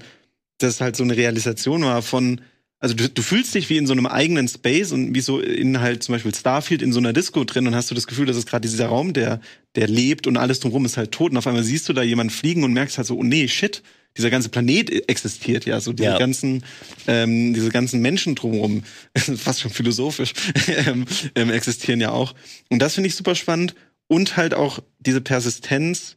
[0.58, 2.42] das halt so eine Realisation war von,
[2.80, 5.80] also du, du fühlst dich wie in so einem eigenen Space und wie so in
[5.80, 8.38] halt zum Beispiel Starfield in so einer Disco drin und hast du das Gefühl, dass
[8.38, 9.42] es gerade dieser Raum, der,
[9.76, 12.32] der lebt und alles drumherum ist halt tot und auf einmal siehst du da jemanden
[12.32, 13.84] fliegen und merkst halt so, oh nee, shit,
[14.18, 16.18] dieser ganze Planet existiert ja, so diese Ja.
[16.18, 16.64] ganzen,
[17.08, 18.84] ähm, diese ganzen Menschen drumherum,
[19.16, 20.34] fast schon philosophisch,
[20.88, 21.06] ähm,
[21.36, 22.34] ähm, existieren ja auch.
[22.70, 23.76] Und das finde ich super spannend
[24.08, 26.16] und halt auch diese Persistenz.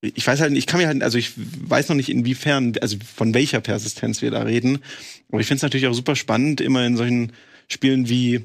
[0.00, 3.34] Ich weiß halt, ich kann mir halt, also ich weiß noch nicht inwiefern, also von
[3.34, 4.78] welcher Persistenz wir da reden.
[5.30, 7.32] Aber ich finde es natürlich auch super spannend, immer in solchen
[7.68, 8.44] Spielen wie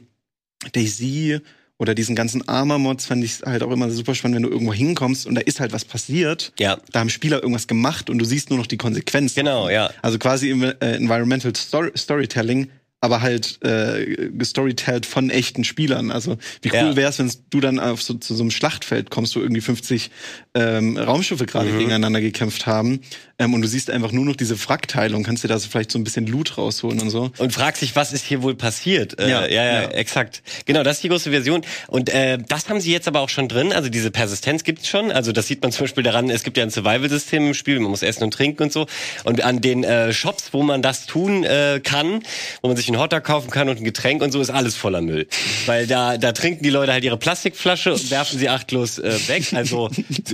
[0.74, 1.40] Daisy
[1.82, 5.26] oder diesen ganzen Armor-Mods fand ich halt auch immer super spannend, wenn du irgendwo hinkommst
[5.26, 6.54] und da ist halt was passiert.
[6.60, 6.78] Ja.
[6.92, 9.34] Da haben Spieler irgendwas gemacht und du siehst nur noch die Konsequenzen.
[9.34, 9.90] Genau, ja.
[10.04, 12.70] Also quasi im, äh, Environmental Story Storytelling,
[13.02, 16.12] aber halt äh, gestorytellt von echten Spielern.
[16.12, 16.96] Also wie cool Ja.
[16.96, 20.12] wär's, wenn du dann auf so, zu so einem Schlachtfeld kommst, wo irgendwie 50
[20.54, 21.78] ähm, Raumschiffe gerade Mhm.
[21.80, 23.02] gegeneinander gekämpft haben
[23.40, 25.98] ähm, und du siehst einfach nur noch diese Wrackteilung, kannst dir da so vielleicht so
[25.98, 27.32] ein bisschen Loot rausholen und so.
[27.40, 29.20] Und fragst dich, was ist hier wohl passiert?
[29.20, 29.88] Äh, Ja, ja, ja, ja.
[29.90, 30.44] exakt.
[30.66, 31.62] Genau, das ist die große Version.
[31.88, 33.72] Und äh, das haben sie jetzt aber auch schon drin.
[33.74, 35.12] Also diese Persistenz gibt's schon.
[35.12, 37.90] Also das sieht man zum Beispiel daran, es gibt ja ein Survival-System im Spiel, man
[37.90, 38.86] muss essen und trinken und so.
[39.24, 42.22] Und an den äh, Shops, wo man das tun äh, kann,
[42.62, 45.02] wo man sich einen Hotdog kaufen kann und ein Getränk und so, ist alles voller
[45.02, 45.28] Müll.
[45.66, 49.54] Weil da, da trinken die Leute halt ihre Plastikflasche und werfen sie achtlos äh, weg.
[49.54, 49.90] Also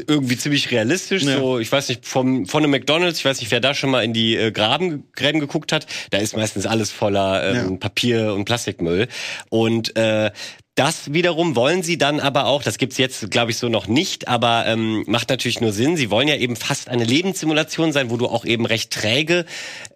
[0.08, 1.24] irgendwie ziemlich realistisch.
[1.24, 1.38] Ja.
[1.38, 4.04] So, ich weiß nicht, vom, von einem McDonalds, ich weiß nicht, wer da schon mal
[4.04, 7.78] in die äh, Graben, Gräben geguckt hat, da ist meistens alles voller ähm, Ja.
[7.78, 9.08] Papier und Plastikmüll.
[9.50, 10.32] Und äh,
[10.78, 14.28] das wiederum wollen sie dann aber auch, das gibt's jetzt, glaube ich, so noch nicht,
[14.28, 15.98] aber ähm, macht natürlich nur Sinn.
[15.98, 19.46] Sie wollen ja eben fast eine Lebenssimulation sein, wo du auch eben recht träge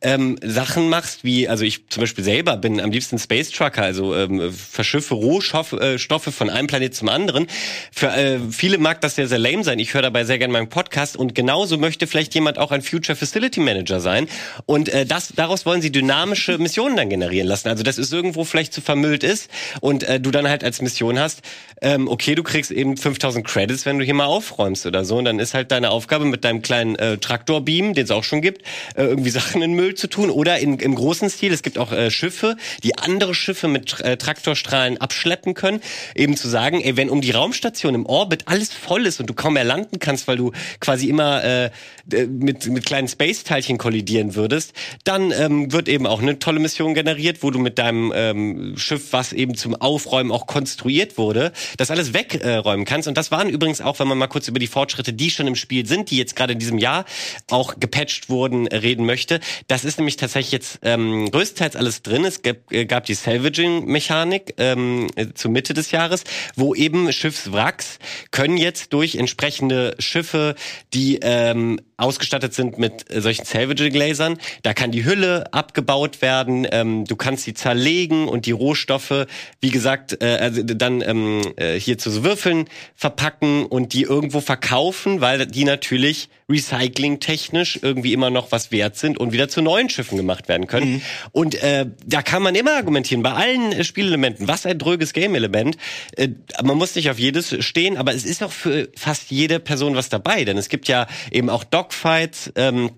[0.01, 4.15] ähm, Sachen machst, wie, also ich zum Beispiel selber bin am liebsten Space Trucker, also
[4.15, 7.45] ähm, verschiffe Rohstoffe äh, Stoffe von einem Planet zum anderen.
[7.91, 9.77] Für äh, viele mag das sehr, sehr lame sein.
[9.77, 13.15] Ich höre dabei sehr gerne meinen Podcast und genauso möchte vielleicht jemand auch ein Future
[13.15, 14.27] Facility Manager sein.
[14.65, 17.67] Und äh, das, daraus wollen sie dynamische Missionen dann generieren lassen.
[17.67, 21.19] Also dass es irgendwo vielleicht zu vermüllt ist und äh, du dann halt als Mission
[21.19, 21.41] hast,
[21.81, 25.17] ähm, okay, du kriegst eben 5000 Credits, wenn du hier mal aufräumst oder so.
[25.17, 28.41] Und dann ist halt deine Aufgabe mit deinem kleinen äh, Traktorbeam, den es auch schon
[28.41, 28.61] gibt,
[28.95, 30.29] äh, irgendwie Sachen in Müll zu tun.
[30.29, 34.17] Oder in, im großen Stil, es gibt auch äh, Schiffe, die andere Schiffe mit äh,
[34.17, 35.81] Traktorstrahlen abschleppen können.
[36.15, 39.33] Eben zu sagen, ey, wenn um die Raumstation im Orbit alles voll ist und du
[39.33, 41.71] kaum mehr landen kannst, weil du quasi immer äh,
[42.05, 46.93] d- mit, mit kleinen Space-Teilchen kollidieren würdest, dann ähm, wird eben auch eine tolle Mission
[46.93, 51.91] generiert, wo du mit deinem ähm, Schiff, was eben zum Aufräumen auch konstruiert wurde, das
[51.91, 53.07] alles wegräumen kannst.
[53.07, 55.55] Und das waren übrigens auch, wenn man mal kurz über die Fortschritte, die schon im
[55.55, 57.05] Spiel sind, die jetzt gerade in diesem Jahr
[57.49, 59.39] auch gepatcht wurden, reden möchte.
[59.67, 62.25] Das ist nämlich tatsächlich jetzt ähm, größtenteils alles drin.
[62.25, 66.23] Es gab, äh, gab die Salvaging-Mechanik ähm, äh, zur Mitte des Jahres,
[66.55, 67.99] wo eben Schiffswracks
[68.31, 70.55] können jetzt durch entsprechende Schiffe,
[70.93, 77.05] die ähm, ausgestattet sind mit äh, solchen Salvaging-Lasern, da kann die Hülle abgebaut werden, ähm,
[77.05, 79.27] du kannst sie zerlegen und die Rohstoffe,
[79.59, 82.65] wie gesagt, äh, also dann ähm, äh, hier zu so Würfeln
[82.95, 89.17] verpacken und die irgendwo verkaufen, weil die natürlich recyclingtechnisch irgendwie immer noch was wert sind
[89.17, 91.01] und wieder zu neuen Schiffen gemacht werden können.
[91.31, 95.77] Und äh, da kann man immer argumentieren, bei allen äh, Spielelementen, was ein dröges Game-Element.
[96.17, 96.29] Äh,
[96.63, 100.09] man muss nicht auf jedes stehen, aber es ist auch für fast jede Person was
[100.09, 102.91] dabei, denn es gibt ja eben auch Dogfights, ähm,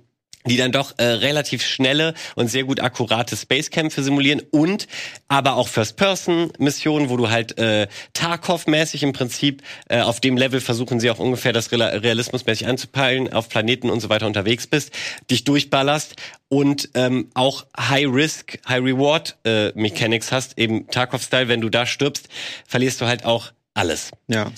[0.48, 4.88] die dann doch äh, relativ schnelle und sehr gut akkurate Spacekämpfe simulieren und
[5.28, 11.00] aber auch First-Person-Missionen, wo du halt äh, Tarkov-mäßig im Prinzip äh, auf dem Level versuchen
[11.00, 14.92] sie auch ungefähr das Real realismusmäßig anzupeilen, auf Planeten und so weiter unterwegs bist,
[15.30, 16.16] dich durchballerst
[16.50, 22.30] und ähm, auch High-Risk, High-Reward-Mechanics hast, eben Tarkov-Style, wenn du da stirbst,
[22.68, 24.12] verlierst du halt auch alles.
[24.28, 24.52] Ja.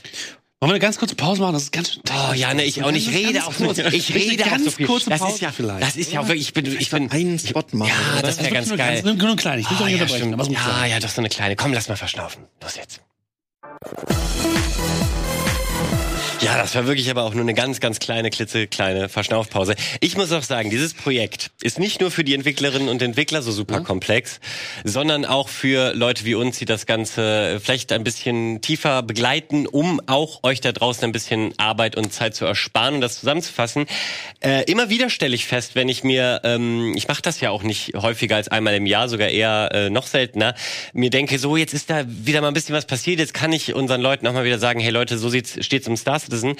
[0.65, 1.53] Wollen wir eine ganz kurze Pause machen?
[1.53, 2.01] Das ist ganz schön.
[2.09, 3.77] Oh ja, ne, ich nicht Ganz rede auch kurz.
[3.77, 4.87] Ich rede eine auch ganz so viel.
[4.87, 7.11] kurze Das Pause ist ja, vielleicht, das ist ja auch wirklich, ich bin, ich bin,
[7.11, 7.91] einen Spot machen.
[8.15, 9.03] ja, das wäre ganz geil.
[9.05, 10.53] Nur, nur klein, ich will doch Ah, nicht ja, unterbrechen.
[10.53, 11.55] ja, ja, doch so eine kleine.
[11.55, 12.45] Komm, lass mal verschnaufen.
[12.63, 12.99] Los jetzt.
[16.45, 19.73] Ja, das war wirklich aber auch nur eine ganz, ganz kleine, klitzekleine Verschnaufpause.
[19.99, 23.51] Ich muss auch sagen, dieses Projekt ist nicht nur für die Entwicklerinnen und Entwickler so
[23.51, 24.39] super komplex,
[24.83, 29.99] sondern auch für Leute wie uns, die das Ganze vielleicht ein bisschen tiefer begleiten, um
[30.05, 33.87] auch euch da draußen ein bisschen Arbeit und Zeit zu ersparen und das zusammenzufassen.
[34.41, 37.63] Äh, immer wieder stelle ich fest, wenn ich mir, ähm, ich mache das ja auch
[37.63, 40.53] nicht häufiger als einmal im Jahr, sogar eher äh, noch seltener,
[40.93, 43.73] mir denke, so jetzt ist da wieder mal ein bisschen was passiert, jetzt kann ich
[43.73, 46.55] unseren Leuten auch mal wieder sagen, hey Leute, so sieht's, steht's um Star Citizen,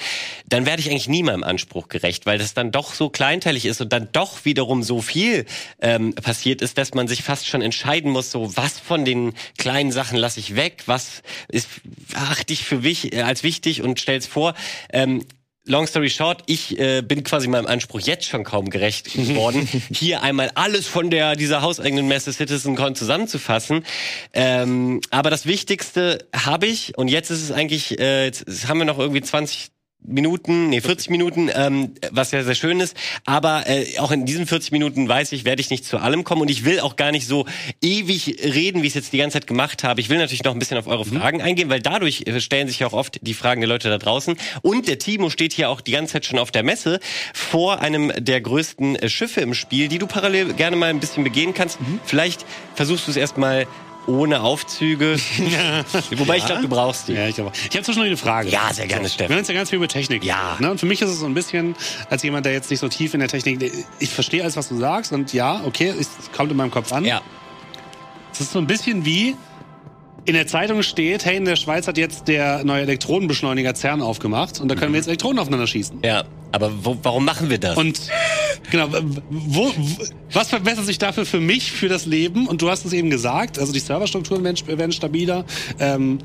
[0.48, 3.80] dann werde ich eigentlich nie meinem Anspruch gerecht, weil das dann doch so kleinteilig ist
[3.80, 5.46] und dann doch wiederum so viel
[5.80, 9.92] ähm, passiert ist, dass man sich fast schon entscheiden muss, so was von den kleinen
[9.92, 11.68] Sachen lasse ich weg, was ist
[12.14, 14.54] achte ich für wich, als wichtig und stell's vor.
[14.92, 15.24] Ähm,
[15.66, 20.22] long story short, ich äh, bin quasi meinem Anspruch jetzt schon kaum gerecht geworden, hier
[20.22, 23.84] einmal alles von der dieser hauseigenen Messe CitizenCon zusammenzufassen.
[24.32, 28.84] Ähm, aber das Wichtigste habe ich und jetzt ist es eigentlich, äh, jetzt haben wir
[28.84, 29.70] noch irgendwie 20
[30.06, 32.96] Minuten, nee, 40 Minuten, ähm, was ja sehr schön ist.
[33.24, 36.42] Aber äh, auch in diesen 40 Minuten weiß ich, werde ich nicht zu allem kommen.
[36.42, 37.46] Und ich will auch gar nicht so
[37.82, 40.00] ewig reden, wie ich es jetzt die ganze Zeit gemacht habe.
[40.00, 42.80] Ich will natürlich noch ein bisschen auf eure Fragen eingehen, weil dadurch äh, stellen sich
[42.80, 44.36] ja auch oft die Fragen der Leute da draußen.
[44.62, 47.00] Und der Timo steht hier auch die ganze Zeit schon auf der Messe
[47.34, 51.24] vor einem der größten äh, Schiffe im Spiel, die du parallel gerne mal ein bisschen
[51.24, 51.78] begehen kannst.
[52.04, 53.66] Vielleicht versuchst du es erstmal
[54.06, 55.16] ohne Aufzüge.
[56.16, 57.12] Wobei ich glaube, du brauchst die.
[57.14, 57.52] Ja, ich glaube.
[57.54, 58.48] Ich habe zwischendurch eine Frage.
[58.48, 59.32] Ja, sehr gerne, Wir Steffen.
[59.32, 60.24] haben uns ja ganz viel über Technik.
[60.24, 60.56] Ja.
[60.60, 60.70] Ne?
[60.70, 61.74] Und für mich ist es so ein bisschen,
[62.10, 64.78] als jemand, der jetzt nicht so tief in der Technik, ich verstehe alles, was du
[64.78, 67.04] sagst und ja, okay, es kommt in meinem Kopf an.
[67.04, 67.20] Ja.
[68.32, 69.36] Es ist so ein bisschen wie
[70.26, 74.60] in der Zeitung steht, hey, in der Schweiz hat jetzt der neue Elektronenbeschleuniger CERN aufgemacht
[74.60, 76.00] und da können wir jetzt Elektronen aufeinander schießen.
[76.04, 77.76] Ja, aber wo, warum machen wir das?
[77.76, 78.00] Und
[78.70, 78.88] genau,
[79.30, 79.72] wo, wo,
[80.32, 82.48] was verbessert sich dafür für mich, für das Leben?
[82.48, 85.44] Und du hast es eben gesagt, also die Serverstrukturen werden, werden stabiler.
[85.78, 86.18] Ähm,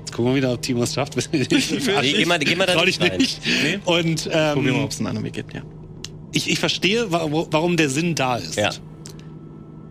[0.00, 1.14] jetzt gucken wir wieder, ob Timo es schafft.
[1.32, 3.18] Geh mal- geh mal da nicht dich rein.
[3.18, 3.40] nicht.
[3.84, 5.62] Und ähm, Probieren wir mal, ob es einen anderen Weg gibt, ja.
[6.32, 8.56] ich, ich verstehe, warum der Sinn da ist.
[8.56, 8.70] Ja.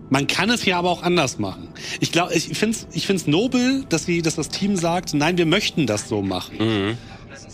[0.10, 1.70] Man kann es ja aber auch anders machen.
[2.00, 5.38] Ich glaube, ich finde es ich find's nobel, dass, sie, dass das Team sagt, nein,
[5.38, 6.58] wir möchten das so machen.
[6.58, 6.98] Mhm.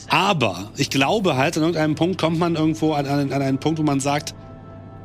[0.08, 3.80] Aber ich glaube halt, an irgendeinem Punkt kommt man irgendwo an, an, an einen Punkt,
[3.80, 4.36] wo man sagt,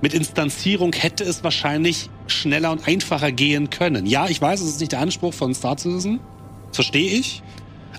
[0.02, 4.06] mit Instanzierung hätte es wahrscheinlich schneller und einfacher gehen können.
[4.06, 6.20] Ja, ich weiß, es ist nicht der Anspruch von Star Citizen.
[6.68, 7.42] Das verstehe ich.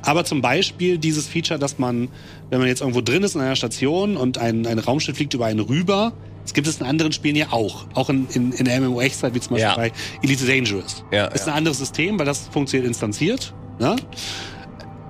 [0.03, 2.09] Aber zum Beispiel dieses Feature, dass man,
[2.49, 5.45] wenn man jetzt irgendwo drin ist in einer Station und ein, ein Raumschiff fliegt über
[5.45, 6.13] einen rüber,
[6.43, 7.85] das gibt es in anderen Spielen ja auch.
[7.93, 9.76] Auch in, in, in der MMO-Echtzeit, wie zum Beispiel Ja.
[9.76, 9.91] bei
[10.23, 11.03] Elite Dangerous.
[11.11, 11.53] Ja, ist ja.
[11.53, 13.53] ein anderes System, weil das funktioniert instanziert.
[13.80, 13.95] Ne?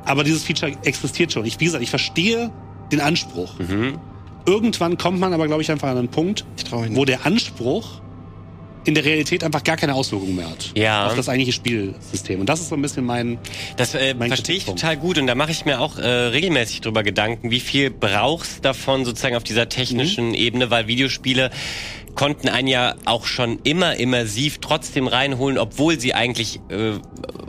[0.05, 1.45] Aber dieses Feature existiert schon.
[1.45, 2.51] Ich, wie gesagt, ich verstehe
[2.91, 3.57] den Anspruch.
[3.59, 3.99] Mhm.
[4.45, 6.45] Irgendwann kommt man aber, glaube ich, einfach an einen Punkt,
[6.89, 8.01] wo der Anspruch
[8.83, 10.71] in der Realität einfach gar keine Auswirkungen mehr hat.
[10.75, 11.07] Ja.
[11.07, 12.39] Auf das eigentliche Spielsystem.
[12.39, 13.37] Und das ist so ein bisschen mein.
[13.77, 16.81] Das äh, Mein verstehe ich total gut und da mache ich mir auch äh, regelmäßig
[16.81, 20.33] drüber Gedanken, wie viel brauchst davon sozusagen auf dieser technischen Mhm.
[20.35, 21.51] Ebene, weil Videospiele
[22.15, 26.93] konnten einen ja auch schon immer immersiv trotzdem reinholen, obwohl sie eigentlich äh,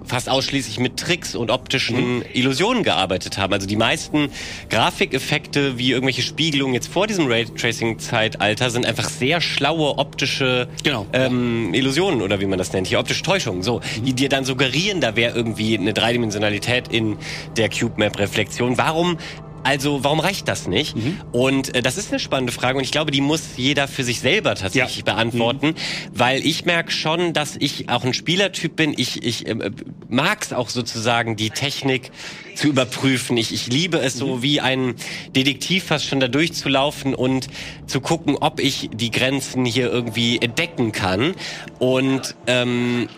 [0.04, 2.24] fast ausschließlich mit Tricks und optischen Mhm.
[2.32, 3.52] Illusionen gearbeitet haben.
[3.52, 4.30] Also die meisten
[4.70, 11.06] Grafikeffekte wie irgendwelche Spiegelungen jetzt vor diesem Raytracing-Zeitalter sind einfach sehr schlaue optische Genau.
[11.12, 15.00] ähm, Illusionen oder wie man das nennt, hier optische Täuschungen, so, die dir dann suggerieren,
[15.00, 17.16] da wäre irgendwie eine Dreidimensionalität in
[17.56, 18.78] der Cube-Map-Reflexion.
[18.78, 19.18] Warum
[19.64, 20.96] also, warum reicht das nicht?
[21.32, 24.20] Und äh, das ist eine spannende Frage und ich glaube, die muss jeder für sich
[24.20, 25.14] selber tatsächlich Ja.
[25.14, 25.74] beantworten,
[26.12, 28.94] weil ich merke schon, dass ich auch ein Spielertyp bin.
[28.96, 29.70] Ich, ich äh,
[30.08, 32.10] mag es auch sozusagen, die Technik
[32.54, 33.36] zu überprüfen.
[33.36, 34.94] Ich, ich liebe es so wie ein
[35.34, 37.46] Detektiv fast schon da durchzulaufen und
[37.86, 41.34] zu gucken, ob ich die Grenzen hier irgendwie entdecken kann.
[41.78, 43.08] Und ähm,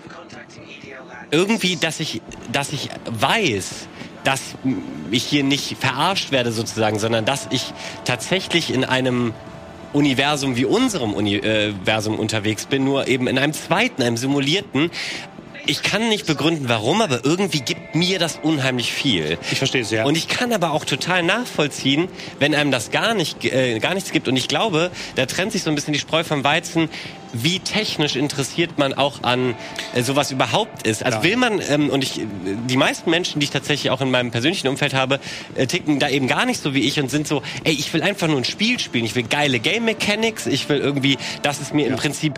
[1.30, 2.20] irgendwie, dass ich,
[2.52, 3.88] dass ich weiß,
[4.24, 4.40] dass
[5.10, 7.72] ich hier nicht verarscht werde sozusagen, sondern dass ich
[8.04, 9.32] tatsächlich in einem
[9.92, 14.90] Universum wie unserem Universum unterwegs bin, nur eben in einem zweiten, einem simulierten.
[15.66, 19.38] Ich kann nicht begründen, warum, aber irgendwie gibt mir das unheimlich viel.
[19.50, 20.04] Ich verstehe es, ja.
[20.04, 22.08] Und ich kann aber auch total nachvollziehen,
[22.38, 24.28] wenn einem das gar nicht, äh, gar nichts gibt.
[24.28, 26.90] Und ich glaube, da trennt sich so ein bisschen die Spreu vom Weizen.
[27.32, 29.54] Wie technisch interessiert man auch an
[29.94, 31.02] äh, sowas überhaupt ist?
[31.02, 31.24] Also Ja.
[31.24, 32.24] will man, ähm, und ich, äh,
[32.68, 35.18] die meisten Menschen, die ich tatsächlich auch in meinem persönlichen Umfeld habe,
[35.54, 38.02] äh, ticken da eben gar nicht so wie ich und sind so, ey, ich will
[38.02, 39.04] einfach nur ein Spiel spielen.
[39.06, 40.46] Ich will geile Game Mechanics.
[40.46, 42.34] Ich will irgendwie, dass es mir im Prinzip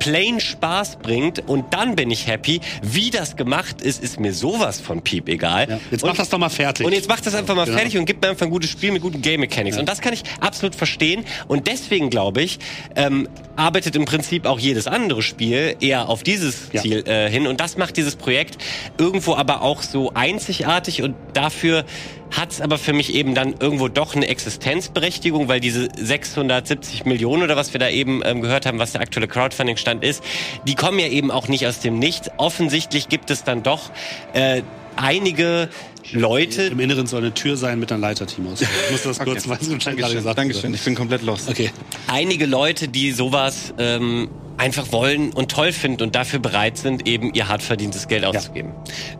[0.00, 2.60] plain Spaß bringt und dann bin ich happy.
[2.82, 5.68] Wie das gemacht ist, ist mir sowas von piep egal.
[5.70, 5.80] Ja.
[5.92, 6.84] Jetzt und, mach das doch mal fertig.
[6.84, 7.76] Und jetzt macht das einfach mal Genau.
[7.78, 9.78] fertig und gibt mir einfach ein gutes Spiel mit guten Game Mechanics.
[9.78, 11.24] Und das kann ich absolut verstehen.
[11.46, 12.58] Und deswegen glaube ich,
[12.96, 16.80] ähm, arbeitet im Prinzip auch jedes andere Spiel eher auf dieses Ja.
[16.82, 17.46] Ziel äh, hin.
[17.46, 18.56] Und das macht dieses Projekt
[18.98, 21.84] irgendwo aber auch so einzigartig und dafür
[22.30, 27.42] hat es aber für mich eben dann irgendwo doch eine Existenzberechtigung, weil diese 670 Millionen
[27.42, 30.22] oder was wir da eben ähm, gehört haben, was der aktuelle Crowdfunding-Stand ist,
[30.66, 32.30] die kommen ja eben auch nicht aus dem Nichts.
[32.36, 33.90] Offensichtlich gibt es dann doch
[34.32, 34.62] äh,
[34.96, 35.68] einige
[36.12, 38.60] Leute, Im Inneren soll eine Tür sein mit einer Leiter, Timos.
[38.62, 39.50] Ich musste das kurz, Okay.
[39.50, 40.74] was du gerade Dankeschön, gesagt Dankeschön.
[40.74, 41.48] Ich bin komplett lost.
[41.48, 41.70] Okay.
[42.08, 44.28] einige Leute, die sowas ähm,
[44.60, 48.72] einfach wollen und toll finden und dafür bereit sind, eben ihr hart verdientes Geld auszugeben.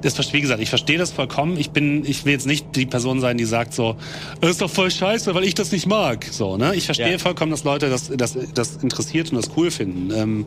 [0.02, 1.56] Das, ver- wie gesagt, ich verstehe das vollkommen.
[1.58, 3.96] Ich bin, ich will jetzt nicht die Person sein, die sagt so,
[4.40, 6.24] das ist doch voll scheiße, weil ich das nicht mag.
[6.30, 6.74] So, ne?
[6.74, 7.18] Ich verstehe Ja.
[7.18, 10.10] vollkommen, dass Leute das, das, das interessiert und das cool finden.
[10.14, 10.46] Ähm,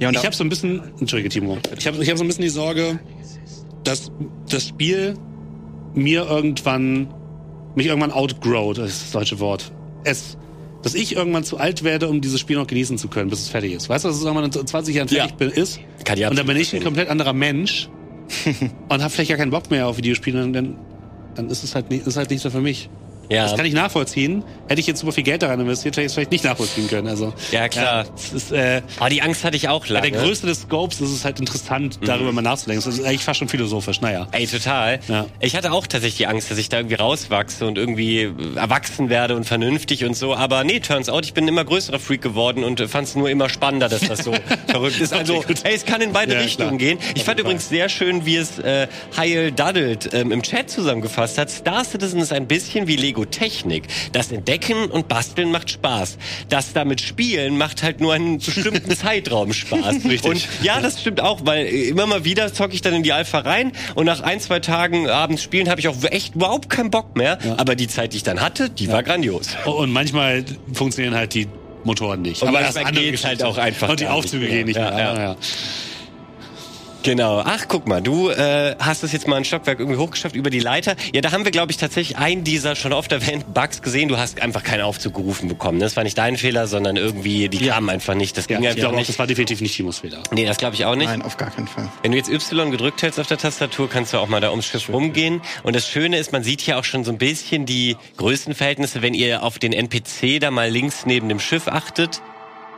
[0.00, 2.26] Ja, und ich habe so ein bisschen, entschuldige Timo, ich habe ich hab so ein
[2.26, 2.98] bisschen die Sorge,
[3.84, 4.12] dass
[4.50, 5.14] das Spiel
[5.94, 7.08] mir irgendwann
[7.74, 9.72] mich irgendwann outgrow, das ist das deutsche Wort.
[10.04, 10.36] Es,
[10.82, 13.48] dass ich irgendwann zu alt werde, um dieses Spiel noch genießen zu können, bis es
[13.48, 13.88] fertig ist.
[13.88, 15.36] Weißt du, dass es irgendwann in 20 Jahren fertig Ja.
[15.36, 15.80] bin, ist?
[16.04, 17.88] Kann und dann bin ich ein komplett anderer Mensch
[18.88, 20.76] und habe vielleicht gar keinen Bock mehr auf Videospiele, dann,
[21.34, 22.88] dann ist es halt nicht, ist halt nicht so für mich.
[23.30, 23.44] Ja.
[23.44, 24.44] Das kann ich nachvollziehen.
[24.68, 27.08] Hätte ich jetzt super viel Geld daran investiert, hätte ich es vielleicht nicht nachvollziehen können.
[27.08, 28.04] Also, Ja, klar.
[28.16, 30.10] es ist, äh, Oh, die Angst hatte ich auch bei lange.
[30.10, 32.84] der Größe des Scopes ist es halt interessant, darüber mal nachzudenken.
[32.84, 34.28] Das ist eigentlich fast schon philosophisch, naja.
[34.32, 35.00] Ey, total.
[35.08, 35.26] Ja.
[35.40, 39.36] Ich hatte auch tatsächlich die Angst, dass ich da irgendwie rauswachse und irgendwie erwachsen werde
[39.36, 40.34] und vernünftig und so.
[40.34, 43.30] Aber nee, turns out, ich bin ein immer größerer Freak geworden und fand es nur
[43.30, 44.32] immer spannender, dass das so
[44.68, 45.12] verrückt ist.
[45.12, 46.96] Also, ey, es kann in beide Ja, Richtungen klar.
[46.96, 46.98] gehen.
[47.14, 51.50] Ich fand übrigens sehr schön, wie es äh, Heil Daddelt ähm, im Chat zusammengefasst hat.
[51.50, 53.84] Star Citizen ist ein bisschen wie Lego Technik.
[54.12, 56.18] Das Entdecken und Basteln macht Spaß.
[56.48, 60.04] Das damit Spielen macht halt nur einen bestimmten Zeitraum Spaß.
[60.04, 60.24] Richtig.
[60.24, 63.38] Und ja, das stimmt auch, weil immer mal wieder zocke ich dann in die Alpha
[63.40, 67.16] rein und nach ein, zwei Tagen abends spielen habe ich auch echt überhaupt keinen Bock
[67.16, 67.38] mehr.
[67.58, 69.48] Aber die Zeit, die ich dann hatte, die war grandios.
[69.64, 71.48] Und manchmal funktionieren halt die
[71.84, 72.42] Motoren nicht.
[72.42, 74.54] Und Aber das andere geht's halt auch einfach Und die nicht Aufzüge mehr.
[74.56, 75.36] gehen nicht Ja, mehr.
[77.06, 77.12] Ja.
[77.12, 77.32] Ja, ja.
[77.32, 77.42] Genau.
[77.44, 80.58] Ach, guck mal, du äh, hast es jetzt mal ein Stockwerk irgendwie hochgeschafft über die
[80.60, 80.96] Leiter.
[81.14, 84.08] Ja, da haben wir, glaube ich, tatsächlich einen dieser schon oft erwähnten Bugs gesehen.
[84.08, 85.80] Du hast einfach keinen Aufzug gerufen bekommen.
[85.80, 88.36] Das war nicht dein Fehler, sondern irgendwie, die kamen einfach nicht.
[88.36, 89.08] Das Ja, ging ich einfach glaube auch, nicht.
[89.08, 90.22] das war definitiv nicht Timos Fehler.
[90.32, 91.08] Nee, das glaube ich auch nicht.
[91.08, 91.88] Nein, auf gar keinen Fall.
[92.02, 94.66] Wenn du jetzt Y gedrückt hältst auf der Tastatur, kannst du auch mal da ums
[94.66, 95.42] Schiff rumgehen.
[95.62, 99.14] Und das Schöne ist, man sieht hier auch schon so ein bisschen die Größenverhältnisse, wenn
[99.14, 102.22] ihr auf den NPC da mal links neben dem Schiff achtet.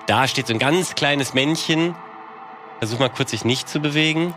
[0.07, 1.95] Da steht so ein ganz kleines Männchen.
[2.87, 4.35] Versuch mal kurz sich nicht zu bewegen.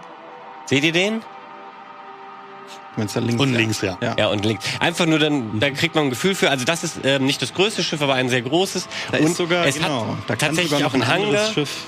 [0.67, 1.21] Seht ihr den?
[2.95, 3.57] Wenn's da links Und ja.
[3.57, 3.97] links, ja.
[4.01, 4.15] Ja.
[4.17, 4.65] Ja, und links.
[4.79, 6.49] Einfach nur dann, da kriegt man ein Gefühl für.
[6.49, 8.87] Also das ist ähm, nicht das größte Schiff, aber ein sehr großes.
[9.11, 11.51] Da und ist sogar, es genau, hat da tatsächlich sogar auch ein Hangar.
[11.51, 11.87] Schiff.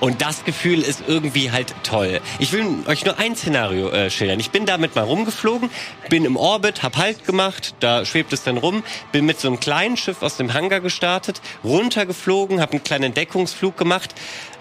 [0.00, 2.20] Und das Gefühl ist irgendwie halt toll.
[2.38, 4.38] Ich will euch nur ein Szenario äh, schildern.
[4.38, 5.70] Ich bin damit mal rumgeflogen,
[6.08, 9.58] bin im Orbit, hab Halt gemacht, da schwebt es dann rum, bin mit so einem
[9.58, 14.14] kleinen Schiff aus dem Hangar gestartet, runtergeflogen, hab einen kleinen Entdeckungsflug gemacht.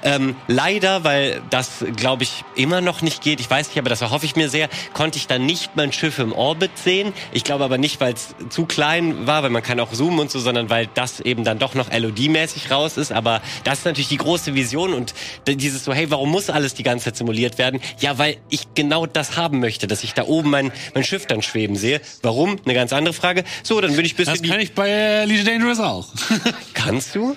[0.07, 4.01] Ähm, leider, weil das, glaube ich, immer noch nicht geht, ich weiß nicht, aber das
[4.01, 7.13] erhoffe ich mir sehr, konnte ich dann nicht mein Schiff im Orbit sehen.
[7.31, 10.31] Ich glaube aber nicht, weil es zu klein war, weil man kann auch zoomen und
[10.31, 13.11] so, sondern weil das eben dann doch noch LOD-mäßig raus ist.
[13.11, 15.13] Aber das ist natürlich die große Vision und
[15.47, 17.81] dieses so, hey, warum muss alles die ganze Zeit simuliert werden?
[17.99, 21.41] Ja, weil ich genau das haben möchte, dass ich da oben mein, mein Schiff dann
[21.41, 22.01] schweben sehe.
[22.21, 22.57] Warum?
[22.63, 23.43] Eine ganz andere Frage.
[23.63, 26.07] So, dann bin ich bis Das kann ich bei Legion Dangerous auch.
[26.73, 27.35] Kannst du?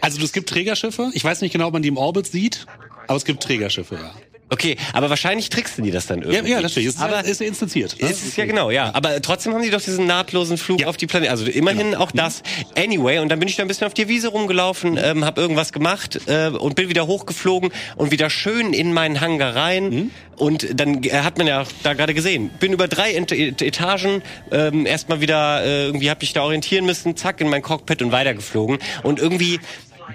[0.00, 1.10] Also es gibt Trägerschiffe.
[1.14, 2.66] Ich weiß nicht genau, ob man die im Orbit sieht,
[3.08, 4.10] aber es gibt Trägerschiffe, ja.
[4.48, 6.52] Okay, aber wahrscheinlich tricksen die das dann Ja, irgendwie.
[6.52, 6.86] ja natürlich.
[6.90, 8.00] Es ist, aber ja, ist ja instanziert.
[8.00, 8.08] ne?
[8.08, 8.94] Ist ja genau, ja.
[8.94, 10.86] Aber trotzdem haben die doch diesen nahtlosen Flug Ja.
[10.86, 11.32] auf die Planete.
[11.32, 11.98] Also immerhin Genau.
[12.04, 12.44] auch das.
[12.78, 15.72] Anyway, und dann bin ich da ein bisschen auf die Wiese rumgelaufen, ähm, habe irgendwas
[15.72, 19.88] gemacht äh, und bin wieder hochgeflogen und wieder schön in meinen Hangar rein.
[19.88, 20.10] Mhm.
[20.36, 24.22] Und dann äh, hat man ja da gerade gesehen, bin über drei Ent Et- Etagen
[24.52, 28.12] ähm, erstmal wieder, äh, irgendwie hab ich da orientieren müssen, zack, in mein Cockpit und
[28.12, 28.78] weitergeflogen.
[29.02, 29.58] Und irgendwie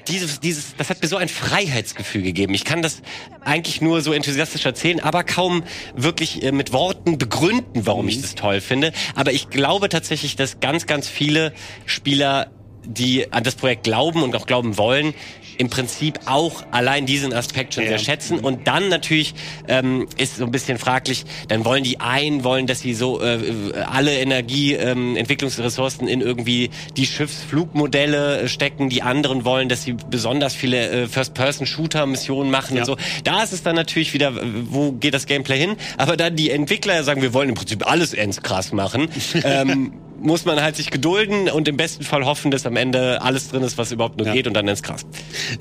[0.08, 2.54] dieses, dieses, das hat mir so ein Freiheitsgefühl gegeben.
[2.54, 3.02] Ich kann das
[3.42, 5.64] eigentlich nur so enthusiastisch erzählen, aber kaum
[5.96, 8.94] wirklich äh, mit Worten begründen, warum ich das toll finde.
[9.16, 11.54] Aber ich glaube tatsächlich, dass ganz, ganz viele
[11.86, 12.52] Spieler,
[12.84, 15.14] die an das Projekt glauben und auch glauben wollen,
[15.58, 17.90] im Prinzip auch allein diesen Aspekt schon Ja.
[17.90, 18.40] sehr schätzen.
[18.40, 19.34] Und dann natürlich
[19.68, 23.74] ähm, ist so ein bisschen fraglich, dann wollen die einen wollen, dass sie so äh,
[23.90, 29.94] alle Energie, ähm, Entwicklungsressourcen in irgendwie die Schiffsflugmodelle äh, stecken, die anderen wollen, dass sie
[30.10, 32.82] besonders viele äh, First-Person-Shooter-Missionen machen Ja.
[32.84, 32.98] und so.
[33.24, 35.76] Da ist es dann natürlich wieder, äh, wo geht das Gameplay hin?
[35.98, 39.10] Aber dann die Entwickler sagen, wir wollen im Prinzip alles ends krass machen.
[39.44, 43.50] ähm, muss man halt sich gedulden und im besten Fall hoffen, dass am Ende alles
[43.50, 44.34] drin ist, was überhaupt nur Ja.
[44.34, 45.06] geht und dann ends krass.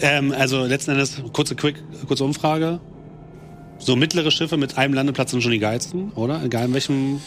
[0.01, 2.81] Ähm, also letzten Endes, kurze, quick, kurze Umfrage.
[3.79, 6.43] So mittlere Schiffe mit einem Landeplatz sind schon die geilsten, oder?
[6.45, 7.21] Egal in welchem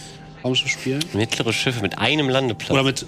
[0.43, 0.99] Raumschiff spielen.
[1.13, 2.71] Mittlere Schiffe mit einem Landeplatz.
[2.71, 3.05] Oder mit,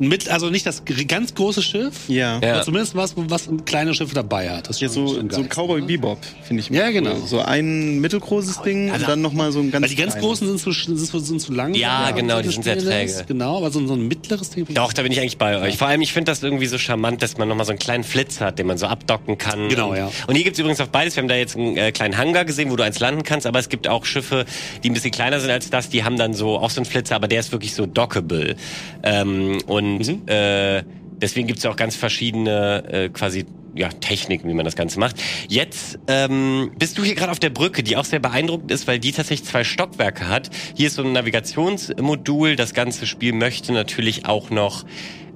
[0.00, 2.40] mit also nicht das ganz große Schiff, Ja.
[2.42, 2.54] Ja.
[2.54, 4.68] aber zumindest was, was ein kleines Schiff dabei hat.
[4.68, 5.44] Das ist Ja, so, so geil.
[5.48, 6.70] Cowboy Bebop, finde ich.
[6.70, 6.92] Ja, cool.
[6.94, 7.16] genau.
[7.26, 10.26] So ein mittelgroßes Ding und dann nochmal so ein ganz Weil die ganz kleines.
[10.28, 10.96] großen sind zu, sind,
[11.26, 11.74] sind zu lang.
[11.74, 13.24] Ja, genau, die sind sehr träge.
[13.28, 14.66] Genau, aber so, so ein mittleres Ding.
[14.72, 15.76] Doch, da bin ich eigentlich bei euch.
[15.76, 18.40] Vor allem, ich finde das irgendwie so charmant, dass man nochmal so einen kleinen Flitz
[18.40, 19.68] hat, den man so abdocken kann.
[19.68, 20.10] Genau, und, ja.
[20.26, 21.14] Und hier gibt's übrigens auch beides.
[21.16, 23.58] Wir haben da jetzt einen äh, kleinen Hangar gesehen, wo du eins landen kannst, aber
[23.58, 24.46] es gibt auch Schiffe,
[24.82, 25.90] die ein bisschen kleiner sind als das.
[25.90, 28.56] Die haben dann so auch so einen Flitzer, aber der ist wirklich so dockable.
[29.02, 30.22] Ähm, und Mhm.
[30.26, 30.82] äh,
[31.20, 33.44] deswegen gibt's ja auch ganz verschiedene äh, quasi
[33.74, 35.16] ja, Techniken, wie man das Ganze macht.
[35.48, 38.98] Jetzt ähm, bist du hier gerade auf der Brücke, die auch sehr beeindruckend ist, weil
[38.98, 40.50] die tatsächlich zwei Stockwerke hat.
[40.74, 42.56] Hier ist so ein Navigationsmodul.
[42.56, 44.84] Das ganze Spiel möchte natürlich auch noch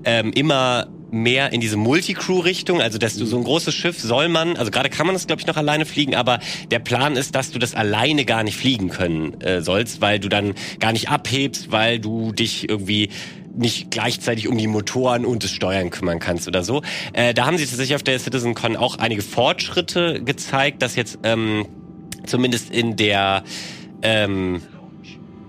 [0.04, 4.56] ähm, immer mehr in diese Multicrew-Richtung, also dass du so ein großes Schiff soll man,
[4.56, 6.40] also gerade kann man das glaube ich noch alleine fliegen, aber
[6.72, 10.28] der Plan ist, dass du das alleine gar nicht fliegen können äh, sollst, weil du
[10.28, 13.10] dann gar nicht abhebst, weil du dich irgendwie
[13.56, 16.82] nicht gleichzeitig um die Motoren und das Steuern kümmern kannst oder so.
[17.12, 21.66] Äh, da haben sie tatsächlich auf der CitizenCon auch einige Fortschritte gezeigt, dass jetzt ähm,
[22.26, 23.44] zumindest in der
[24.02, 24.62] ähm,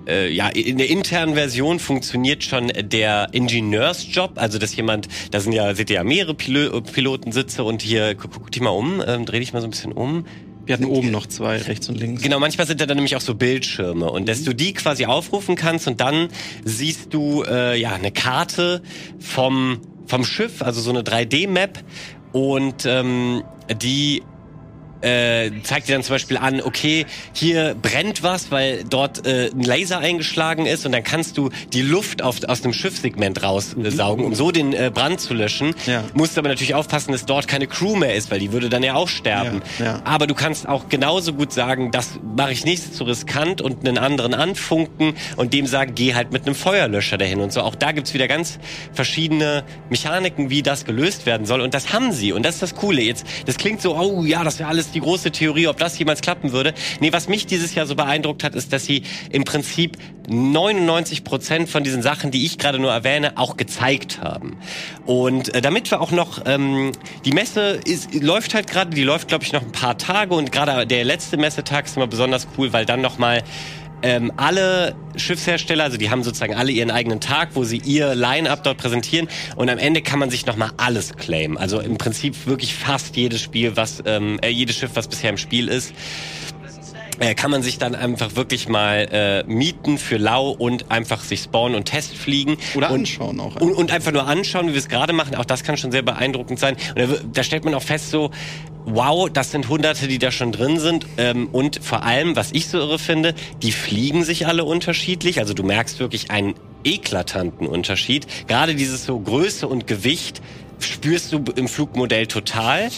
[0.07, 5.53] äh, ja, in der internen Version funktioniert schon der Ingenieursjob, also dass jemand, da sind
[5.53, 9.26] ja, seht ihr ja mehrere Pilo Pilotensitze und hier, guck, guck dich mal um, ähm,
[9.26, 10.26] dreh dich mal so ein bisschen um.
[10.65, 12.23] Wir hatten oben noch zwei, rechts und links.
[12.23, 15.55] Genau, manchmal sind da dann nämlich auch so Bildschirme und dass du die quasi aufrufen
[15.55, 16.29] kannst und dann
[16.63, 18.81] siehst du äh, ja eine Karte
[19.19, 21.79] vom vom Schiff, also so eine 3D-Map
[22.31, 23.43] und ähm,
[23.81, 24.21] die
[25.06, 29.61] äh, zeigt dir dann zum Beispiel an, okay, hier brennt was, weil dort äh, ein
[29.61, 34.34] Laser eingeschlagen ist und dann kannst du die Luft auf, aus dem Schiffssegment raussaugen, um
[34.34, 35.76] so den äh, Brand zu löschen.
[35.86, 36.03] Ja.
[36.14, 38.95] Musst aber natürlich aufpassen, dass dort keine Crew mehr ist, weil die würde dann ja
[38.95, 39.61] auch sterben.
[39.77, 40.02] Ja, ja.
[40.06, 43.98] Aber du kannst auch genauso gut sagen, das mache ich nicht zu riskant und einen
[43.98, 47.61] anderen anfunken und dem sagen, geh halt mit einem Feuerlöscher dahin und so.
[47.61, 48.57] Auch da gibt's wieder ganz
[48.94, 51.61] verschiedene Mechaniken, wie das gelöst werden soll.
[51.61, 52.32] Und das haben sie.
[52.32, 53.02] Und das ist das Coole.
[53.02, 56.22] Jetzt, das klingt so, oh ja, das wäre alles die große Theorie, ob das jemals
[56.22, 56.73] klappen würde.
[56.99, 59.97] Nee, was mich dieses Jahr so beeindruckt hat, ist, dass sie im Prinzip
[60.27, 64.57] 99 Prozent von diesen Sachen, die ich gerade nur erwähne, auch gezeigt haben.
[65.05, 66.93] Und äh, damit wir auch noch, ähm,
[67.26, 70.51] die Messe ist, läuft halt gerade, die läuft glaube ich noch ein paar Tage und
[70.51, 73.43] gerade der letzte Messetag ist immer besonders cool, weil dann noch mal
[74.06, 78.64] ähm, alle Schiffshersteller, also die haben sozusagen alle ihren eigenen Tag, wo sie ihr Line-Up
[78.64, 81.57] dort präsentieren und am Ende kann man sich nochmal alles claimen.
[81.57, 85.38] Also im Prinzip wirklich fast jedes Spiel, was, ähm, äh, jedes Schiff, was bisher im
[85.38, 85.91] Spiel ist
[87.35, 91.75] kann man sich dann einfach wirklich mal äh, mieten für lau und einfach sich spawnen
[91.75, 92.57] und testfliegen.
[92.75, 93.55] Oder und, anschauen auch.
[93.55, 95.35] Und, und einfach nur anschauen, wie wir es gerade machen.
[95.35, 96.75] Auch das kann schon sehr beeindruckend sein.
[96.95, 98.31] Und da, da stellt man auch fest so,
[98.85, 101.05] wow, das sind Hunderte, die da schon drin sind.
[101.17, 105.39] Ähm, und vor allem, was ich so irre finde, die fliegen sich alle unterschiedlich.
[105.39, 108.27] Also du merkst wirklich einen eklatanten Unterschied.
[108.47, 110.41] Gerade dieses so Größe und Gewicht
[110.79, 112.89] spürst du im Flugmodell total.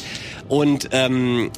[0.48, 1.52] Und ähm,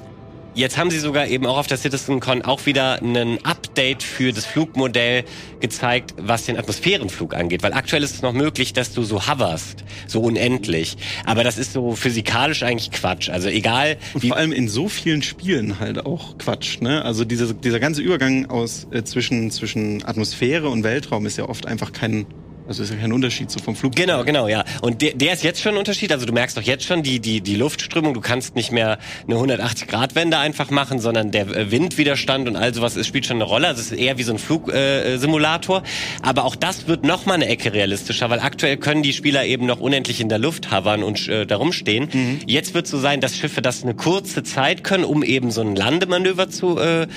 [0.55, 4.45] Jetzt haben sie sogar eben auch auf der CitizenCon auch wieder ein Update für das
[4.45, 5.23] Flugmodell
[5.59, 7.63] gezeigt, was den Atmosphärenflug angeht.
[7.63, 10.97] Weil aktuell ist es noch möglich, dass du so hoverst, so unendlich.
[11.25, 13.29] Aber das ist so physikalisch eigentlich Quatsch.
[13.29, 13.97] Also egal.
[14.13, 16.81] Und vor allem in so vielen Spielen halt auch Quatsch.
[16.81, 17.05] Ne?
[17.05, 21.67] Also diese, dieser ganze Übergang aus äh, zwischen, zwischen Atmosphäre und Weltraum ist ja oft
[21.67, 22.25] einfach kein
[22.69, 23.95] also ist ja kein Unterschied so vom Flug.
[23.95, 24.63] Genau, genau, ja.
[24.81, 26.11] Und der, der ist jetzt schon ein Unterschied.
[26.11, 28.13] Also du merkst doch jetzt schon die, die, die Luftströmung.
[28.13, 33.03] Du kannst nicht mehr eine 180-Grad-Wende einfach machen, sondern der äh, Windwiderstand und all sowas
[33.07, 33.69] spielt schon eine Rolle.
[33.69, 35.79] Also es ist eher wie so ein Flugsimulator.
[35.79, 35.81] Äh,
[36.21, 39.65] Aber auch das wird noch mal eine Ecke realistischer, weil aktuell können die Spieler eben
[39.65, 42.07] noch unendlich in der Luft hovern und äh, da rumstehen.
[42.13, 42.39] Mhm.
[42.45, 45.75] Jetzt wird so sein, dass Schiffe das eine kurze Zeit können, um eben so ein
[45.75, 47.07] Landemanöver zu, äh,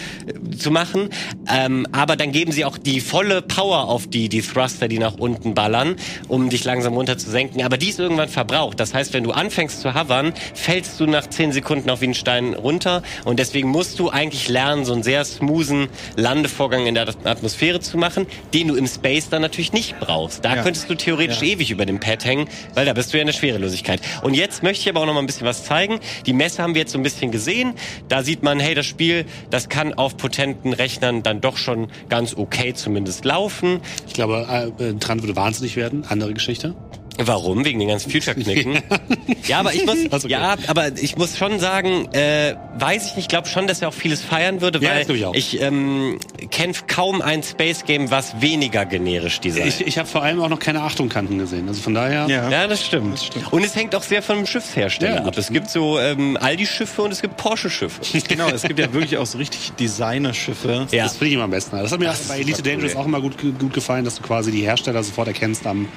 [0.57, 1.11] zu machen.
[1.47, 5.19] Ähm, aber dann geben sie auch die volle Power auf die, die Thruster, die nach
[5.19, 5.97] unten unten ballern,
[6.28, 7.62] um dich langsam runter zu senken.
[7.62, 8.78] Aber die ist irgendwann verbraucht.
[8.78, 12.14] Das heißt, wenn du anfängst zu hovern, fällst du nach zehn Sekunden auf wie ein
[12.14, 13.02] Stein runter.
[13.24, 17.98] Und deswegen musst du eigentlich lernen, so einen sehr smoothen Landevorgang in der Atmosphäre zu
[17.98, 20.44] machen, den du im Space dann natürlich nicht brauchst.
[20.44, 20.62] Da Ja.
[20.62, 21.48] könntest du theoretisch Ja.
[21.48, 24.01] ewig über dem Pad hängen, weil da bist du ja in der Schwerelosigkeit.
[24.23, 25.98] Und jetzt möchte ich aber auch noch mal ein bisschen was zeigen.
[26.27, 27.74] Die Messe haben wir jetzt so ein bisschen gesehen.
[28.09, 32.35] Da sieht man, hey, das Spiel, das kann auf potenten Rechnern dann doch schon ganz
[32.36, 33.81] okay zumindest laufen.
[34.06, 34.47] Ich glaube,
[34.78, 36.05] äh, äh, Trant wahnsinnig werden.
[36.09, 36.75] Andere Geschichte.
[37.18, 37.64] Warum?
[37.64, 38.80] Wegen den ganzen Future-Knicken?
[39.47, 40.32] ja, aber ich muss, Das okay.
[40.32, 43.94] ja, aber ich muss schon sagen, äh, weiß ich nicht, glaube schon, dass er auch
[43.94, 45.34] vieles feiern würde, Ja, weil das ich auch.
[45.34, 46.18] ich ähm,
[46.51, 49.66] kenne kaum ein Space-Game, was weniger generisch designt.
[49.66, 51.68] Ich, ich habe vor allem auch noch keine Achtungkanten gesehen.
[51.68, 52.26] Also von daher.
[52.28, 52.48] Ja.
[52.51, 53.30] ja, das stimmt.
[53.51, 55.36] Und es hängt auch sehr von dem Schiffshersteller Ja, ab.
[55.36, 58.01] Es gibt so ähm, Aldi-Schiffe und es gibt Porsche-Schiffe.
[58.28, 60.86] Genau, es gibt ja wirklich auch so richtig Designer-Schiffe.
[60.90, 61.05] ja.
[61.05, 61.76] Das finde ich immer am besten.
[61.76, 63.01] Das hat mir bei Elite Dangerous cool.
[63.01, 65.89] auch immer gut, gut gefallen, dass du quasi die Hersteller sofort erkennst am,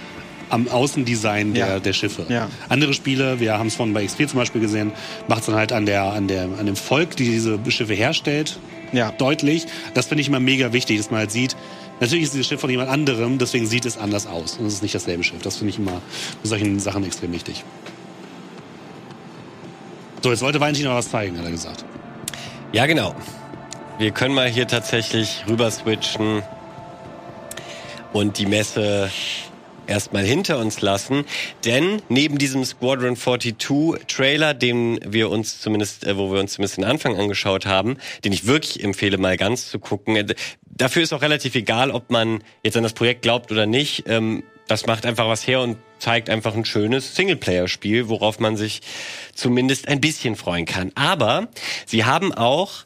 [0.50, 1.80] am Außendesign der, Ja.
[1.80, 2.26] der Schiffe.
[2.30, 2.50] Ja.
[2.70, 4.92] Andere Spiele, wir haben es vorhin bei X4 zum Beispiel gesehen,
[5.28, 8.60] macht es dann halt an, der, an, der, an dem Volk, die diese Schiffe herstellt,
[8.92, 9.12] Ja.
[9.12, 9.66] deutlich.
[9.94, 11.56] Das finde ich immer mega wichtig, dass man halt sieht,
[12.00, 14.58] natürlich ist dieses Schiff von jemand anderem, deswegen sieht es anders aus.
[14.58, 15.42] Und es ist nicht dasselbe Schiff.
[15.42, 16.02] Das finde ich immer
[16.44, 17.64] bei solchen Sachen extrem wichtig.
[20.22, 21.86] So, jetzt wollte Valentin noch was zeigen, hat er gesagt.
[22.72, 23.16] Ja, genau.
[24.00, 26.42] Wir können mal hier tatsächlich rüber switchen
[28.12, 29.10] und die Messe
[29.88, 31.26] erstmal hinter uns lassen.
[31.64, 36.78] Denn neben diesem Squadron 42 Trailer, den wir uns zumindest, äh, wo wir uns zumindest
[36.78, 40.16] den Anfang angeschaut haben, den ich wirklich empfehle, mal ganz zu gucken.
[40.16, 40.36] Äh,
[40.66, 44.04] Dafür ist auch relativ egal, ob man jetzt an das Projekt glaubt oder nicht.
[44.08, 48.82] Ähm, das macht einfach was her und zeigt einfach ein schönes Singleplayer-Spiel, worauf man sich
[49.34, 50.92] zumindest ein bisschen freuen kann.
[50.96, 51.48] Aber
[51.86, 52.86] sie haben auch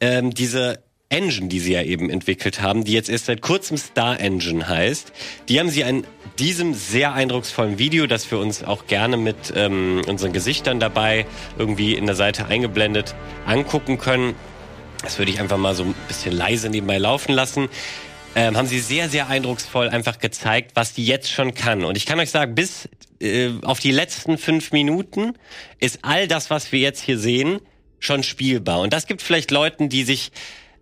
[0.00, 4.18] ähm, diese Engine, die sie ja eben entwickelt haben, die jetzt erst seit kurzem Star
[4.18, 5.12] Engine heißt,
[5.48, 6.04] die haben sie in
[6.38, 11.26] diesem sehr eindrucksvollen Video, das wir uns auch gerne mit ähm, unseren Gesichtern dabei
[11.58, 13.14] irgendwie in der Seite eingeblendet
[13.46, 14.34] angucken können.
[15.02, 17.68] Das würde ich einfach mal so ein bisschen leise nebenbei laufen lassen.
[18.34, 21.84] Ähm, haben sie sehr, sehr eindrucksvoll einfach gezeigt, was die jetzt schon kann.
[21.84, 22.88] Und ich kann euch sagen, bis
[23.20, 25.34] äh, auf die letzten fünf Minuten
[25.80, 27.60] ist all das, was wir jetzt hier sehen,
[27.98, 28.80] schon spielbar.
[28.80, 30.32] Und das gibt vielleicht Leuten, die sich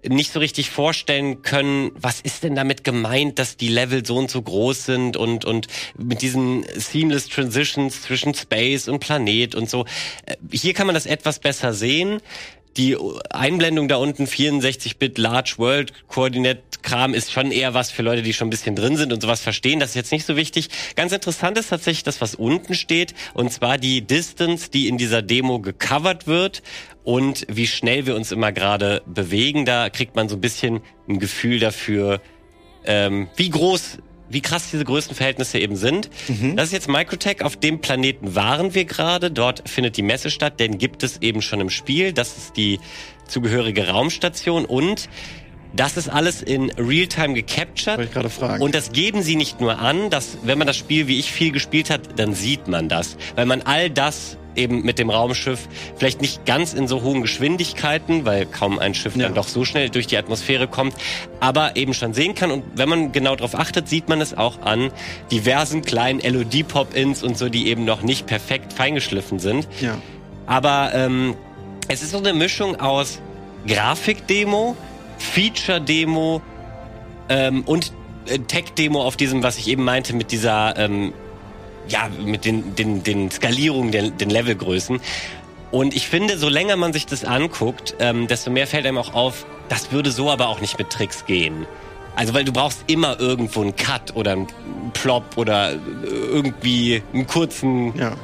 [0.09, 4.31] nicht so richtig vorstellen können, was ist denn damit gemeint, dass die Level so und
[4.31, 5.67] so groß sind und, und
[5.99, 9.85] mit diesen seamless Transitions zwischen Space und Planet und so.
[10.27, 12.21] Äh, Hier kann man das etwas besser sehen.
[12.77, 12.97] Die
[13.31, 18.33] Einblendung da unten, 64-Bit Large World Coordinate Kram, ist schon eher was für Leute, die
[18.33, 19.81] schon ein bisschen drin sind und sowas verstehen.
[19.81, 20.69] Das ist jetzt nicht so wichtig.
[20.95, 25.21] Ganz interessant ist tatsächlich das, was unten steht, und zwar die Distance, die in dieser
[25.21, 26.63] Demo gecovert wird
[27.05, 29.65] und wie schnell wir uns immer gerade bewegen.
[29.65, 32.21] Da kriegt man so ein bisschen ein Gefühl dafür,
[32.85, 33.99] ähm, wie groß,
[34.29, 36.11] wie krass diese Größenverhältnisse eben sind.
[36.57, 37.43] Das ist jetzt Microtech.
[37.43, 39.31] Auf dem Planeten waren wir gerade.
[39.31, 40.61] Dort findet die Messe statt.
[40.61, 42.13] Den gibt es eben schon im Spiel.
[42.13, 42.79] Das ist die
[43.27, 45.09] zugehörige Raumstation und
[45.73, 47.99] das ist alles in Realtime gecaptured.
[47.99, 48.63] Wollte ich gerade fragen.
[48.63, 51.53] Und das geben sie nicht nur an, dass wenn man das Spiel wie ich viel
[51.53, 56.21] gespielt hat, dann sieht man das, weil man all das eben mit dem Raumschiff vielleicht
[56.21, 60.07] nicht ganz in so hohen Geschwindigkeiten, weil kaum ein Schiff dann doch so schnell durch
[60.07, 60.95] die Atmosphäre kommt,
[61.41, 62.51] aber eben schon sehen kann.
[62.51, 64.91] Und wenn man genau darauf achtet, sieht man es auch an
[65.31, 69.69] diversen kleinen LOD-Pop-Ins und so, die eben noch nicht perfekt feingeschliffen sind.
[69.81, 69.97] Ja.
[70.47, 71.35] Aber ähm,
[71.89, 73.21] es ist so eine Mischung aus
[73.67, 74.77] Grafikdemo,
[75.19, 76.43] Feature-Demo
[77.29, 77.93] ähm, und
[78.27, 81.13] äh, Tech-Demo auf diesem, was ich eben meinte, mit dieser, ähm,
[81.91, 85.01] ja, mit den, den, den Skalierungen, den, den Levelgrößen.
[85.71, 89.15] Und ich finde, so länger man sich das anguckt, ähm, desto mehr fällt einem auch
[89.15, 91.67] auf, das würde so aber auch nicht mit Tricks gehen.
[92.17, 94.49] Also, weil du brauchst immer irgendwo einen Cut oder einen
[94.95, 98.15] Plop oder äh, irgendwie einen kurzen, Ja.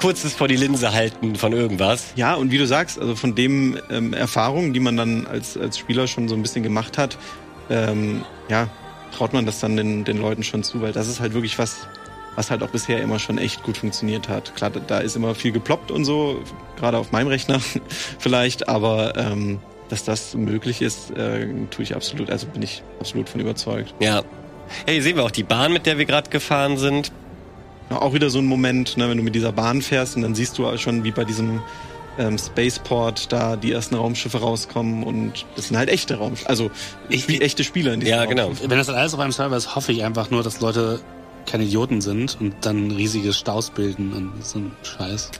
[0.00, 2.12] kurzes vor die Linse halten von irgendwas.
[2.14, 5.78] Ja, und wie du sagst, also von dem ähm, Erfahrungen, die man dann als, als
[5.78, 7.16] Spieler schon so ein bisschen gemacht hat,
[7.70, 8.68] ähm, ja,
[9.16, 11.88] traut man das dann den, den Leuten schon zu, weil das ist halt wirklich was,
[12.36, 14.54] was halt auch bisher immer schon echt gut funktioniert hat.
[14.56, 16.40] Klar, da- ist immer viel geploppt und so,
[16.78, 17.60] gerade auf meinem Rechner
[18.18, 19.58] vielleicht, aber ähm,
[19.88, 23.94] dass das möglich ist, äh, tue ich absolut, also bin ich absolut von überzeugt.
[24.00, 24.22] Ja.
[24.88, 27.12] Hier sehen wir auch die Bahn, mit der wir gerade gefahren sind.
[27.90, 30.34] Ja, auch wieder so ein Moment, ne, wenn du mit dieser Bahn fährst und dann
[30.34, 31.60] siehst du auch schon, wie bei diesem
[32.18, 36.70] ähm, Spaceport da die ersten Raumschiffe rauskommen und das sind halt echte Raumschiffe, also
[37.10, 38.44] wie echte Spieler in diesem Ja, genau.
[38.46, 38.70] Raumschiff.
[38.70, 41.00] Wenn das dann alles auf einem Server ist, hoffe ich einfach nur, dass Leute
[41.46, 45.30] keine Idioten sind und dann riesige Staus bilden und so ein Scheiß.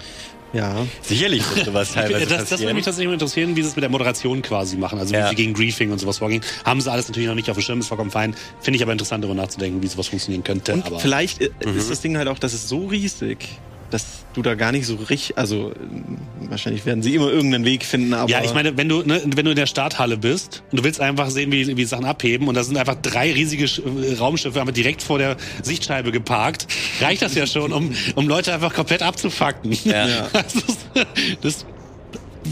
[0.52, 0.86] Ja.
[1.02, 3.82] Sicherlich wird sowas teilweise das, das würde mich tatsächlich mal interessieren, wie sie es mit
[3.82, 5.00] der Moderation quasi machen.
[5.00, 5.28] Also wie Ja.
[5.28, 6.42] sie gegen Griefing und sowas vorgehen.
[6.64, 8.36] Haben sie alles natürlich noch nicht auf dem Schirm, ist vollkommen fein.
[8.60, 10.74] Finde ich aber interessant, darüber nachzudenken, wie sowas funktionieren könnte.
[10.74, 11.76] Und aber vielleicht äh, Mhm.
[11.76, 13.48] ist das Ding halt auch, dass es so riesig,
[13.94, 15.72] dass du da gar nicht so richtig, also
[16.40, 19.44] wahrscheinlich werden sie immer irgendeinen Weg finden, aber ja, ich meine, wenn du, ne, wenn
[19.44, 22.56] du in der Starthalle bist und du willst einfach sehen, wie, wie Sachen abheben und
[22.56, 26.66] da sind einfach drei riesige Sch äh, Raumschiffe einfach direkt vor der Sichtscheibe geparkt,
[27.00, 29.72] reicht das ja schon, um, um Leute einfach komplett abzufacken.
[29.84, 30.08] Ja.
[30.08, 30.28] Ja.
[30.44, 30.78] Das, ist,
[31.40, 31.66] das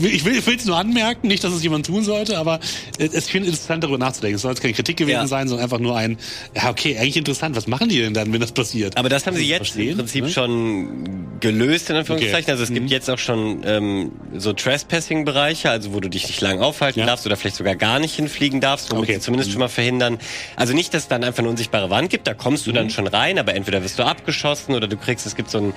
[0.03, 2.61] ich will es nur anmerken, nicht, dass es jemand tun sollte, aber
[2.99, 4.37] es finde interessant, darüber nachzudenken.
[4.37, 5.27] Es soll jetzt keine Kritik gewesen Ja.
[5.27, 6.19] sein, sondern einfach nur ein,
[6.57, 7.57] ja, okay, eigentlich interessant.
[7.57, 8.97] Was machen die denn dann, wenn das passiert?
[8.97, 10.31] Aber das haben sie jetzt verstehen, im Prinzip ne?
[10.31, 12.43] schon gelöst, in Anführungszeichen.
[12.45, 12.51] Okay.
[12.53, 12.89] Also es gibt Mhm.
[12.89, 17.07] jetzt auch schon ähm, so Trespassing-Bereiche, also wo du dich nicht lang aufhalten Ja.
[17.07, 19.15] darfst oder vielleicht sogar gar nicht hinfliegen darfst, womit Okay.
[19.15, 19.53] sie zumindest Mhm.
[19.53, 20.19] schon mal verhindern.
[20.57, 22.75] Also nicht, dass es dann einfach eine unsichtbare Wand gibt, da kommst du Mhm.
[22.75, 25.75] dann schon rein, aber entweder wirst du abgeschossen oder du kriegst, es gibt so ein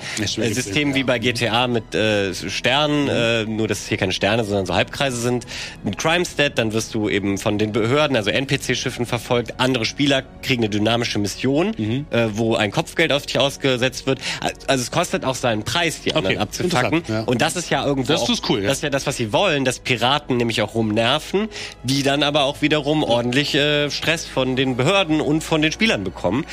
[0.54, 4.66] System wie bei GTA mit äh, Sternen, äh, nur dass es hier keine Sterne, sondern
[4.66, 5.46] so Halbkreise sind.
[5.82, 9.54] Mit Crime-Stat, dann wirst du eben von den Behörden, also NPC-Schiffen verfolgt.
[9.58, 12.06] Andere Spieler kriegen eine dynamische Mission, Mhm.
[12.10, 14.20] äh, wo ein Kopfgeld auf dich ausgesetzt wird.
[14.68, 17.02] Also es kostet auch seinen Preis, die anderen Okay, abzufacken.
[17.08, 17.22] ja.
[17.22, 18.68] Und das ist ja irgendwo Das auch, ist cool, ja.
[18.68, 21.48] das ist ja das, was sie wollen, dass Piraten nämlich auch rumnerven,
[21.82, 26.04] die dann aber auch wiederum ordentlich äh, Stress von den Behörden und von den Spielern
[26.04, 26.44] bekommen.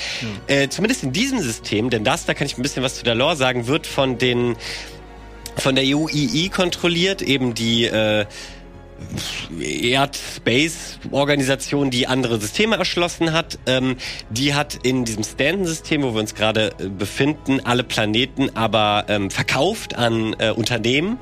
[0.48, 3.14] Äh, zumindest in diesem System, denn das, da kann ich ein bisschen was zu der
[3.16, 4.56] Lore sagen, wird von den
[5.58, 8.26] von der UII kontrolliert, eben die äh,
[9.60, 13.60] Erd-Space-Organisation, die andere Systeme erschlossen hat.
[13.66, 13.98] Ähm,
[14.30, 19.32] die hat in diesem Stanton-System, wo wir uns gerade äh, befinden, alle Planeten aber ähm,
[19.32, 21.18] verkauft an äh, Unternehmen,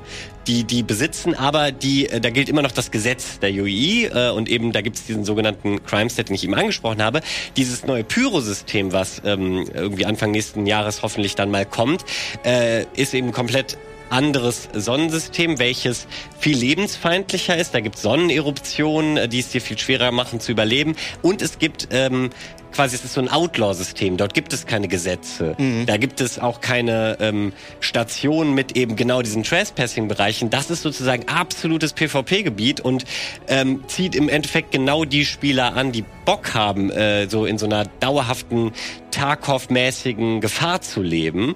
[0.46, 4.30] die die besitzen, aber die äh, da gilt immer noch das Gesetz der UI äh,
[4.30, 7.20] und eben da gibt es diesen sogenannten Crime Stat, den ich eben angesprochen habe.
[7.56, 12.04] Dieses neue Pyro-System, was ähm, irgendwie Anfang nächsten Jahres hoffentlich dann mal kommt,
[12.44, 13.76] äh, ist eben komplett
[14.12, 16.06] anderes Sonnensystem, welches
[16.38, 17.74] viel lebensfeindlicher ist.
[17.74, 20.96] Da gibt es Sonneneruptionen, äh, die es dir viel schwerer machen zu überleben.
[21.22, 22.30] Und es gibt ähm,
[22.72, 24.16] quasi, es ist so ein Outlaw-System.
[24.16, 25.54] Dort gibt es keine Gesetze.
[25.58, 25.86] Mhm.
[25.86, 30.50] Da gibt es auch keine ähm, Stationen mit eben genau diesen Trespassing-Bereichen.
[30.50, 33.04] Das ist sozusagen absolutes PvP-Gebiet und
[33.48, 37.66] ähm, zieht im Endeffekt genau die Spieler an, die Bock haben, äh, so in so
[37.66, 38.72] einer dauerhaften
[39.10, 41.54] Tarkov-mäßigen Gefahr zu leben.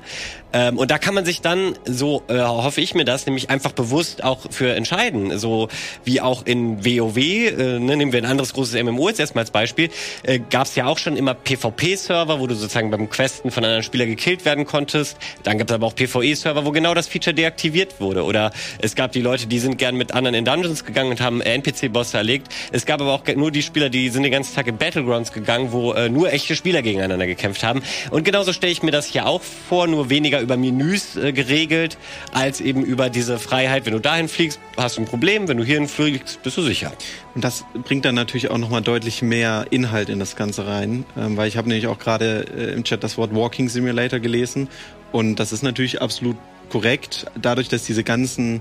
[0.53, 3.73] Ähm, und da kann man sich dann, so äh, hoffe ich mir das, nämlich einfach
[3.73, 5.39] bewusst auch für entscheiden.
[5.39, 5.69] So
[6.05, 9.51] wie auch in WoW, äh, ne, nehmen wir ein anderes großes MMO jetzt erstmal als
[9.51, 9.91] Beispiel,
[10.23, 13.83] äh, gab es ja auch schon immer PvP-Server, wo du sozusagen beim Questen von anderen
[13.83, 15.19] Spieler gekillt werden konntest.
[15.43, 18.25] Dann gab es aber auch PvE-Server, wo genau das Feature deaktiviert wurde.
[18.25, 21.43] Oder es gab die Leute, die sind gern mit anderen in Dungeons gegangen und haben
[21.43, 22.49] NPC-Bosse erlegt.
[22.73, 25.73] Es gab aber auch nur die Spieler, die sind den ganzen Tag in Battlegrounds gegangen,
[25.73, 27.83] wo äh, nur echte Spieler gegeneinander gekämpft haben.
[28.11, 31.99] Und genauso stelle ich mir das hier auch vor, nur weniger über Menüs äh, geregelt,
[32.33, 33.85] als eben über diese Freiheit.
[33.85, 35.49] Wenn du dahin fliegst, hast du ein Problem.
[35.49, 36.93] Wenn du hierhin fliegst, bist du sicher.
[37.35, 41.37] Und das bringt dann natürlich auch nochmal deutlich mehr Inhalt in das Ganze rein, ähm,
[41.37, 44.69] weil ich habe nämlich auch gerade äh, im Chat das Wort Walking Simulator gelesen
[45.13, 46.37] und das ist natürlich absolut
[46.69, 48.61] korrekt, dadurch, dass diese ganzen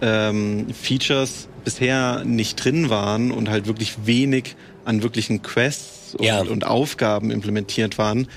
[0.00, 6.40] ähm, Features bisher nicht drin waren und halt wirklich wenig an wirklichen Quests und, Ja.
[6.42, 8.28] und Aufgaben implementiert waren,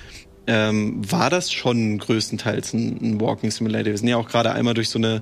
[0.45, 3.91] ähm, war das schon größtenteils ein, ein Walking Simulator.
[3.91, 5.21] Wir sind ja auch gerade einmal durch so eine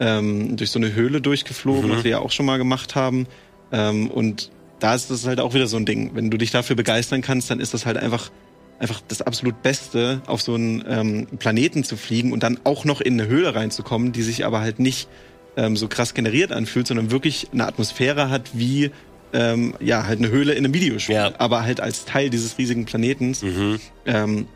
[0.00, 1.94] ähm, durch so eine Höhle durchgeflogen, Mhm.
[1.94, 3.28] was wir ja auch schon mal gemacht haben.
[3.70, 4.50] Ähm, und
[4.84, 6.10] da ist das halt auch wieder so ein Ding.
[6.12, 8.30] Wenn du dich dafür begeistern kannst, dann ist das halt einfach
[8.78, 13.00] einfach das absolut Beste, auf so einen ähm, Planeten zu fliegen und dann auch noch
[13.00, 15.08] in eine Höhle reinzukommen, die sich aber halt nicht
[15.56, 18.90] ähm, so krass generiert anfühlt, sondern wirklich eine Atmosphäre hat wie
[19.32, 21.32] ähm, ja halt eine Höhle in einem Videospiel, Ja.
[21.38, 23.42] aber halt als Teil dieses riesigen Planetens.
[23.42, 23.80] Mhm.
[24.04, 24.46] Ähm,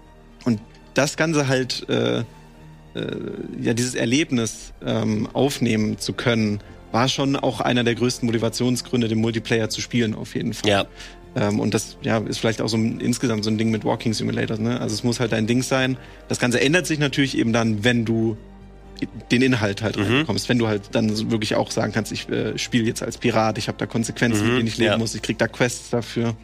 [0.44, 0.60] und
[0.92, 2.24] das Ganze halt, äh, äh,
[3.62, 6.60] ja, dieses Erlebnis ähm, aufnehmen zu können,
[6.92, 10.70] war schon auch einer der größten Motivationsgründe, den Multiplayer zu spielen, auf jeden Fall.
[10.70, 10.86] Ja.
[11.36, 14.14] Ähm, und das ja, ist vielleicht auch so ein, insgesamt so ein Ding mit Walking
[14.14, 14.58] Simulators.
[14.58, 14.80] Ne?
[14.80, 15.96] Also es muss halt dein Ding sein.
[16.28, 18.36] Das Ganze ändert sich natürlich eben dann, wenn du
[19.30, 20.02] den Inhalt halt Mhm.
[20.04, 20.48] reinbekommst.
[20.48, 23.68] Wenn du halt dann wirklich auch sagen kannst, ich äh, spiele jetzt als Pirat, ich
[23.68, 24.98] habe da Konsequenzen, Mhm, mit denen ich leben ja.
[24.98, 26.34] muss, ich krieg da Quests dafür.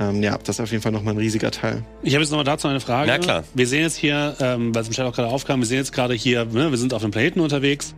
[0.00, 1.82] Ähm, ja, das ist auf jeden Fall nochmal ein riesiger Teil.
[2.02, 3.10] Ich habe jetzt nochmal dazu eine Frage.
[3.10, 3.44] Na klar.
[3.52, 5.92] Wir sehen jetzt hier, ähm, weil es im Chat auch gerade aufkam, wir sehen jetzt
[5.92, 7.94] gerade hier, ne, wir sind auf einem Planeten unterwegs.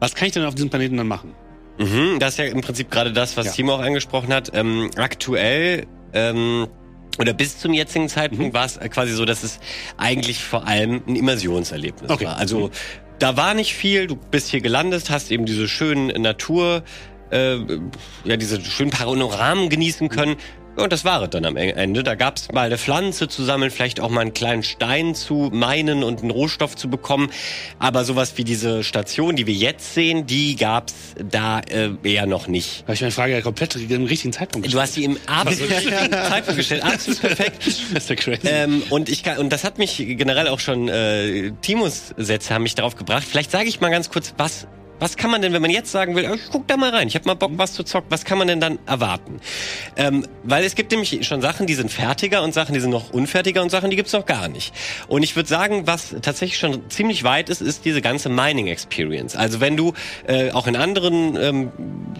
[0.00, 1.34] Was kann ich denn auf diesem Planeten dann machen?
[1.78, 3.52] Mhm, das ist ja im Prinzip gerade das, was Ja.
[3.52, 4.50] Timo auch angesprochen hat.
[4.54, 6.66] Ähm, aktuell ähm,
[7.18, 8.54] oder bis zum jetzigen Zeitpunkt Mhm.
[8.54, 9.58] war es quasi so, dass es
[9.96, 12.26] eigentlich vor allem ein Immersionserlebnis Okay.
[12.26, 12.36] war.
[12.36, 12.70] Also
[13.18, 14.06] da war nicht viel.
[14.06, 16.82] Du bist hier gelandet, hast eben diese schönen Natur,
[17.30, 17.56] äh,
[18.24, 20.36] ja diese schönen Panoramen genießen können.
[20.76, 22.02] Und das war es dann am Ende.
[22.02, 25.50] Da gab es mal eine Pflanze zu sammeln, vielleicht auch mal einen kleinen Stein zu
[25.52, 27.30] meinen und einen Rohstoff zu bekommen.
[27.78, 32.46] Aber sowas wie diese Station, die wir jetzt sehen, die gab's da äh, eher noch
[32.46, 32.82] nicht.
[32.82, 36.10] Habe ich meine Frage ja komplett im richtigen Zeitpunkt Du hast sie im absolut richtigen
[36.12, 37.56] Zeitpunkt gestellt, absolut perfekt.
[37.96, 38.40] Das ist ja crazy.
[38.44, 42.62] Ähm, und ich kann, und das hat mich generell auch schon äh, Timos Sätze haben
[42.62, 43.24] mich darauf gebracht.
[43.28, 44.66] Vielleicht sage ich mal ganz kurz, was
[44.98, 47.14] was kann man denn, wenn man jetzt sagen will, ich guck da mal rein, ich
[47.14, 49.40] habe mal Bock, was zu zocken, was kann man denn dann erwarten?
[49.96, 53.10] Ähm, weil es gibt nämlich schon Sachen, die sind fertiger und Sachen, die sind noch
[53.10, 54.74] unfertiger und Sachen, die gibt's noch gar nicht.
[55.08, 59.36] Und ich würde sagen, was tatsächlich schon ziemlich weit ist, ist diese ganze Mining Experience.
[59.36, 59.92] Also wenn du
[60.26, 61.72] äh, auch in anderen ähm,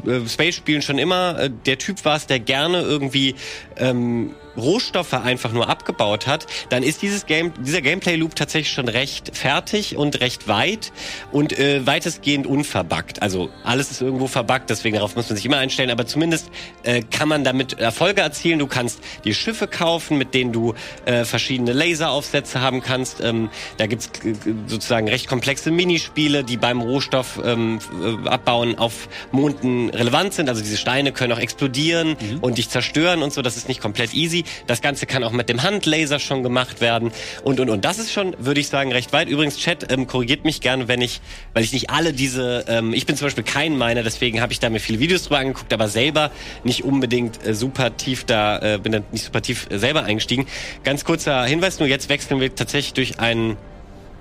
[0.07, 3.35] äh, Space-Spielen schon immer äh, der Typ warst, der gerne irgendwie
[3.79, 9.37] ähm, Rohstoffe einfach nur abgebaut hat, dann ist dieses Game, dieser Gameplay-Loop tatsächlich schon recht
[9.37, 10.93] fertig und recht weit
[11.33, 13.23] und äh, weitestgehend unverbuggt.
[13.23, 16.51] Also alles ist irgendwo verbuggt, deswegen darauf muss man sich immer einstellen, aber zumindest
[16.83, 18.59] äh, kann man damit Erfolge erzielen.
[18.59, 20.75] Du kannst die Schiffe kaufen, mit denen du
[21.05, 23.21] äh, verschiedene Laseraufsätze haben kannst.
[23.21, 24.35] Ähm, da gibt's äh,
[24.67, 30.49] sozusagen recht komplexe Minispiele, die beim Rohstoff ähm, äh, abbauen auf Monden relevant sind.
[30.49, 33.43] Also diese Steine können auch explodieren und dich zerstören und so.
[33.43, 34.45] Das ist nicht komplett easy.
[34.67, 37.13] Das Ganze kann auch mit dem Handlaser schon gemacht werden
[37.45, 37.85] und und und.
[37.85, 39.29] Das ist schon, würde ich sagen, recht weit.
[39.29, 41.21] Übrigens, Chat ähm, korrigiert mich gerne, wenn ich,
[41.55, 44.61] weil ich nicht alle diese, ähm, ich bin zum Beispiel kein Miner, deswegen habe ich
[44.61, 46.31] da mir viele Videos drüber angeguckt, aber selber
[46.65, 50.47] nicht unbedingt äh, super tief da, äh, bin da nicht super tief äh, selber eingestiegen.
[50.85, 53.57] Ganz kurzer Hinweis, nur jetzt wechseln wir tatsächlich durch einen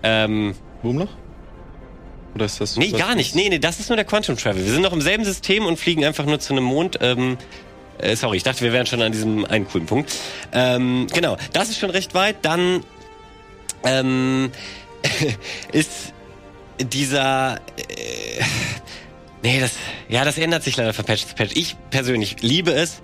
[0.04, 1.10] ähm, Wurmloch?
[2.36, 3.34] Oder ist das Nee, gar nicht.
[3.34, 4.64] Nee, nee, das ist nur der Quantum Travel.
[4.64, 7.00] Wir sind noch im selben System und fliegen einfach nur zu einem Mond.
[7.02, 7.38] Ähm,
[8.00, 10.14] äh, sorry, ich dachte, wir wären schon an diesem einen coolen Punkt.
[10.52, 12.38] Ähm, genau, das ist schon recht weit.
[12.44, 12.84] Dann
[13.84, 14.52] ähm,
[15.72, 16.14] ist
[16.80, 18.44] dieser äh,
[19.46, 19.74] Nee, das
[20.10, 21.52] ja, das ändert sich leider von Patch zu Patch.
[21.56, 23.00] Ich persönlich liebe es,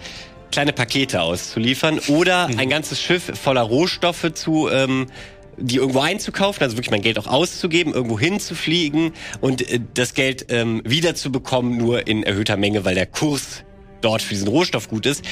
[0.52, 5.06] kleine Pakete auszuliefern oder ein ganzes Schiff voller Rohstoffe zu ähm,
[5.58, 10.48] die irgendwo einzukaufen, also wirklich mein Geld auch auszugeben, irgendwo hinzufliegen und äh, das Geld
[10.50, 13.64] ähm, wiederzubekommen, nur in erhöhter Menge, weil der Kurs
[14.02, 15.24] dort für diesen Rohstoff gut ist.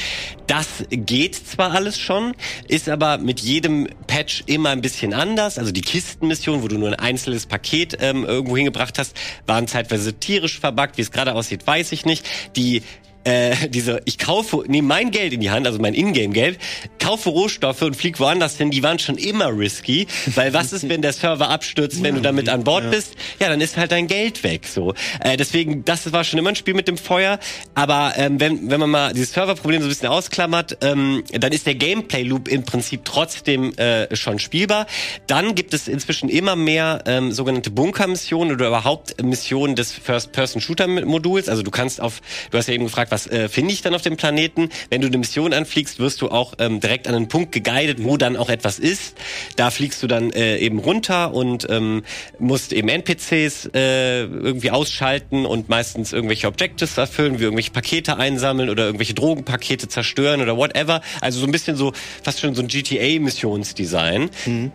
[0.47, 2.33] Das geht zwar alles schon,
[2.67, 5.57] ist aber mit jedem Patch immer ein bisschen anders.
[5.57, 9.15] Also die Kistenmission, wo du nur ein einzelnes Paket ähm, irgendwo hingebracht hast,
[9.45, 10.97] waren zeitweise tierisch verbuggt.
[10.97, 12.25] Wie es gerade aussieht, weiß ich nicht.
[12.55, 12.83] Die
[13.23, 16.59] äh, diese, ich kaufe, nehme mein Geld in die Hand, also mein Ingame-Geld,
[16.99, 21.01] kaufe Rohstoffe und flieg woanders hin, die waren schon immer risky, weil was ist, wenn
[21.01, 23.15] der Server abstürzt, wenn du damit an Bord bist?
[23.39, 24.93] Ja, dann ist halt dein Geld weg, so.
[25.19, 27.39] Äh, deswegen, das war schon immer ein Spiel mit dem Feuer,
[27.75, 31.65] aber ähm, wenn, wenn man mal dieses Serverproblem so ein bisschen ausklammert, ähm, dann ist
[31.65, 34.87] der Gameplay-Loop im Prinzip trotzdem äh, schon spielbar.
[35.27, 41.49] Dann gibt es inzwischen immer mehr ähm, sogenannte Bunker-Missionen oder überhaupt Missionen des First-Person-Shooter-Moduls.
[41.49, 42.21] Also du kannst auf,
[42.51, 44.69] du hast ja eben gefragt, was äh, finde ich dann auf dem Planeten?
[44.89, 48.17] Wenn du eine Mission anfliegst, wirst du auch ähm, direkt an einen Punkt geguidet, wo
[48.17, 49.17] dann auch etwas ist.
[49.55, 52.03] Da fliegst du dann äh, eben runter und ähm,
[52.39, 58.69] musst eben NPCs äh, irgendwie ausschalten und meistens irgendwelche Objectives erfüllen, wie irgendwelche Pakete einsammeln
[58.69, 61.01] oder irgendwelche Drogenpakete zerstören oder whatever.
[61.21, 64.29] Also so ein bisschen so fast schon so ein GTA-Missionsdesign.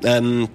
[0.05, 0.49] Ähm,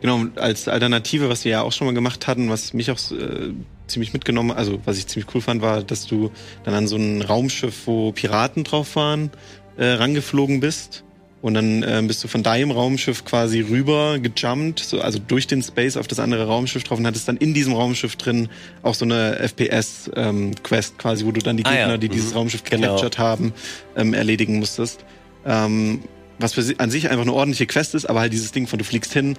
[0.00, 3.52] Genau, als Alternative, was wir ja auch schon mal gemacht hatten, was mich auch äh,
[3.86, 6.30] ziemlich mitgenommen, also was ich ziemlich cool fand, war, dass du
[6.64, 9.30] dann an so ein Raumschiff, wo Piraten drauf waren,
[9.76, 11.04] äh, rangeflogen bist.
[11.42, 15.62] Und dann äh, bist du von deinem Raumschiff quasi rüber gejumpt, so, also durch den
[15.62, 18.50] Space auf das andere Raumschiff drauf und hattest dann in diesem Raumschiff drin
[18.82, 20.54] auch so eine FPS-Quest ähm,
[20.98, 22.12] quasi, wo du dann die Ah ja, Gegner, die mhm.
[22.12, 22.88] dieses Raumschiff Genau.
[22.88, 23.54] gecaptured haben,
[23.96, 25.04] ähm, erledigen musstest.
[25.46, 26.00] Ähm,
[26.38, 28.84] was für an sich einfach eine ordentliche Quest ist, aber halt dieses Ding von du
[28.84, 29.36] fliegst hin,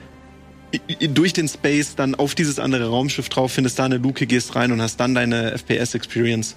[1.14, 4.72] durch den Space dann auf dieses andere Raumschiff drauf, findest da eine Luke, gehst rein
[4.72, 6.56] und hast dann deine FPS-Experience.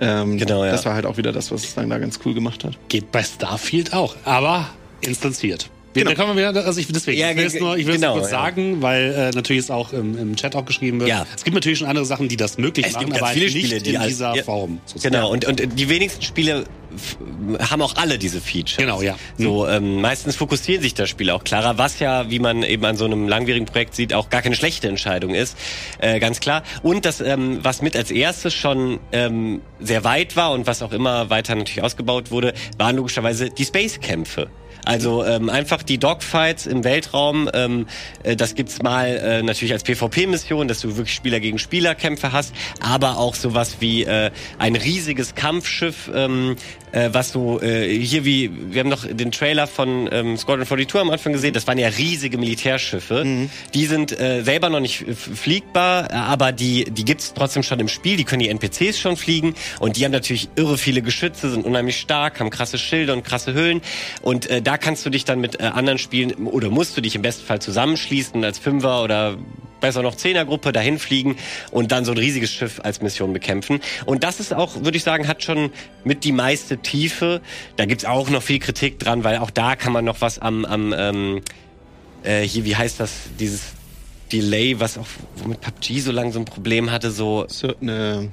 [0.00, 0.72] Ähm, Genau, ja.
[0.72, 2.78] Das war halt auch wieder das, was es dann da ganz cool gemacht hat.
[2.88, 4.68] Geht bei Starfield auch, aber
[5.00, 5.70] instanziert.
[5.96, 6.10] Genau.
[6.10, 8.00] Da kommen wir wieder, also ich, deswegen, Ja, ich will es nur, ich will es
[8.00, 8.30] genau, kurz ja.
[8.38, 11.08] sagen, weil äh, natürlich es auch im, im Chat auch geschrieben wird.
[11.08, 11.26] Ja.
[11.36, 13.46] Es gibt natürlich schon andere Sachen, die das möglich Es machen, gibt aber ganz viele
[13.46, 14.42] halt nicht Spiele, die in als- dieser ja.
[14.42, 14.80] Form.
[14.86, 15.14] sozusagen.
[15.14, 16.64] Genau, und, und die wenigsten Spiele
[17.58, 18.76] haben auch alle diese Features.
[18.78, 19.16] Genau, ja.
[19.36, 22.96] So, ähm, meistens fokussieren sich das Spiel auch klarer, was ja, wie man eben an
[22.96, 25.56] so einem langwierigen Projekt sieht, auch gar keine schlechte Entscheidung ist.
[25.98, 26.62] Äh, ganz klar.
[26.82, 30.92] Und das, ähm, was mit als erstes schon ähm, sehr weit war und was auch
[30.92, 34.48] immer weiter natürlich ausgebaut wurde, waren logischerweise die Space-Kämpfe.
[34.86, 37.88] Also ähm, einfach die Dogfights im Weltraum, ähm,
[38.22, 42.30] äh, das gibt's mal äh, natürlich als PvP-Mission, dass du wirklich Spieler gegen Spieler Kämpfe
[42.30, 46.54] hast, aber auch sowas wie äh, ein riesiges Kampfschiff, ähm,
[46.92, 51.00] äh, was so äh, hier wie wir haben noch den Trailer von ähm, Squadron 42
[51.00, 53.48] am Anfang gesehen, das waren ja riesige Militärschiffe.
[53.74, 57.88] Die sind äh, selber noch nicht fliegbar, äh, aber die die gibt's trotzdem schon im
[57.88, 59.54] Spiel, die können die NPCs schon fliegen.
[59.80, 63.54] Und die haben natürlich irre viele Geschütze, sind unheimlich stark, haben krasse Schilde und krasse
[63.54, 63.80] Hüllen
[64.22, 67.14] und äh, da kannst du dich dann mit äh, anderen Spielen oder musst du dich
[67.14, 69.36] im besten Fall zusammenschließen als Fünfer oder
[69.86, 71.36] besser noch Zehnergruppe dahin fliegen
[71.70, 73.80] und dann so ein riesiges Schiff als Mission bekämpfen.
[74.04, 75.70] Und das ist auch, würde ich sagen, hat schon
[76.02, 77.40] mit die meiste Tiefe.
[77.76, 80.64] Da gibt's auch noch viel Kritik dran, weil auch da kann man noch was am,
[80.64, 81.42] am ähm,
[82.24, 83.74] äh, hier, wie heißt das, dieses
[84.32, 85.06] Delay, was auch
[85.36, 88.32] womit PUBG so lange so ein Problem hatte, so, So eine,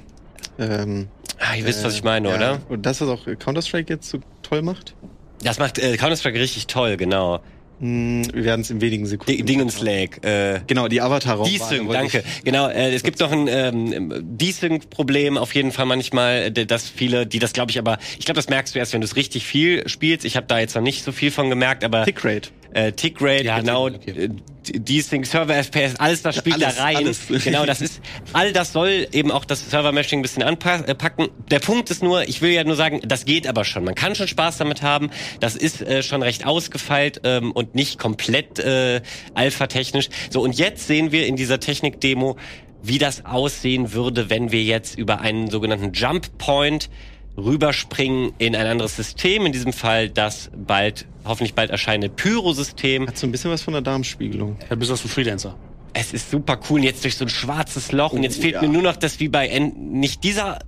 [0.58, 1.06] ähm,
[1.38, 2.34] ah, ihr wisst, was äh, ich meine, ja.
[2.34, 2.60] oder?
[2.68, 4.96] Und das, was auch Counter-Strike jetzt so toll macht?
[5.44, 7.40] Das macht äh, Counter-Strike richtig toll, genau.
[7.80, 9.36] Hm, wir werden es in wenigen Sekunden.
[9.36, 11.48] D Dingenslag, äh, Genau, die Avatar-Raum.
[11.50, 12.22] Desync, danke.
[12.44, 17.26] Genau, äh, es gibt noch ein ähm, Desync-Problem auf jeden Fall manchmal, äh, dass viele,
[17.26, 19.46] die das glaube ich aber, ich glaube, das merkst du erst, wenn du es richtig
[19.46, 20.24] viel spielst.
[20.24, 22.50] Ich habe da jetzt noch nicht so viel von gemerkt, aber Tickrate.
[22.74, 24.10] Äh, Tickrate, Ja, genau, okay.
[24.10, 24.28] äh,
[24.72, 26.96] Desync, Server FPS, alles das spielt Alles, da rein.
[26.96, 27.20] alles.
[27.44, 28.00] Genau, das ist,
[28.32, 31.28] all das soll eben auch das Server-Meshing ein bisschen anpacken.
[31.50, 33.84] Der Punkt ist nur, ich will ja nur sagen, das geht aber schon.
[33.84, 35.10] Man kann schon Spaß damit haben.
[35.40, 39.02] Das ist äh, schon recht ausgefeilt ähm, und nicht komplett äh,
[39.34, 40.08] alpha-technisch.
[40.30, 42.36] So, und jetzt sehen wir in dieser Technik-Demo,
[42.82, 46.88] wie das aussehen würde, wenn wir jetzt über einen sogenannten Jump Point
[47.36, 53.06] rüberspringen in ein anderes System, in diesem Fall das bald, hoffentlich bald erscheinende Pyro-System.
[53.08, 54.56] Hat so ein bisschen was von der Darmspiegelung.
[54.68, 55.56] Ja, bist du ein Freelancer.
[55.92, 58.54] Es ist super cool, und jetzt durch so ein schwarzes Loch und jetzt Oh, fehlt
[58.54, 58.62] ja.
[58.62, 60.58] mir nur noch das wie bei N nicht dieser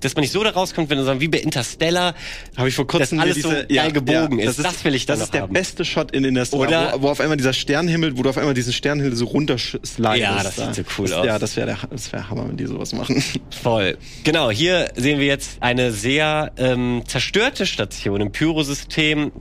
[0.00, 2.14] dass man nicht so da rauskommt, wenn du sagen, wie bei Interstellar,
[2.56, 4.58] Habe ich vor kurzem dass alles mir so diese- geil ja, gebogen ja, ist.
[4.64, 5.52] Das, will ich dann Das ist der haben.
[5.52, 8.54] beste Shot in Interstellar, Oder- wo, wo auf einmal dieser Sternenhimmel, wo du auf einmal
[8.54, 9.98] diesen Sternenhimmel so runterslidest.
[9.98, 11.26] Ja, das sieht so cool das, aus.
[11.26, 13.22] Ja, das wäre der, das wäre Hammer, wenn die sowas machen.
[13.62, 13.98] Voll.
[14.24, 19.32] Genau, hier sehen wir jetzt eine sehr ähm, zerstörte Station im Pyrosystem,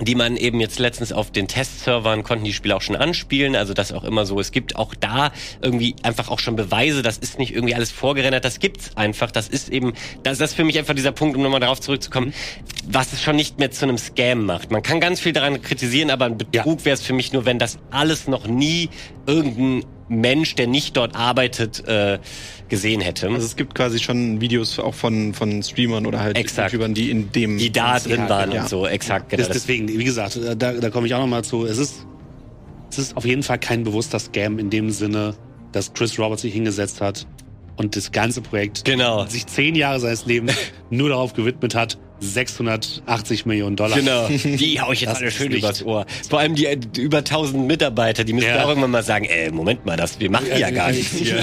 [0.00, 3.56] die man eben jetzt letztens auf den Testservern konnten die Spiele auch schon anspielen.
[3.56, 4.38] Also das auch immer so.
[4.38, 7.02] Es gibt auch da irgendwie einfach auch schon Beweise.
[7.02, 8.44] Das ist nicht irgendwie alles vorgerendert.
[8.44, 9.30] Das gibt's einfach.
[9.30, 12.32] Das ist eben, das, das ist für mich einfach dieser Punkt, um nochmal darauf zurückzukommen,
[12.86, 14.70] was es schon nicht mehr zu einem Scam macht.
[14.70, 17.58] Man kann ganz viel daran kritisieren, aber ein Betrug wäre es für mich nur, wenn
[17.58, 18.90] das alles noch nie
[19.26, 22.18] irgendein Mensch, der nicht dort arbeitet, äh,
[22.68, 23.28] gesehen hätte.
[23.28, 26.72] Also es gibt quasi schon Videos auch von, von Streamern oder halt Exakt.
[26.72, 27.58] YouTubern, die in dem...
[27.58, 28.62] die da drin Ja, waren ja.
[28.62, 29.30] und so, exakt.
[29.30, 29.42] Genau.
[29.42, 31.64] Das, deswegen, wie gesagt, da, da komme ich auch noch mal zu.
[31.66, 32.06] Es ist,
[32.90, 35.34] es ist auf jeden Fall kein bewusster Scam in dem Sinne,
[35.72, 37.26] dass Chris Roberts sich hingesetzt hat
[37.76, 39.26] und das ganze Projekt Genau.
[39.26, 40.54] sich zehn Jahre seines Lebens
[40.90, 43.96] nur darauf gewidmet hat, 680 Millionen Dollar.
[43.98, 46.06] Genau, die hau ich jetzt Das alle schön übers Ohr.
[46.28, 48.64] Vor allem die äh, über 1000 Mitarbeiter, die müssen Ja.
[48.64, 51.38] auch irgendwann mal sagen, äh, Moment mal, das, wir machen ja gar nichts hier.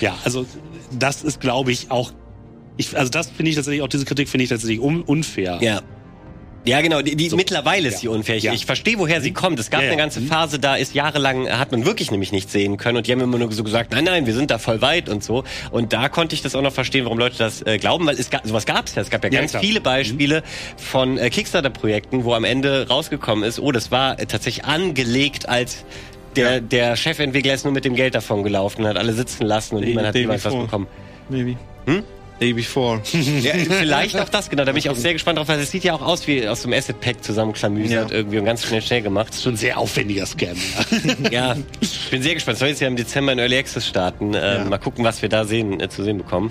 [0.00, 0.46] ja, also
[0.98, 2.12] das ist, glaube ich, auch.
[2.76, 5.58] Ich, also das finde ich tatsächlich, auch diese Kritik finde ich tatsächlich un unfair.
[5.62, 5.82] Ja.
[6.66, 7.02] Ja, genau.
[7.02, 7.36] Die, die, So.
[7.36, 8.08] mittlerweile ist sie.
[8.08, 8.52] Ich, Ja.
[8.52, 9.58] ich verstehe, woher sie kommt.
[9.60, 9.92] Es gab Ja, ja.
[9.92, 12.98] eine ganze Phase, da ist jahrelang, hat man wirklich nämlich nicht sehen können.
[12.98, 15.22] Und die haben immer nur so gesagt, nein, nein, wir sind da voll weit und
[15.22, 15.44] so.
[15.70, 18.30] Und da konnte ich das auch noch verstehen, warum Leute das äh, glauben, weil es
[18.30, 19.02] gab, sowas gab es ja.
[19.02, 19.62] Es gab ja, ganz klar.
[19.62, 20.42] viele Beispiele
[20.76, 25.84] von äh, Kickstarter-Projekten, wo am Ende rausgekommen ist, oh, das war äh, tatsächlich angelegt als
[26.36, 29.76] der, der Chefentwickler ist nur mit dem Geld davon gelaufen und hat alle sitzen lassen
[29.76, 30.86] und niemand hat jemals was bekommen.
[31.30, 31.56] Maybe.
[31.86, 32.02] Hm?
[32.40, 33.00] Day before.
[33.40, 34.64] Ja, vielleicht auch das, genau.
[34.64, 36.62] Da bin ich auch sehr gespannt drauf, weil es sieht ja auch aus wie aus
[36.62, 38.16] so einem Asset Pack zusammenklamüsert Ja.
[38.16, 39.34] irgendwie und ganz schnell schnell gemacht.
[39.40, 40.56] Schon ein sehr aufwendiger Scam.
[41.30, 42.54] Ja, ich bin sehr gespannt.
[42.54, 44.34] Es soll jetzt ja im Dezember in Early Access starten.
[44.34, 44.64] Ähm, Ja.
[44.64, 46.50] Mal gucken, was wir da sehen, äh, zu sehen bekommen.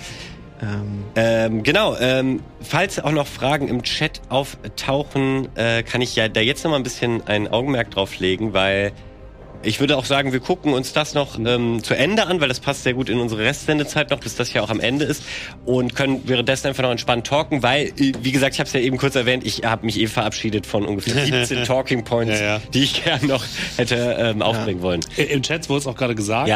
[0.62, 6.28] ähm, Ähm, genau, ähm, falls auch noch Fragen im Chat auftauchen, äh, kann ich ja
[6.30, 8.92] da jetzt noch mal ein bisschen ein Augenmerk drauf legen, weil
[9.66, 12.60] ich würde auch sagen, wir gucken uns das noch ähm, zu Ende an, weil das
[12.60, 15.24] passt sehr gut in unsere Restsendezeit noch, bis das ja auch am Ende ist
[15.66, 18.80] und können währenddessen einfach noch entspannt talken, weil, äh, wie gesagt, ich habe es ja
[18.80, 22.62] eben kurz erwähnt, ich habe mich eh verabschiedet von ungefähr 17 Talking Points, Ja, ja.
[22.74, 23.44] die ich gerne noch
[23.78, 25.02] hätte ähm, aufbringen wollen.
[25.18, 26.48] Im Chat wurde es auch gerade gesagt.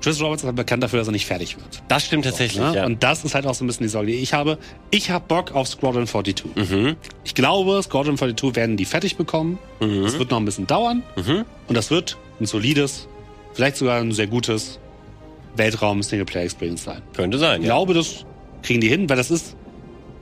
[0.00, 1.82] Chris Roberts ist halt bekannt dafür, dass er nicht fertig wird.
[1.88, 2.72] Das stimmt tatsächlich, Ne?
[2.76, 2.86] ja.
[2.86, 4.58] Und das ist halt auch so ein bisschen die Sorge, die ich habe.
[4.90, 6.44] Ich habe Bock auf Squadron 42.
[6.54, 6.96] Mhm.
[7.24, 9.58] Ich glaube, Squadron 42 werden die fertig bekommen.
[9.80, 10.02] Mhm.
[10.04, 11.02] Das wird noch ein bisschen dauern.
[11.16, 11.44] Mhm.
[11.66, 13.08] Und das wird ein solides,
[13.54, 14.78] vielleicht sogar ein sehr gutes
[15.56, 17.02] Weltraum-Singleplayer-Experience sein.
[17.14, 17.74] Könnte sein, Ich ja.
[17.74, 18.24] glaube, das
[18.62, 19.56] kriegen die hin, weil das ist,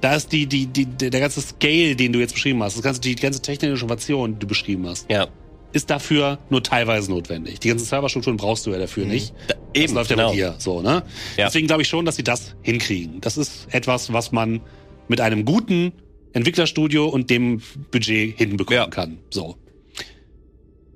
[0.00, 2.82] da ist die, die, die, der der ganze Scale, den du jetzt beschrieben hast, das
[2.82, 5.26] ganze, die ganze technische Innovation, die du beschrieben hast, Ja.
[5.76, 7.60] Ist dafür nur teilweise notwendig.
[7.60, 9.32] Die ganzen Serverstrukturen brauchst du ja dafür nicht.
[9.46, 10.28] Da, Das eben, läuft ja genau.
[10.30, 11.02] bei dir so, ne?
[11.36, 11.46] Ja.
[11.46, 13.20] Deswegen glaube ich schon, dass sie das hinkriegen.
[13.20, 14.60] Das ist etwas, was man
[15.08, 15.92] mit einem guten
[16.32, 17.62] Entwicklerstudio und dem
[17.92, 18.88] Budget hinbekommen Ja.
[18.88, 19.18] kann.
[19.30, 19.56] So.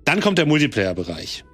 [0.04, 1.44] Dann kommt der Multiplayer-Bereich.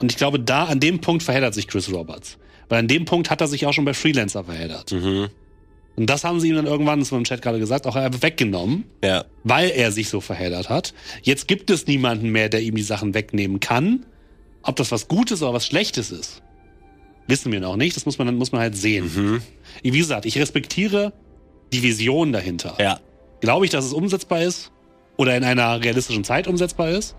[0.00, 2.38] Und ich glaube, da an dem Punkt verheddert sich Chris Roberts.
[2.68, 4.92] Weil an dem Punkt hat er sich auch schon bei Freelancer verheddert.
[4.92, 5.28] Mhm.
[5.96, 8.22] Und das haben sie ihm dann irgendwann, das war im Chat gerade gesagt, auch einfach
[8.22, 9.24] weggenommen, Ja.
[9.44, 10.94] weil er sich so verheddert hat.
[11.22, 14.06] Jetzt gibt es niemanden mehr, der ihm die Sachen wegnehmen kann.
[14.62, 16.42] Ob das was Gutes oder was Schlechtes ist,
[17.26, 17.94] wissen wir noch nicht.
[17.96, 19.10] Das muss man, muss man halt sehen.
[19.14, 19.42] Mhm.
[19.82, 21.12] Wie gesagt, ich respektiere
[21.72, 22.76] die Vision dahinter.
[22.80, 23.00] Ja.
[23.40, 24.70] Glaube ich, dass es umsetzbar ist
[25.16, 27.16] oder in einer realistischen Zeit umsetzbar ist?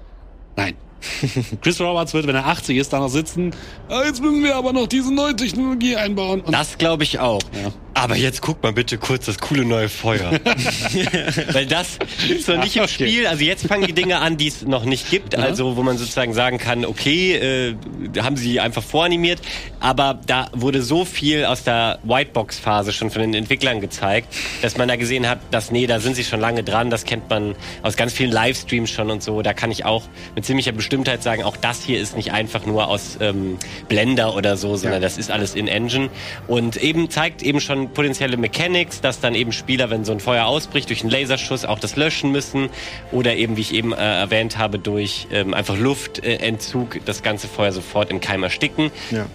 [0.56, 0.76] Nein.
[1.62, 3.52] Chris Roberts wird, wenn er 80 ist, da noch sitzen.
[3.90, 6.42] "Ah, jetzt müssen wir aber noch diese neue Technologie einbauen.
[6.42, 7.42] Und Das glaube ich auch.
[7.64, 7.72] Ja.
[7.96, 10.32] Aber jetzt guck mal bitte kurz das coole neue Feuer.
[11.52, 13.06] Weil das ist noch nicht im Okay.
[13.06, 13.28] Spiel.
[13.28, 15.36] Also jetzt fangen die Dinge an, die es noch nicht gibt.
[15.38, 17.76] Also wo man sozusagen sagen kann, okay, äh,
[18.20, 19.40] haben sie einfach voranimiert.
[19.80, 24.88] Aber da wurde so viel aus der Whitebox-Phase schon von den Entwicklern gezeigt, dass man
[24.88, 26.90] da gesehen hat, dass nee, da sind sie schon lange dran.
[26.90, 29.42] Das kennt man aus ganz vielen Livestreams schon und so.
[29.44, 30.04] Da kann ich auch
[30.36, 33.58] mit ziemlicher Bestimmtheit sagen, auch das hier ist nicht einfach nur aus ähm,
[33.90, 36.10] Blender oder so, sondern das ist alles in Engine.
[36.48, 40.46] Und eben zeigt eben schon potenzielle Mechanics, dass dann eben Spieler, wenn so ein Feuer
[40.46, 42.70] ausbricht, durch einen Laserschuss auch das löschen müssen.
[43.12, 47.72] Oder eben, wie ich eben äh, erwähnt habe, durch ähm, einfach Luftentzug das ganze Feuer
[47.72, 48.92] sofort im Keim ersticken.
[49.10, 49.26] Ja.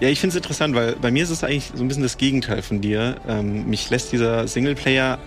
[0.00, 2.16] Ja, ich finde es interessant, weil bei mir ist es eigentlich so ein bisschen das
[2.16, 3.16] Gegenteil von dir.
[3.28, 5.18] Ähm, mich lässt dieser Singleplayer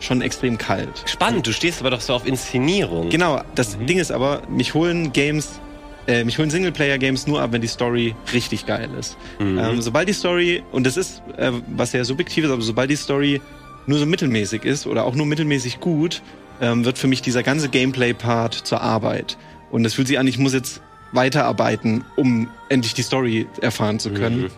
[0.00, 1.02] schon extrem kalt.
[1.06, 3.08] Spannend, du stehst aber doch so auf Inszenierung.
[3.08, 5.60] Genau, das Ding ist aber, mich holen Games,
[6.06, 9.16] äh, mich holen Singleplayer-Games nur ab, wenn die Story richtig geil ist.
[9.40, 12.96] Ähm, sobald die Story, und das ist, äh, was sehr subjektiv ist, aber sobald die
[12.96, 13.40] Story
[13.86, 16.22] nur so mittelmäßig ist oder auch nur mittelmäßig gut,
[16.60, 19.36] ähm, wird für mich dieser ganze Gameplay-Part zur Arbeit.
[19.70, 20.80] Und es fühlt sich an, ich muss jetzt
[21.12, 24.50] weiterarbeiten, um endlich die Story erfahren zu können.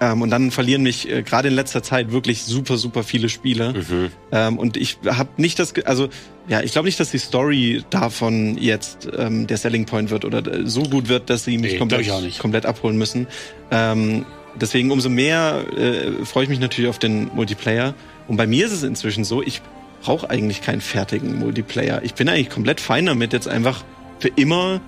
[0.00, 3.72] Ähm, und dann verlieren mich äh, gerade in letzter Zeit wirklich super, super viele Spiele.
[3.72, 4.10] Mhm.
[4.32, 6.08] Ähm, und ich habe nicht das, also
[6.48, 10.46] ja, ich glaube nicht, dass die Story davon jetzt ähm, der Selling Point wird oder
[10.46, 13.26] äh, so gut wird, dass sie mich Nee, komplett, komplett abholen müssen.
[13.70, 17.94] Ähm, deswegen umso mehr äh, freue ich mich natürlich auf den Multiplayer.
[18.28, 19.62] Und bei mir ist es inzwischen so, ich
[20.02, 22.02] brauche eigentlich keinen fertigen Multiplayer.
[22.02, 23.84] Ich bin eigentlich komplett fein damit, jetzt einfach
[24.18, 24.80] für immer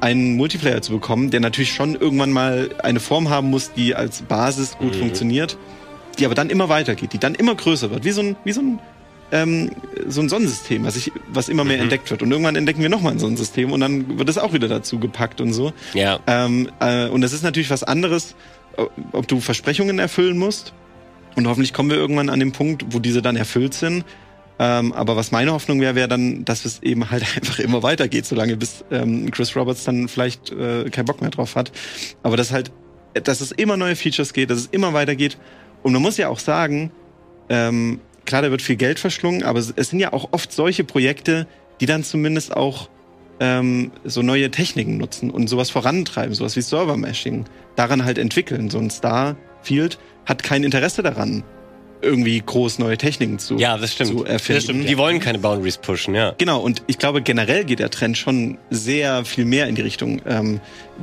[0.00, 4.22] einen Multiplayer zu bekommen, der natürlich schon irgendwann mal eine Form haben muss, die als
[4.22, 4.98] Basis gut Mhm.
[5.00, 5.56] funktioniert,
[6.18, 8.60] die aber dann immer weitergeht, die dann immer größer wird, wie so ein, wie so
[8.60, 8.78] ein,
[9.32, 9.70] ähm,
[10.06, 11.84] so ein Sonnensystem, was, ich, was immer mehr Mhm.
[11.84, 12.22] entdeckt wird.
[12.22, 15.40] Und irgendwann entdecken wir nochmal ein Sonnensystem und dann wird es auch wieder dazu gepackt
[15.40, 15.72] und so.
[15.94, 16.20] Ja.
[16.26, 18.34] Ähm, äh, und das ist natürlich was anderes,
[18.76, 20.72] ob- ob du Versprechungen erfüllen musst.
[21.34, 24.04] Und hoffentlich kommen wir irgendwann an den Punkt, wo diese dann erfüllt sind.
[24.58, 28.26] Ähm, aber was meine Hoffnung wäre, wäre dann, dass es eben halt einfach immer weitergeht,
[28.26, 31.72] solange bis ähm, Chris Roberts dann vielleicht äh, keinen Bock mehr drauf hat.
[32.22, 32.72] Aber dass halt,
[33.14, 35.38] dass es immer neue Features geht, dass es immer weitergeht.
[35.82, 36.90] Und man muss ja auch sagen,
[37.48, 40.84] ähm, klar, da wird viel Geld verschlungen, aber es es sind ja auch oft solche
[40.84, 41.46] Projekte,
[41.80, 42.88] die dann zumindest auch
[43.40, 47.44] ähm, so neue Techniken nutzen und sowas vorantreiben, sowas wie Server-Meshing,
[47.76, 48.70] daran halt entwickeln.
[48.70, 51.44] So ein Starfield hat kein Interesse daran,
[52.02, 54.10] irgendwie groß neue Techniken zu, Ja, das stimmt.
[54.10, 54.56] zu erfinden.
[54.56, 54.88] Das stimmt.
[54.88, 56.34] Die wollen keine Boundaries pushen, ja.
[56.38, 60.20] Genau, und ich glaube, generell geht der Trend schon sehr viel mehr in die Richtung.
[60.26, 60.60] Ähm,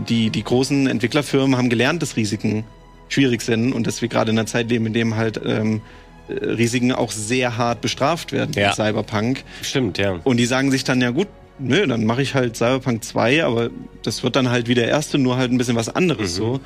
[0.07, 2.63] die, die großen Entwicklerfirmen haben gelernt, dass Risiken
[3.09, 5.81] schwierig sind und dass wir gerade in einer Zeit leben, in dem halt ähm,
[6.29, 8.73] äh, Risiken auch sehr hart bestraft werden Ja.
[8.73, 9.43] Cyberpunk.
[9.61, 10.19] Stimmt, ja.
[10.23, 11.27] Und die sagen sich dann, ja gut,
[11.59, 13.69] nö, dann mache ich halt Cyberpunk 2, aber
[14.01, 16.59] das wird dann halt wie der erste, nur halt ein bisschen was anderes so.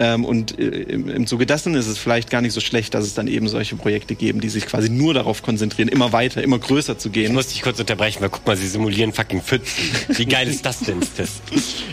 [0.00, 3.04] Ähm, und äh, im, im Zuge dessen ist es vielleicht gar nicht so schlecht, dass
[3.04, 6.58] es dann eben solche Projekte geben, die sich quasi nur darauf konzentrieren, immer weiter, immer
[6.58, 7.32] größer zu Ich gehen.
[7.32, 9.84] muss dich kurz unterbrechen, weil guck mal, sie simulieren fucking Pfützen.
[10.08, 11.00] Wie geil ist das denn?
[11.00, 11.30] Ist das?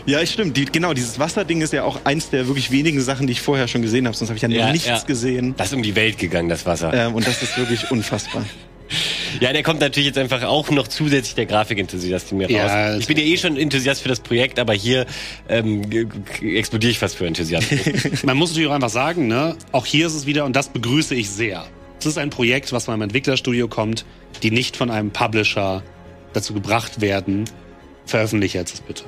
[0.08, 0.58] Ja, stimmt.
[0.58, 3.68] Die, genau, dieses Wasserding ist ja auch eins der wirklich wenigen Sachen, die ich vorher
[3.68, 4.18] schon gesehen habe.
[4.18, 5.00] Sonst habe ich ja, Ja, nichts ja.
[5.04, 5.54] gesehen.
[5.58, 6.92] Das ist um die Welt gegangen, das Wasser.
[6.94, 8.44] Ähm, und das ist wirklich unfassbar.
[9.40, 12.98] Ja, der kommt natürlich jetzt einfach auch noch zusätzlich der Grafikenthusiast in mir Ja, raus.
[13.00, 15.06] Ich bin ja eh schon Enthusiast für das Projekt, aber hier
[15.50, 15.84] ähm,
[16.42, 18.24] explodiere ich fast für Enthusiasmus.
[18.24, 21.16] Man muss natürlich auch einfach sagen, ne, auch hier ist es wieder, und das begrüße
[21.16, 21.66] ich sehr.
[22.00, 24.06] Es ist ein Projekt, was von einem Entwicklerstudio kommt,
[24.44, 25.84] die nicht von einem Publisher
[26.34, 27.46] dazu gebracht werden,
[28.06, 29.04] veröffentliche jetzt das bitte.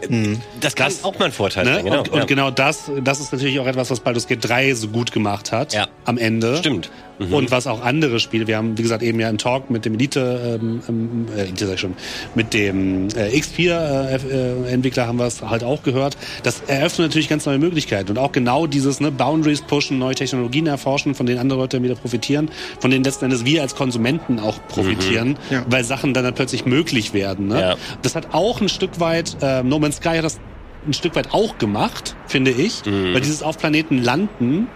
[0.62, 1.74] Das kann auch mal ein Vorteil Ne?
[1.76, 2.00] sein, genau.
[2.00, 2.26] und, und ja.
[2.26, 5.74] genau das, das ist natürlich auch etwas, was Baldur's Gate 3 so gut gemacht hat
[5.74, 5.88] Ja.
[6.06, 6.58] am Ende.
[6.58, 6.90] Stimmt.
[7.20, 7.32] Mhm.
[7.34, 9.94] Und was auch andere Spiele, wir haben, wie gesagt, eben ja einen Talk mit dem
[9.96, 11.94] Elite, ähm, ähm, äh, Elite sag ich schon,
[12.34, 16.18] mit dem äh, X4-Entwickler haben wir es halt auch gehört.
[16.44, 18.10] Das eröffnet natürlich ganz neue Möglichkeiten.
[18.12, 21.96] Und auch genau dieses ne, Boundaries pushen, neue Technologien erforschen, von denen andere Leute wieder
[21.96, 22.50] profitieren,
[22.80, 25.64] von denen letzten Endes wir als Konsumenten auch profitieren, Ja.
[25.70, 27.48] weil Sachen dann, dann plötzlich möglich werden.
[27.48, 27.60] Ne?
[27.62, 27.76] Ja.
[28.02, 30.40] Das hat auch ein Stück weit, äh, No Man's Sky hat das
[30.88, 33.14] ein Stück weit auch gemacht, finde ich, Mhm.
[33.14, 34.68] weil dieses auf Planeten landen,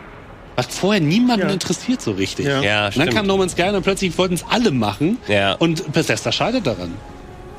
[0.56, 1.54] hat vorher niemanden Ja.
[1.54, 2.46] interessiert so richtig.
[2.48, 2.62] Ja.
[2.62, 3.14] Ja, Und dann stimmt.
[3.16, 5.18] kam No Man's Sky und plötzlich wollten es alle machen.
[5.28, 5.54] Ja.
[5.54, 6.94] Und Bethesda scheitert daran.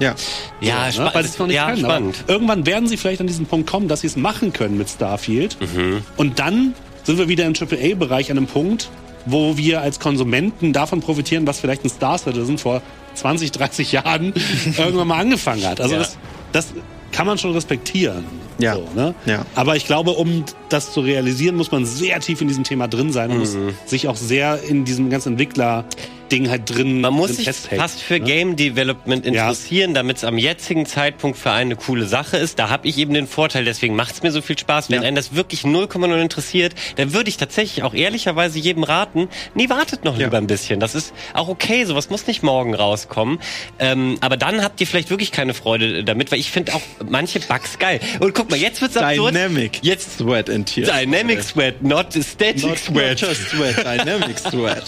[0.00, 0.14] Ja.
[0.60, 1.10] ja, So, ne?
[1.12, 1.84] Weil sie es noch nicht ja können.
[1.84, 2.24] Aber spannend.
[2.28, 5.56] irgendwann werden sie vielleicht an diesen Punkt kommen, dass sie es machen können mit Starfield.
[5.60, 6.02] Mhm.
[6.16, 8.90] Und dann sind wir wieder im AAA-Bereich an einem Punkt,
[9.26, 12.80] wo wir als Konsumenten davon profitieren, was vielleicht ein Star Citizen vor
[13.14, 14.32] 20, 30 Jahren
[14.78, 15.80] irgendwann mal angefangen hat.
[15.80, 16.00] Also Ja.
[16.00, 16.16] das,
[16.58, 16.72] das
[17.12, 18.24] kann man schon respektieren.
[18.58, 18.74] Ja.
[18.74, 19.14] So, ne?
[19.24, 19.46] Ja.
[19.54, 23.12] Aber ich glaube, um das zu realisieren, muss man sehr tief in diesem Thema drin
[23.12, 23.56] sein und muss
[23.86, 25.38] sich auch sehr in diesem ganzen
[26.28, 28.20] Entwickler-Ding halt drin Man muss drin sich festhängen, fast für ne?
[28.20, 29.30] Game Development Ja.
[29.46, 32.58] interessieren, damit es am jetzigen Zeitpunkt für einen eine coole Sache ist.
[32.58, 34.88] Da habe ich eben den Vorteil, deswegen macht es mir so viel Spaß.
[34.90, 35.08] Wenn Ja.
[35.08, 40.04] einen das wirklich 0,0 interessiert, dann würde ich tatsächlich auch ehrlicherweise jedem raten, nee, wartet
[40.04, 40.24] noch Ja.
[40.26, 40.80] lieber ein bisschen.
[40.80, 43.38] Das ist auch okay, sowas muss nicht morgen rauskommen.
[43.78, 47.40] Ähm, aber dann habt ihr vielleicht wirklich keine Freude damit, weil ich finde auch manche
[47.40, 48.00] Bugs geil.
[48.20, 49.34] Und guck mal, jetzt wird's absurd.
[49.34, 50.90] Dynamic Jetzt Sweat and Tears.
[50.90, 53.20] Dynamic Sweat, not Static Not, Sweat.
[53.20, 54.84] not just sweat, dynamic sweat.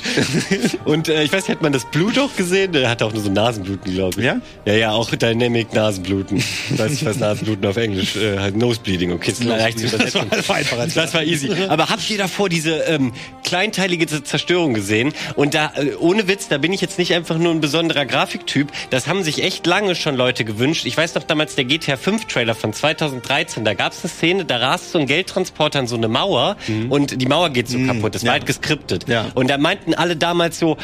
[0.87, 2.73] Und äh, ich weiß nicht, hat man das Blut auch gesehen?
[2.73, 4.27] Der hatte auch nur so Nasenbluten, glaube ich.
[4.27, 4.41] Ja?
[4.65, 6.39] Ja, ja, auch Dynamic Nasenbluten.
[6.39, 6.45] Ich
[6.77, 9.13] weiß nicht, was Nasenbluten auf Englisch äh, halt Nosebleeding.
[9.13, 10.23] Okay, ist leicht zu übersetzen.
[10.29, 11.53] Das war einfach als- Das war easy.
[11.69, 13.13] Aber habt ihr davor diese ähm,
[13.45, 15.13] kleinteilige Zerstörung gesehen?
[15.37, 18.73] Und da, äh, ohne Witz, da bin ich jetzt nicht einfach nur ein besonderer Grafiktyp.
[18.91, 20.85] Das haben sich echt lange schon Leute gewünscht.
[20.85, 24.45] Ich weiß noch damals der GTA 5 Trailer von 2013, da gab es eine Szene,
[24.47, 26.57] da rast so ein Geldtransporter an so eine Mauer
[26.89, 28.17] und die Mauer geht so kaputt.
[28.17, 28.33] Das war ja.
[28.33, 29.07] halt geskriptet.
[29.09, 29.27] Ja.
[29.35, 30.77] Und da meinten alle damals so,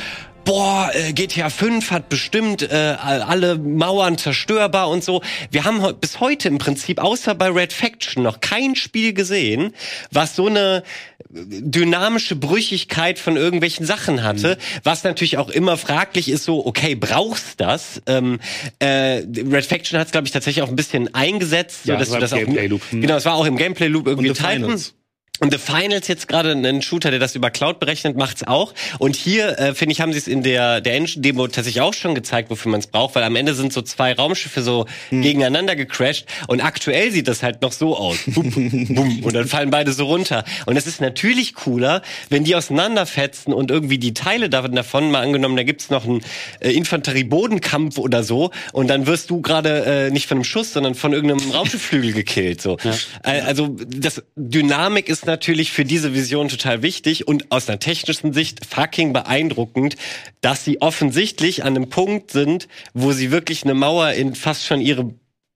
[0.47, 5.21] boah, äh, GTA 5 hat bestimmt äh, alle Mauern zerstörbar und so.
[5.51, 9.75] Wir haben heu- bis heute im Prinzip, außer bei Red Faction, noch kein Spiel gesehen,
[10.11, 10.83] was so eine
[11.29, 17.61] dynamische Brüchigkeit von irgendwelchen Sachen hatte, was natürlich auch immer fraglich ist, so, okay, brauchst
[17.61, 18.01] das?
[18.07, 18.39] Ähm,
[18.79, 22.09] äh, Red Faction hat es, glaube ich, tatsächlich auch ein bisschen eingesetzt, Ja, so dass
[22.09, 22.83] das war du das im auch Gameplay-Loop.
[22.93, 23.01] Hm.
[23.03, 24.63] Genau, es war auch im Gameplay-Loop irgendwie Und The Titan.
[24.63, 24.95] Finals.
[25.41, 28.73] Und The Finals jetzt gerade ein Shooter, der das über Cloud berechnet, macht's auch.
[28.99, 32.15] Und hier, äh, finde ich, haben sie es in der, der Engine-Demo tatsächlich auch schon
[32.15, 36.27] gezeigt, wofür man es braucht, weil am Ende sind so zwei Raumschiffe so gegeneinander gecrashed.
[36.47, 38.17] Und aktuell sieht das halt noch so aus.
[38.27, 38.51] Bum,
[38.95, 40.45] bum, und dann fallen beide so runter.
[40.65, 45.57] Und es ist natürlich cooler, wenn die auseinanderfetzen und irgendwie die Teile davon, mal angenommen,
[45.57, 46.23] da gibt's noch einen
[46.61, 48.51] äh, Infanterie-Bodenkampf oder so.
[48.73, 52.63] Und dann wirst du gerade äh, nicht von einem Schuss, sondern von irgendeinem Raumschiffflügel gekillt.
[52.63, 52.79] So.
[53.23, 58.33] Äh, Also das Dynamik ist natürlich für diese Vision total wichtig und aus einer technischen
[58.33, 59.97] Sicht fucking beeindruckend,
[60.41, 64.81] dass sie offensichtlich an einem Punkt sind, wo sie wirklich eine Mauer in fast schon
[64.81, 65.15] ihre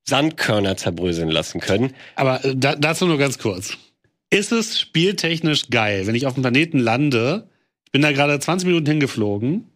[0.09, 1.95] Sandkörner zerbröseln lassen können.
[2.17, 3.79] Aber äh, da, dazu nur ganz kurz.
[4.31, 7.49] Ist es spieltechnisch geil, wenn ich auf dem Planeten lande,
[7.87, 9.70] ich bin da gerade 20 Minuten hingeflogen,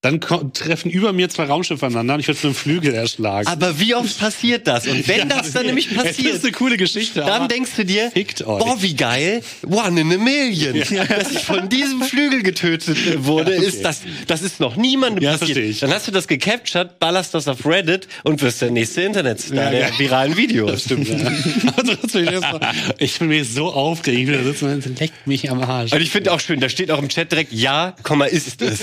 [0.00, 3.48] dann treffen über mir zwei Raumschiffe aneinander und ich werde mit einem Flügel erschlagen.
[3.48, 4.86] Aber wie oft passiert das?
[4.86, 7.18] Und wenn das dann nämlich passiert, ist eine coole Geschichte.
[7.20, 8.12] dann denkst du dir,
[8.44, 10.74] boah, wie geil, one in a million.
[11.08, 13.66] Dass ich von diesem Flügel getötet wurde, Ja, okay.
[13.66, 15.58] ist das, das ist noch niemandem Ja, passiert.
[15.58, 15.80] ich.
[15.80, 19.70] Dann hast du das gecaptured, ballerst das auf Reddit und wirst der nächste Internetstar Ja,
[19.70, 19.98] der ja.
[19.98, 20.70] viralen Videos.
[20.70, 21.32] Das stimmt, ja.
[22.98, 25.92] Ich, bin mir so aufgeregt, da sitzen und leckt mich am Arsch.
[25.92, 28.78] Und ich finde auch schön, da steht auch im Chat direkt, ja, Komma, ist es.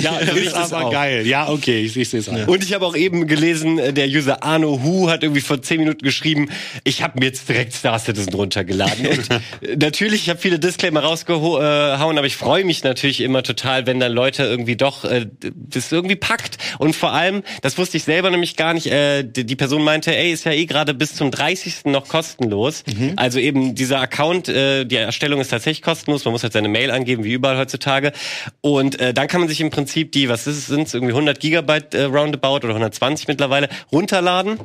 [0.00, 0.92] Ja, das so ist es aber auch.
[0.92, 1.26] geil.
[1.26, 2.44] Ja, okay, ich, ich sehe es an.
[2.44, 5.78] Und ich habe auch eben gelesen, äh, der User Arno Hu hat irgendwie vor zehn
[5.78, 6.48] Minuten geschrieben,
[6.84, 9.06] ich habe mir jetzt direkt Star Citizen runtergeladen.
[9.06, 9.30] Und
[9.62, 14.00] äh, natürlich, ich habe viele Disclaimer rausgehauen, aber ich freue mich natürlich immer total, wenn
[14.00, 16.58] dann Leute irgendwie doch äh, das irgendwie packt.
[16.78, 20.14] Und vor allem, das wusste ich selber nämlich gar nicht, äh, die die Person meinte,
[20.16, 21.86] ey, ist ja eh gerade bis zum 30.
[21.86, 22.84] noch kostenlos.
[23.16, 26.90] Also eben dieser Account, äh, die Erstellung ist tatsächlich kostenlos, man muss halt seine Mail
[26.90, 28.12] angeben, wie überall heutzutage.
[28.60, 31.40] Und äh, dann kann man sich im Prinzip die, was ist es, sind irgendwie 100
[31.40, 34.58] Gigabyte äh, roundabout oder 120 mittlerweile, runterladen.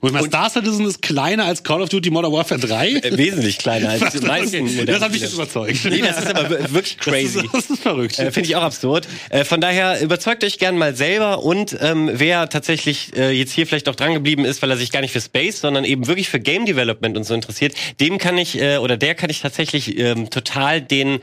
[0.00, 2.88] Und mal, Star Citizen ist kleiner als Call of Duty Modern Warfare 3?
[2.88, 4.86] Äh, wesentlich kleiner als die meisten okay.
[4.86, 5.84] Das hat mich jetzt überzeugt.
[5.84, 7.36] Nee, das ist aber wir- wirklich crazy.
[7.36, 8.18] Das ist, das ist verrückt.
[8.18, 9.06] Äh, Finde ich auch absurd.
[9.30, 13.66] Äh, von daher überzeugt euch gern mal selber und ähm, wer tatsächlich äh, jetzt hier
[13.66, 16.28] vielleicht auch dran geblieben ist, weil er sich gar nicht für Space, sondern eben wirklich
[16.28, 19.96] für Game Development und so interessiert, dem kann ich äh, oder der kann ich tatsächlich
[19.98, 21.20] ähm, total den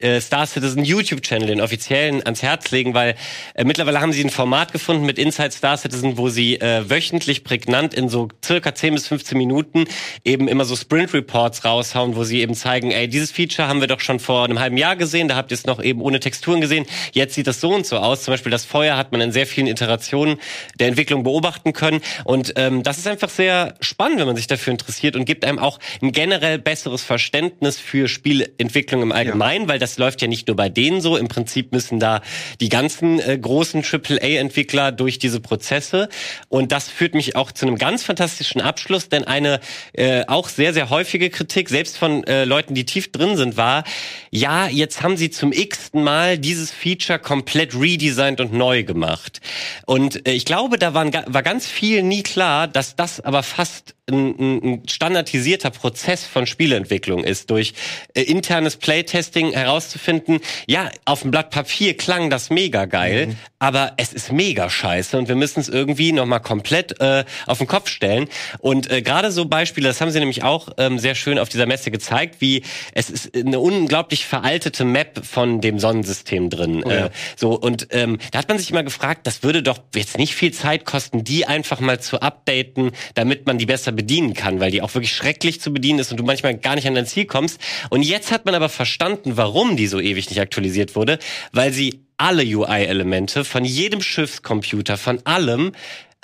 [0.00, 3.14] äh, Star Citizen YouTube-Channel, den offiziellen, ans Herz legen, weil
[3.54, 7.44] äh, mittlerweile haben sie ein Format gefunden mit Inside Star Citizen, wo sie äh, wöchentlich
[7.44, 9.84] prägnant in so circa 10 bis 15 Minuten
[10.24, 14.00] eben immer so Sprint-Reports raushauen, wo sie eben zeigen, ey, dieses Feature haben wir doch
[14.00, 16.86] schon vor einem halben Jahr gesehen, da habt ihr es noch eben ohne Texturen gesehen,
[17.12, 18.24] jetzt sieht das so und so aus.
[18.24, 20.38] Zum Beispiel das Feuer hat man in sehr vielen Iterationen
[20.80, 22.00] der Entwicklung beobachten können.
[22.24, 25.58] Und ähm, das ist einfach sehr spannend, wenn man sich dafür interessiert und gibt einem
[25.58, 30.56] auch ein generell besseres Verständnis für Spielentwicklung im Allgemeinen, weil das läuft ja nicht nur
[30.56, 31.18] bei denen so.
[31.18, 32.22] Im Prinzip müssen da
[32.60, 36.08] die ganzen äh, großen AAA-Entwickler durch diese Prozesse.
[36.48, 39.60] Und das führt mich auch zu einem ganz fantastischen Abschluss, denn eine
[39.92, 43.84] äh, auch sehr, sehr häufige Kritik, selbst von äh, Leuten, die tief drin sind, war,
[44.30, 49.42] ja, jetzt haben sie zum x-ten Mal dieses Feature komplett redesigned und neu gemacht.
[49.84, 53.94] Und äh, ich glaube, da waren, war ganz viel nie klar, dass das aber fast
[54.10, 57.74] ein, ein, standardisierter Prozess von Spieleentwicklung ist, durch
[58.14, 64.12] äh, internes Playtesting herauszufinden, ja, auf dem Blatt Papier klang das mega geil, aber es
[64.12, 68.28] ist mega scheiße und wir müssen es irgendwie nochmal komplett äh, auf den Kopf stellen.
[68.58, 71.64] Und äh, gerade so Beispiele, das haben sie nämlich auch ähm, sehr schön auf dieser
[71.64, 72.62] Messe gezeigt, wie
[72.92, 76.82] es ist eine unglaublich veraltete Map von dem Sonnensystem drin.
[76.82, 80.34] äh, so und ähm, da hat man sich immer gefragt, das würde doch jetzt nicht
[80.34, 84.72] viel Zeit kosten, die einfach mal zu updaten, damit man die besser bedienen kann, weil
[84.72, 87.24] die auch wirklich schrecklich zu bedienen ist und du manchmal gar nicht an dein Ziel
[87.24, 87.58] kommst.
[87.88, 91.18] Und jetzt hat man aber verstanden, warum die so ewig nicht aktualisiert wurde,
[91.52, 95.72] weil sie alle UI-Elemente von jedem Schiffscomputer, von allem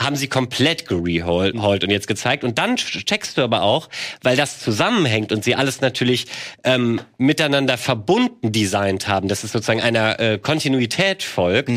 [0.00, 2.42] haben sie komplett gereholt und jetzt gezeigt.
[2.42, 3.90] Und dann checkst du aber auch,
[4.22, 6.26] weil das zusammenhängt und sie alles natürlich
[6.64, 11.70] ähm, miteinander verbunden designt haben, dass es sozusagen einer äh, Kontinuität folgt,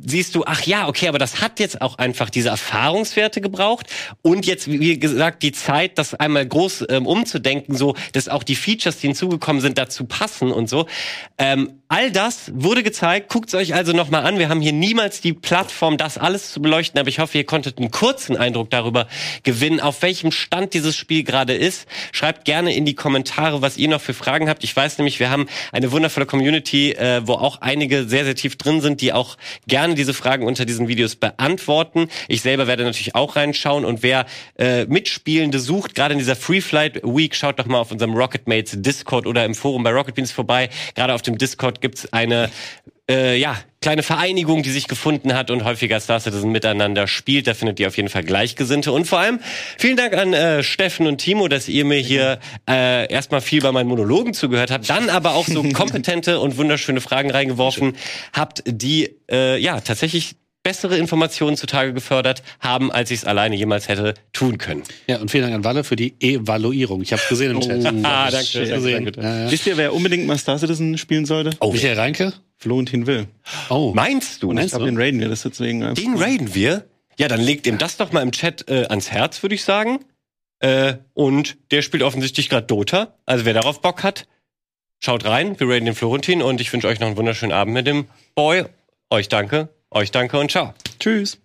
[0.00, 3.86] siehst du, ach ja, okay, aber das hat jetzt auch einfach diese Erfahrungswerte gebraucht
[4.22, 8.56] und jetzt, wie gesagt, die Zeit, das einmal groß ähm, umzudenken, so, dass auch die
[8.56, 10.86] Features, die hinzugekommen sind, dazu passen und so.
[11.38, 13.28] Ähm, all das wurde gezeigt.
[13.28, 14.40] Guckt's euch also nochmal an.
[14.40, 17.78] Wir haben hier niemals die Plattform, das alles zu beleuchten, aber ich hoffe, ihr konntet
[17.78, 19.06] einen kurzen Eindruck darüber
[19.44, 21.86] gewinnen, auf welchem Stand dieses Spiel gerade ist.
[22.10, 24.64] Schreibt gerne in die Kommentare, was ihr noch für Fragen habt.
[24.64, 28.56] Ich weiß nämlich, wir haben eine wundervolle Community, äh, wo auch einige sehr, sehr tief
[28.56, 29.36] drin sind, die auch
[29.68, 32.08] gerne diese Fragen unter diesen Videos beantworten.
[32.26, 34.26] Ich selber werde natürlich auch reinschauen und wer
[34.58, 38.48] äh, Mitspielende sucht, gerade in dieser Free Flight Week, schaut doch mal auf unserem Rocket
[38.48, 40.70] Mates Discord oder im Forum bei Rocket Beans vorbei.
[40.96, 42.48] Gerade auf dem Discord gibt's eine
[43.10, 47.46] äh, ja, kleine Vereinigung, die sich gefunden hat und häufiger Star Citizen miteinander spielt.
[47.46, 48.90] Da findet ihr auf jeden Fall Gleichgesinnte.
[48.90, 49.38] Und vor allem
[49.76, 53.70] vielen Dank an äh, Steffen und Timo, dass ihr mir hier äh, erstmal viel bei
[53.72, 57.94] meinen Monologen zugehört habt, dann aber auch so kompetente und wunderschöne Fragen reingeworfen
[58.32, 63.86] habt, die äh, ja tatsächlich bessere Informationen zutage gefördert haben, als ich es alleine jemals
[63.86, 64.82] hätte tun können.
[65.06, 67.02] Ja, und vielen Dank an Walle für die Evaluierung.
[67.02, 67.86] Ich habe gesehen im Chat.
[68.04, 69.04] ah, danke, Schön danke, gesehen.
[69.04, 69.20] danke.
[69.20, 69.50] Ja, ja.
[69.52, 71.50] Wisst ihr, wer unbedingt mal Star Citizen spielen sollte?
[71.60, 72.32] Oh, Michael Reinke?
[72.56, 73.28] Florentin Will.
[73.68, 73.92] Oh.
[73.94, 74.48] Meinst du?
[74.50, 74.90] Und ich Meinst glaube, du?
[74.90, 75.82] den raiden wir das deswegen.
[75.84, 76.02] einfach.
[76.02, 76.84] Den raiden wir?
[77.18, 80.00] Ja, dann legt ihm das doch mal im Chat äh, ans Herz, würde ich sagen.
[80.60, 83.14] Äh, und der spielt offensichtlich gerade Dota.
[83.26, 84.26] Also wer darauf Bock hat,
[84.98, 85.60] schaut rein.
[85.60, 88.64] Wir raiden den Florentin und ich wünsche euch noch einen wunderschönen Abend mit dem Boy.
[89.10, 90.74] Euch danke, euch danke und ciao.
[91.00, 91.38] Tschüss.